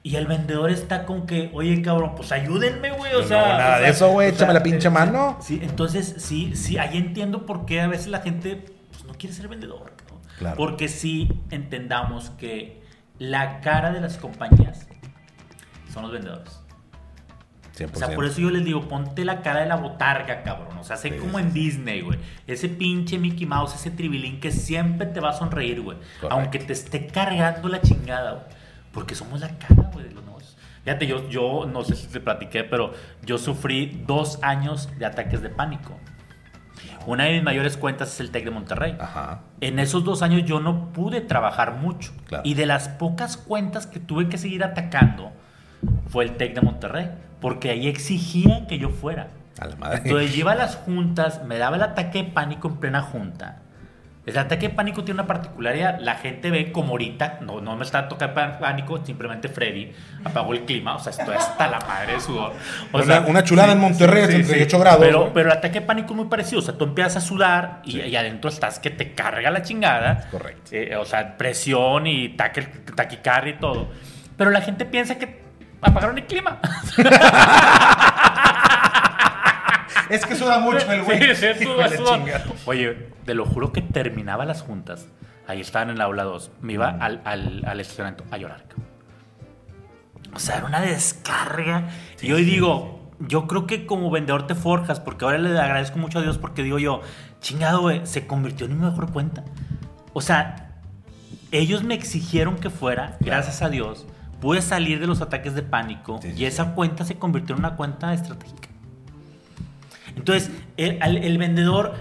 Y 0.05 0.17
el 0.17 0.27
vendedor 0.27 0.71
está 0.71 1.07
con 1.07 1.27
que, 1.27 1.51
oye, 1.55 1.81
cabrón, 1.81 2.15
pues 2.17 2.33
ayúdenme, 2.33 2.91
güey. 2.91 3.15
O 3.15 3.23
No, 3.23 3.29
sea, 3.29 3.57
nada 3.57 3.77
o 3.77 3.79
de 3.79 3.83
sea, 3.85 3.89
eso, 3.91 4.09
güey, 4.11 4.29
o 4.29 4.31
sea, 4.31 4.37
échame 4.39 4.55
la 4.55 4.63
pinche 4.63 4.89
sí, 4.89 4.95
mano. 4.95 5.39
Sí, 5.41 5.61
entonces 5.63 6.15
sí, 6.19 6.57
sí, 6.57 6.77
ahí 6.79 6.97
entiendo 6.99 7.47
por 7.47 7.67
qué 7.67 7.81
a 7.81 7.87
veces 7.87 8.09
la 8.09 8.21
gente 8.21 8.65
pues, 8.91 9.05
no 9.05 9.15
quiere 9.15 9.35
ser 9.35 9.47
vendedor. 9.49 9.93
¿no? 10.11 10.21
Claro. 10.39 10.57
Porque 10.57 10.89
sí 10.89 11.29
entendamos 11.51 12.31
que 12.31 12.83
la 13.19 13.61
cara 13.61 13.93
de 13.93 14.01
las 14.01 14.17
compañías 14.19 14.89
son 15.93 16.03
los 16.03 16.13
vendedores. 16.13 16.59
100%. 17.79 17.91
O 17.95 17.99
sea, 17.99 18.15
por 18.15 18.25
eso 18.27 18.41
yo 18.41 18.51
les 18.51 18.65
digo, 18.65 18.87
ponte 18.89 19.25
la 19.25 19.41
cara 19.41 19.61
de 19.61 19.67
la 19.67 19.77
botarga, 19.77 20.43
cabrón. 20.43 20.77
O 20.79 20.85
sea, 20.85 20.97
sé 20.97 21.11
Sí, 21.11 21.17
como 21.17 21.39
en 21.39 21.53
Disney, 21.55 22.01
güey. 22.03 22.19
Ese 22.47 22.69
pinche 22.69 23.19
Mickey 23.19 23.47
Mouse, 23.47 23.75
ese 23.77 23.91
tribilín 23.91 24.41
que 24.41 24.51
siempre 24.51 25.07
te 25.07 25.21
va 25.21 25.31
a 25.31 25.33
sonreír, 25.33 25.81
güey. 25.81 25.97
Correcto. 26.21 26.29
Aunque 26.31 26.59
te 26.59 26.73
esté 26.73 27.07
cargando 27.07 27.69
la 27.69 27.81
chingada, 27.81 28.33
güey. 28.33 28.62
Porque 28.93 29.15
somos 29.15 29.41
la 29.41 29.49
cara, 29.59 29.91
güey, 29.93 30.07
de 30.07 30.15
los 30.15 30.25
negocios. 30.25 30.57
Fíjate, 30.85 31.07
yo, 31.07 31.29
yo 31.29 31.67
no 31.67 31.85
sé 31.85 31.95
si 31.97 32.09
te 32.09 32.21
platiqué, 32.21 32.65
pero 32.65 32.93
yo 33.25 33.39
sufrí 33.39 34.03
dos 34.07 34.39
años 34.43 34.89
de 34.99 35.07
ataques 35.07 35.41
de 35.41 35.49
pánico. 35.49 35.97
Una 37.07 37.25
de 37.25 37.35
mis 37.35 37.43
mayores 37.43 37.77
cuentas 37.77 38.13
es 38.13 38.21
el 38.21 38.31
TEC 38.31 38.45
de 38.45 38.51
Monterrey. 38.51 38.97
Ajá. 38.99 39.41
En 39.61 39.79
esos 39.79 40.05
dos 40.05 40.23
años 40.23 40.45
yo 40.45 40.61
no 40.61 40.93
pude 40.93 41.21
trabajar 41.21 41.75
mucho. 41.75 42.13
Claro. 42.27 42.43
Y 42.47 42.55
de 42.55 42.67
las 42.67 42.89
pocas 42.89 43.37
cuentas 43.37 43.87
que 43.87 44.01
tuve 44.01 44.29
que 44.29 44.39
seguir 44.39 44.63
atacando 44.65 45.33
fue 46.09 46.25
el 46.25 46.37
TEC 46.37 46.55
de 46.55 46.61
Monterrey. 46.61 47.11
Porque 47.41 47.71
ahí 47.71 47.89
exigían 47.89 48.67
que 48.67 48.79
yo 48.79 48.91
fuera. 48.91 49.29
A 49.59 49.67
la 49.67 49.77
madre. 49.77 50.03
Entonces 50.05 50.33
yo 50.33 50.41
iba 50.41 50.53
a 50.53 50.57
las 50.57 50.77
juntas, 50.85 51.45
me 51.45 51.59
daba 51.59 51.77
el 51.77 51.83
ataque 51.83 52.23
de 52.23 52.31
pánico 52.31 52.69
en 52.69 52.77
plena 52.77 53.03
junta. 53.03 53.63
El 54.25 54.39
ataque 54.39 54.69
de 54.69 54.75
pánico 54.75 55.03
tiene 55.03 55.21
una 55.21 55.27
particularidad. 55.27 55.99
La 55.99 56.15
gente 56.15 56.51
ve 56.53 56.71
como 56.71 56.91
ahorita, 56.93 57.39
no, 57.41 57.61
no 57.61 57.75
me 57.77 57.83
está 57.83 58.07
tocando 58.09 58.59
pánico, 58.61 59.05
simplemente 59.05 59.49
Freddy 59.49 59.91
apagó 60.25 60.53
el 60.53 60.61
clima. 60.61 60.95
O 60.95 61.01
sea, 61.01 61.11
estoy 61.11 61.35
hasta 61.35 61.67
la 61.67 61.81
madre 61.81 62.13
de 62.15 62.21
sudor. 62.21 62.53
O 62.93 62.99
Una- 63.03 63.21
una 63.23 63.43
chulada 63.43 63.73
en 63.73 63.81
Monterrey, 63.81 64.27
38 64.27 64.79
grados, 64.79 65.01
Pero, 65.01 65.25
¿no? 65.27 65.33
pero 65.33 65.51
el 65.51 65.59
ataque 65.59 65.81
de 65.81 65.87
pánico 65.87 66.11
es 66.13 66.17
muy 66.17 66.27
parecido. 66.27 66.61
O 66.61 66.63
sea, 66.63 66.75
tú 66.79 66.85
empiezas 66.85 67.17
a 67.17 67.21
sudar 67.21 67.81
y, 67.85 68.01
y 68.01 68.15
adentro 68.15 68.49
estás 68.49 68.79
que 68.79 68.91
te 68.91 69.13
carga 69.13 69.51
la 69.51 69.63
chingada. 69.63 70.29
Correcto. 70.31 70.71
Eh, 70.71 70.95
o 70.95 71.05
sea, 71.05 71.37
presión 71.37 72.07
y 72.07 72.37
taque- 72.37 72.69
taquicardia 72.95 73.55
y 73.55 73.59
todo. 73.59 73.89
Pero 74.37 74.51
la 74.51 74.61
gente 74.61 74.85
piensa 74.87 75.17
que 75.19 75.43
apagaron 75.81 76.17
el 76.17 76.27
clima. 76.27 76.61
Es 80.15 80.27
que 80.27 80.35
suda 80.37 80.59
mucho 80.59 80.91
el 80.93 81.03
güey. 81.03 81.35
Sí, 81.35 81.47
sí, 81.57 81.63
Hijo 81.65 81.75
suda, 81.75 81.89
de 81.89 81.97
suda. 81.97 82.15
chingada. 82.19 82.45
Oye, 82.67 83.09
te 83.25 83.35
lo 83.35 83.47
juro 83.47 83.73
que 83.73 83.83
terminaba 83.83 84.45
las 84.45 84.63
juntas. 84.63 85.09
Ahí 85.47 85.61
estaban 85.61 85.91
en 85.91 85.97
el 85.97 86.01
aula 86.03 86.25
2. 86.25 86.51
Me 86.61 86.75
iba 86.75 86.89
al, 86.89 87.21
al, 87.25 87.65
al 87.67 87.81
estacionamiento 87.81 88.25
a 88.31 88.37
llorar. 88.39 88.65
O 90.35 90.39
sea, 90.39 90.57
era 90.59 90.67
una 90.67 90.81
descarga. 90.81 91.89
y 92.21 92.33
hoy 92.33 92.45
digo, 92.45 93.11
yo 93.21 93.47
creo 93.47 93.67
que 93.67 93.87
como 93.87 94.11
vendedor 94.11 94.47
te 94.47 94.55
forjas, 94.55 94.99
porque 95.01 95.25
ahora 95.25 95.39
le 95.39 95.59
agradezco 95.59 95.99
mucho 95.99 96.19
a 96.19 96.23
Dios 96.23 96.39
porque 96.39 96.63
digo 96.63 96.79
yo, 96.79 97.01
chingado, 97.41 97.81
güey, 97.81 98.07
se 98.07 98.27
convirtió 98.27 98.67
en 98.67 98.79
mi 98.79 98.85
mejor 98.87 99.13
cuenta. 99.13 99.45
O 100.15 100.21
sea, 100.21 100.71
ellos 101.51 101.83
me 101.85 101.95
exigieron 101.95 102.57
que 102.57 102.71
fuera, 102.71 103.17
gracias 103.21 103.61
a 103.63 103.69
Dios, 103.69 104.07
pude 104.41 104.63
salir 104.63 105.01
de 105.01 105.07
los 105.07 105.21
ataques 105.21 105.55
de 105.55 105.63
pánico 105.63 106.19
Sí, 106.23 106.29
sí, 106.29 106.35
y 106.35 106.39
sí. 106.39 106.45
esa 106.47 106.75
cuenta 106.75 107.05
se 107.05 107.17
convirtió 107.19 107.55
en 107.55 107.61
una 107.61 107.77
cuenta 107.77 108.15
estratégica. 108.15 108.69
Entonces, 110.23 110.53
el, 110.77 111.37
vendedor 111.37 111.95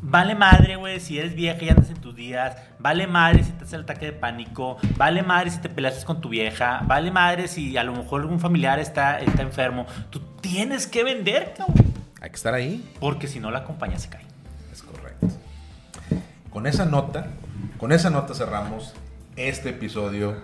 vale 0.00 0.34
madre, 0.34 0.76
güey, 0.76 0.98
si 0.98 1.18
eres 1.18 1.34
vieja 1.34 1.62
y 1.62 1.68
andas 1.68 1.90
en 1.90 1.96
tus 1.96 2.16
días. 2.16 2.56
Vale 2.78 3.06
madre 3.06 3.44
si 3.44 3.52
te 3.52 3.64
hace 3.64 3.76
el 3.76 3.82
ataque 3.82 4.06
de 4.06 4.12
pánico. 4.12 4.78
Vale 4.96 5.22
madre 5.22 5.50
si 5.50 5.58
te 5.58 5.68
peleaste 5.68 6.06
con 6.06 6.22
tu 6.22 6.30
vieja. 6.30 6.80
Vale 6.86 7.10
madre 7.10 7.48
si 7.48 7.76
a 7.76 7.84
lo 7.84 7.92
mejor 7.92 8.22
algún 8.22 8.40
familiar 8.40 8.78
está, 8.78 9.20
está 9.20 9.42
enfermo. 9.42 9.84
Tú 10.08 10.20
tienes 10.40 10.86
que 10.86 11.04
vender, 11.04 11.52
cabrón. 11.54 11.92
Hay 12.22 12.30
que 12.30 12.36
estar 12.36 12.54
ahí. 12.54 12.82
Porque 12.98 13.28
si 13.28 13.40
no, 13.40 13.50
la 13.50 13.64
compañía 13.64 13.98
se 13.98 14.08
cae. 14.08 14.24
Es 14.72 14.82
correcto. 14.82 15.28
Con 16.48 16.66
esa 16.66 16.86
nota, 16.86 17.26
con 17.76 17.92
esa 17.92 18.08
nota 18.08 18.32
cerramos 18.34 18.94
este 19.36 19.68
episodio 19.68 20.34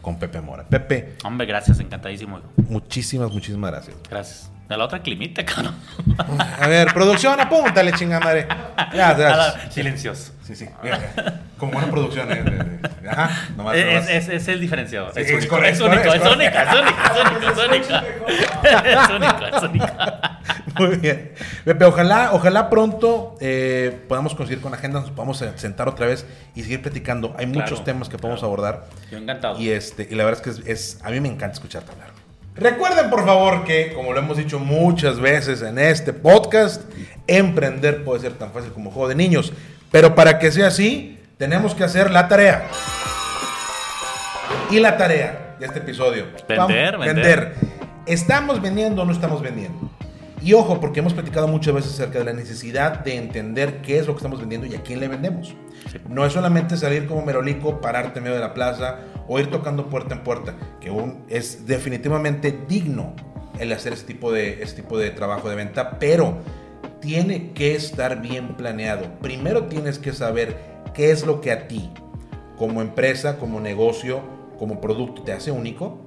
con 0.00 0.18
Pepe 0.18 0.40
Mora. 0.40 0.64
Pepe, 0.64 1.16
Hombre, 1.22 1.46
gracias, 1.46 1.80
encantadísimo. 1.80 2.38
hijo. 2.38 2.48
muchísimas, 2.70 3.30
muchísimas 3.30 3.70
gracias. 3.70 3.96
Gracias. 4.08 4.55
De 4.68 4.76
la 4.76 4.84
otra 4.84 5.00
climita, 5.00 5.44
cabrón. 5.46 5.74
A 6.60 6.66
ver, 6.66 6.92
producción, 6.92 7.38
apúntale, 7.40 7.92
chinga 7.92 8.18
madre. 8.20 8.46
Ya, 8.92 9.10
A 9.10 9.14
gracias. 9.14 9.36
la- 9.64 9.70
Silencioso. 9.70 10.32
Sí, 10.44 10.54
sí. 10.56 10.68
Como 11.58 11.72
buena 11.72 11.88
producción. 11.90 12.28
eh, 12.32 12.80
Ajá, 13.08 13.48
nomás, 13.56 13.76
Es, 13.76 13.86
nomás. 13.86 14.08
es- 14.10 14.28
es 14.28 14.48
el 14.48 14.60
diferenciador. 14.60 15.12
Sí, 15.14 15.20
es, 15.20 15.30
es 15.30 15.36
único, 15.38 15.56
es 15.58 15.80
único, 15.80 16.12
es 16.14 16.22
única, 16.22 16.62
es 16.62 16.80
única, 16.80 17.12
es 17.14 17.24
única, 17.28 17.50
es 17.50 17.58
única. 17.68 18.04
Es 19.56 19.62
única. 19.62 20.40
Muy 20.78 20.96
bien. 20.96 21.32
Pepe, 21.64 21.84
ojalá, 21.84 22.30
ojalá 22.32 22.68
pronto 22.68 23.36
eh, 23.40 23.98
podamos 24.08 24.34
conseguir 24.34 24.60
con 24.62 24.74
agenda, 24.74 25.00
nos 25.00 25.10
podamos 25.10 25.42
sentar 25.56 25.88
otra 25.88 26.06
vez 26.06 26.26
y 26.54 26.62
seguir 26.62 26.82
platicando. 26.82 27.34
Hay 27.38 27.46
muchos 27.46 27.68
Claro, 27.70 27.84
temas 27.84 28.08
que 28.08 28.18
podemos 28.18 28.40
claro. 28.40 28.52
abordar. 28.54 28.84
Yo 29.10 29.18
encantado. 29.18 29.58
Y 29.60 29.70
este, 29.70 30.06
y 30.10 30.14
la 30.16 30.24
verdad 30.24 30.42
es 30.46 30.56
que 30.56 30.62
es, 30.62 30.66
es- 30.96 30.98
a 31.04 31.10
mí 31.10 31.20
me 31.20 31.28
encanta 31.28 31.54
escucharte 31.54 31.92
hablar. 31.92 32.08
Recuerden, 32.58 33.10
por 33.10 33.24
favor, 33.24 33.64
que, 33.64 33.92
como 33.92 34.12
lo 34.12 34.18
hemos 34.20 34.36
dicho 34.38 34.58
muchas 34.58 35.20
veces 35.20 35.60
en 35.62 35.78
este 35.78 36.12
podcast, 36.12 36.82
emprender 37.26 38.02
puede 38.04 38.20
ser 38.20 38.32
tan 38.32 38.50
fácil 38.52 38.72
como 38.72 38.90
juego 38.90 39.08
de 39.08 39.14
niños. 39.14 39.52
Pero 39.90 40.14
para 40.14 40.38
que 40.38 40.50
sea 40.50 40.68
así, 40.68 41.18
tenemos 41.36 41.74
que 41.74 41.84
hacer 41.84 42.10
la 42.10 42.28
tarea. 42.28 42.66
Y 44.70 44.80
la 44.80 44.96
tarea 44.96 45.56
de 45.60 45.66
este 45.66 45.78
episodio. 45.80 46.24
Vender, 46.48 46.92
Vamos- 46.98 47.06
vender. 47.06 47.54
¿Estamos 48.06 48.60
vendiendo 48.62 49.02
o 49.02 49.04
no 49.04 49.12
estamos 49.12 49.42
vendiendo? 49.42 49.90
Y 50.42 50.52
ojo, 50.52 50.80
porque 50.80 51.00
hemos 51.00 51.12
platicado 51.12 51.48
muchas 51.48 51.74
veces 51.74 51.92
acerca 51.94 52.20
de 52.20 52.24
la 52.24 52.32
necesidad 52.32 53.00
de 53.00 53.16
entender 53.16 53.82
qué 53.82 53.98
es 53.98 54.06
lo 54.06 54.14
que 54.14 54.18
estamos 54.18 54.38
vendiendo 54.40 54.66
y 54.66 54.74
a 54.76 54.82
quién 54.82 55.00
le 55.00 55.08
vendemos. 55.08 55.54
No 56.08 56.24
es 56.24 56.32
solamente 56.32 56.76
salir 56.76 57.06
como 57.06 57.22
merolico, 57.22 57.80
pararte 57.80 58.18
en 58.18 58.24
medio 58.24 58.36
de 58.36 58.42
la 58.42 58.54
plaza 58.54 58.98
o 59.28 59.38
ir 59.38 59.50
tocando 59.50 59.88
puerta 59.88 60.14
en 60.14 60.22
puerta, 60.22 60.54
que 60.80 60.92
es 61.28 61.66
definitivamente 61.66 62.56
digno 62.68 63.14
el 63.58 63.72
hacer 63.72 63.94
ese 63.94 64.04
tipo, 64.04 64.32
de, 64.32 64.62
ese 64.62 64.76
tipo 64.76 64.98
de 64.98 65.10
trabajo 65.10 65.48
de 65.48 65.56
venta, 65.56 65.98
pero 65.98 66.38
tiene 67.00 67.52
que 67.52 67.74
estar 67.74 68.20
bien 68.20 68.56
planeado. 68.56 69.06
Primero 69.20 69.64
tienes 69.64 69.98
que 69.98 70.12
saber 70.12 70.56
qué 70.94 71.10
es 71.10 71.26
lo 71.26 71.40
que 71.40 71.52
a 71.52 71.68
ti, 71.68 71.90
como 72.56 72.82
empresa, 72.82 73.38
como 73.38 73.60
negocio, 73.60 74.20
como 74.58 74.80
producto, 74.80 75.22
te 75.22 75.32
hace 75.32 75.50
único 75.50 76.00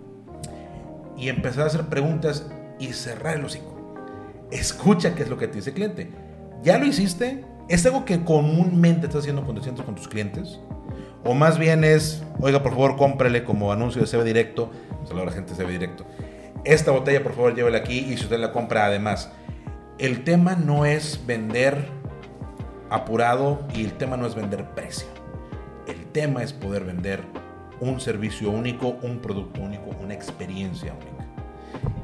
y 1.18 1.30
empezar 1.30 1.64
a 1.64 1.68
hacer 1.68 1.86
preguntas 1.86 2.50
y 2.80 2.94
cerrar 2.94 3.38
el 3.38 3.46
hocico. 3.46 3.76
Escucha 4.52 5.14
qué 5.16 5.24
es 5.24 5.30
lo 5.30 5.38
que 5.38 5.48
te 5.48 5.56
dice 5.56 5.70
el 5.70 5.76
cliente. 5.76 6.10
¿Ya 6.64 6.78
lo 6.78 6.86
hiciste? 6.86 7.44
¿Es 7.70 7.86
algo 7.86 8.04
que 8.04 8.24
comúnmente 8.24 9.06
estás 9.06 9.22
haciendo 9.22 9.46
con 9.46 9.96
tus 9.96 10.08
clientes? 10.08 10.60
O 11.24 11.36
más 11.36 11.60
bien 11.60 11.84
es, 11.84 12.24
oiga, 12.40 12.64
por 12.64 12.72
favor, 12.72 12.96
cómprele 12.96 13.44
como 13.44 13.72
anuncio 13.72 14.02
de 14.02 14.08
CB 14.08 14.24
Directo. 14.24 14.72
Saludos 15.04 15.22
a 15.22 15.26
la 15.28 15.32
gente 15.34 15.54
de 15.54 15.64
CB 15.64 15.70
Directo. 15.70 16.04
Esta 16.66 16.90
botella, 16.90 17.22
por 17.22 17.34
favor, 17.34 17.54
llévela 17.54 17.78
aquí 17.78 18.00
y 18.00 18.18
si 18.18 18.24
usted 18.24 18.40
la 18.40 18.52
compra, 18.52 18.86
además. 18.86 19.32
El 20.00 20.24
tema 20.24 20.56
no 20.56 20.86
es 20.86 21.22
vender 21.28 21.86
apurado 22.90 23.60
y 23.76 23.86
el 23.86 23.94
tema 23.94 24.18
no 24.18 24.26
es 24.26 24.34
vender 24.34 24.66
precio. 24.72 25.08
El 25.86 26.08
tema 26.08 26.42
es 26.42 26.54
poder 26.54 26.86
vender 26.86 27.22
un 27.80 28.00
servicio 28.00 28.50
único, 28.50 28.98
un 29.04 29.20
producto 29.20 29.62
único, 29.62 29.92
una 30.02 30.16
experiencia 30.16 30.94
única. 30.94 31.28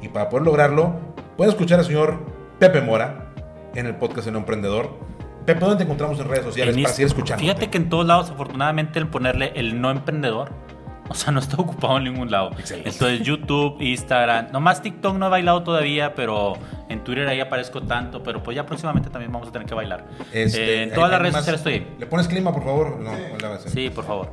Y 0.00 0.10
para 0.10 0.28
poder 0.28 0.46
lograrlo, 0.46 0.94
pueden 1.36 1.52
escuchar 1.52 1.80
al 1.80 1.86
señor 1.86 2.20
Pepe 2.60 2.80
Mora 2.82 3.32
en 3.74 3.86
el 3.86 3.96
podcast 3.96 4.28
El 4.28 4.36
Emprendedor. 4.36 5.05
Pepe, 5.46 5.60
¿dónde 5.60 5.76
te 5.76 5.82
encontramos 5.84 6.18
en 6.18 6.28
redes 6.28 6.44
sociales 6.44 6.76
En 6.76 6.82
para 6.82 6.94
seguir 6.94 7.06
escuchando? 7.06 7.40
Fíjate 7.40 7.70
que 7.70 7.78
en 7.78 7.88
todos 7.88 8.04
lados, 8.04 8.30
afortunadamente, 8.30 8.98
el 8.98 9.06
ponerle 9.08 9.52
el 9.54 9.80
no 9.80 9.90
emprendedor, 9.90 10.50
o 11.08 11.14
sea, 11.14 11.32
no 11.32 11.38
está 11.38 11.56
ocupado 11.56 11.98
en 11.98 12.04
ningún 12.04 12.30
lado. 12.30 12.50
Excelente. 12.58 12.90
Entonces, 12.90 13.20
YouTube, 13.22 13.80
Instagram, 13.80 14.48
nomás 14.52 14.82
TikTok 14.82 15.16
no 15.16 15.26
he 15.26 15.30
bailado 15.30 15.62
todavía, 15.62 16.14
pero 16.14 16.54
en 16.88 17.04
Twitter 17.04 17.28
ahí 17.28 17.38
aparezco 17.38 17.80
tanto, 17.82 18.22
pero 18.24 18.42
pues 18.42 18.56
ya 18.56 18.66
próximamente 18.66 19.08
también 19.08 19.30
vamos 19.30 19.48
a 19.48 19.52
tener 19.52 19.68
que 19.68 19.74
bailar. 19.74 20.04
Este, 20.32 20.80
Eh, 20.80 20.82
en 20.82 20.92
todas 20.92 21.10
las 21.10 21.20
redes 21.20 21.36
sociales 21.36 21.60
estoy 21.60 21.74
ahí. 21.74 21.96
¿Le 22.00 22.06
pones 22.06 22.26
clima, 22.26 22.52
por 22.52 22.64
favor? 22.64 22.98
No, 22.98 23.12
eso. 23.14 23.68
Sí, 23.68 23.88
por 23.90 24.04
favor. 24.04 24.32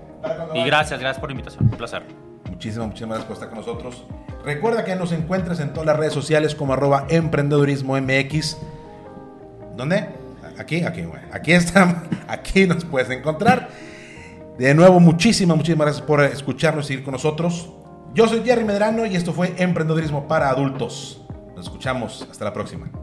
Y 0.55 0.64
gracias, 0.64 0.99
gracias 0.99 1.20
por 1.20 1.30
la 1.30 1.34
invitación. 1.34 1.66
Un 1.66 1.78
placer. 1.78 2.03
Muchísimas, 2.49 2.88
muchísimas 2.88 3.18
gracias 3.20 3.26
por 3.28 3.34
estar 3.34 3.49
con 3.49 3.57
nosotros. 3.59 4.05
Recuerda 4.43 4.84
que 4.84 4.95
nos 4.95 5.11
encuentras 5.11 5.59
en 5.59 5.74
todas 5.74 5.86
las 5.86 5.97
redes 5.97 6.14
sociales 6.14 6.55
como 6.55 6.74
arroba 6.74 7.05
emprendedurismo 7.09 7.99
MX. 7.99 8.57
¿Dónde? 9.76 10.23
Aquí, 10.58 10.84
aquí, 10.84 11.01
bueno, 11.01 11.28
aquí 11.32 11.51
estamos, 11.51 11.95
aquí 12.28 12.66
nos 12.66 12.86
puedes 12.86 13.10
encontrar. 13.10 13.70
De 14.58 14.74
nuevo, 14.76 14.99
muchísimas, 14.99 15.58
muchísimas 15.58 15.86
gracias 15.86 16.06
por 16.06 16.24
escucharnos 16.24 16.86
y 16.86 16.88
seguir 16.89 17.04
con 17.04 17.14
nosotros. 17.14 17.72
Yo 18.14 18.28
soy 18.28 18.43
Jerry 18.43 18.64
Medrano 18.64 19.06
y 19.06 19.16
esto 19.16 19.34
fue 19.34 19.56
Emprendedurismo 19.58 20.28
para 20.28 20.49
Adultos. 20.49 21.26
Nos 21.56 21.66
escuchamos. 21.66 22.28
Hasta 22.30 22.45
la 22.45 22.54
próxima. 22.54 23.03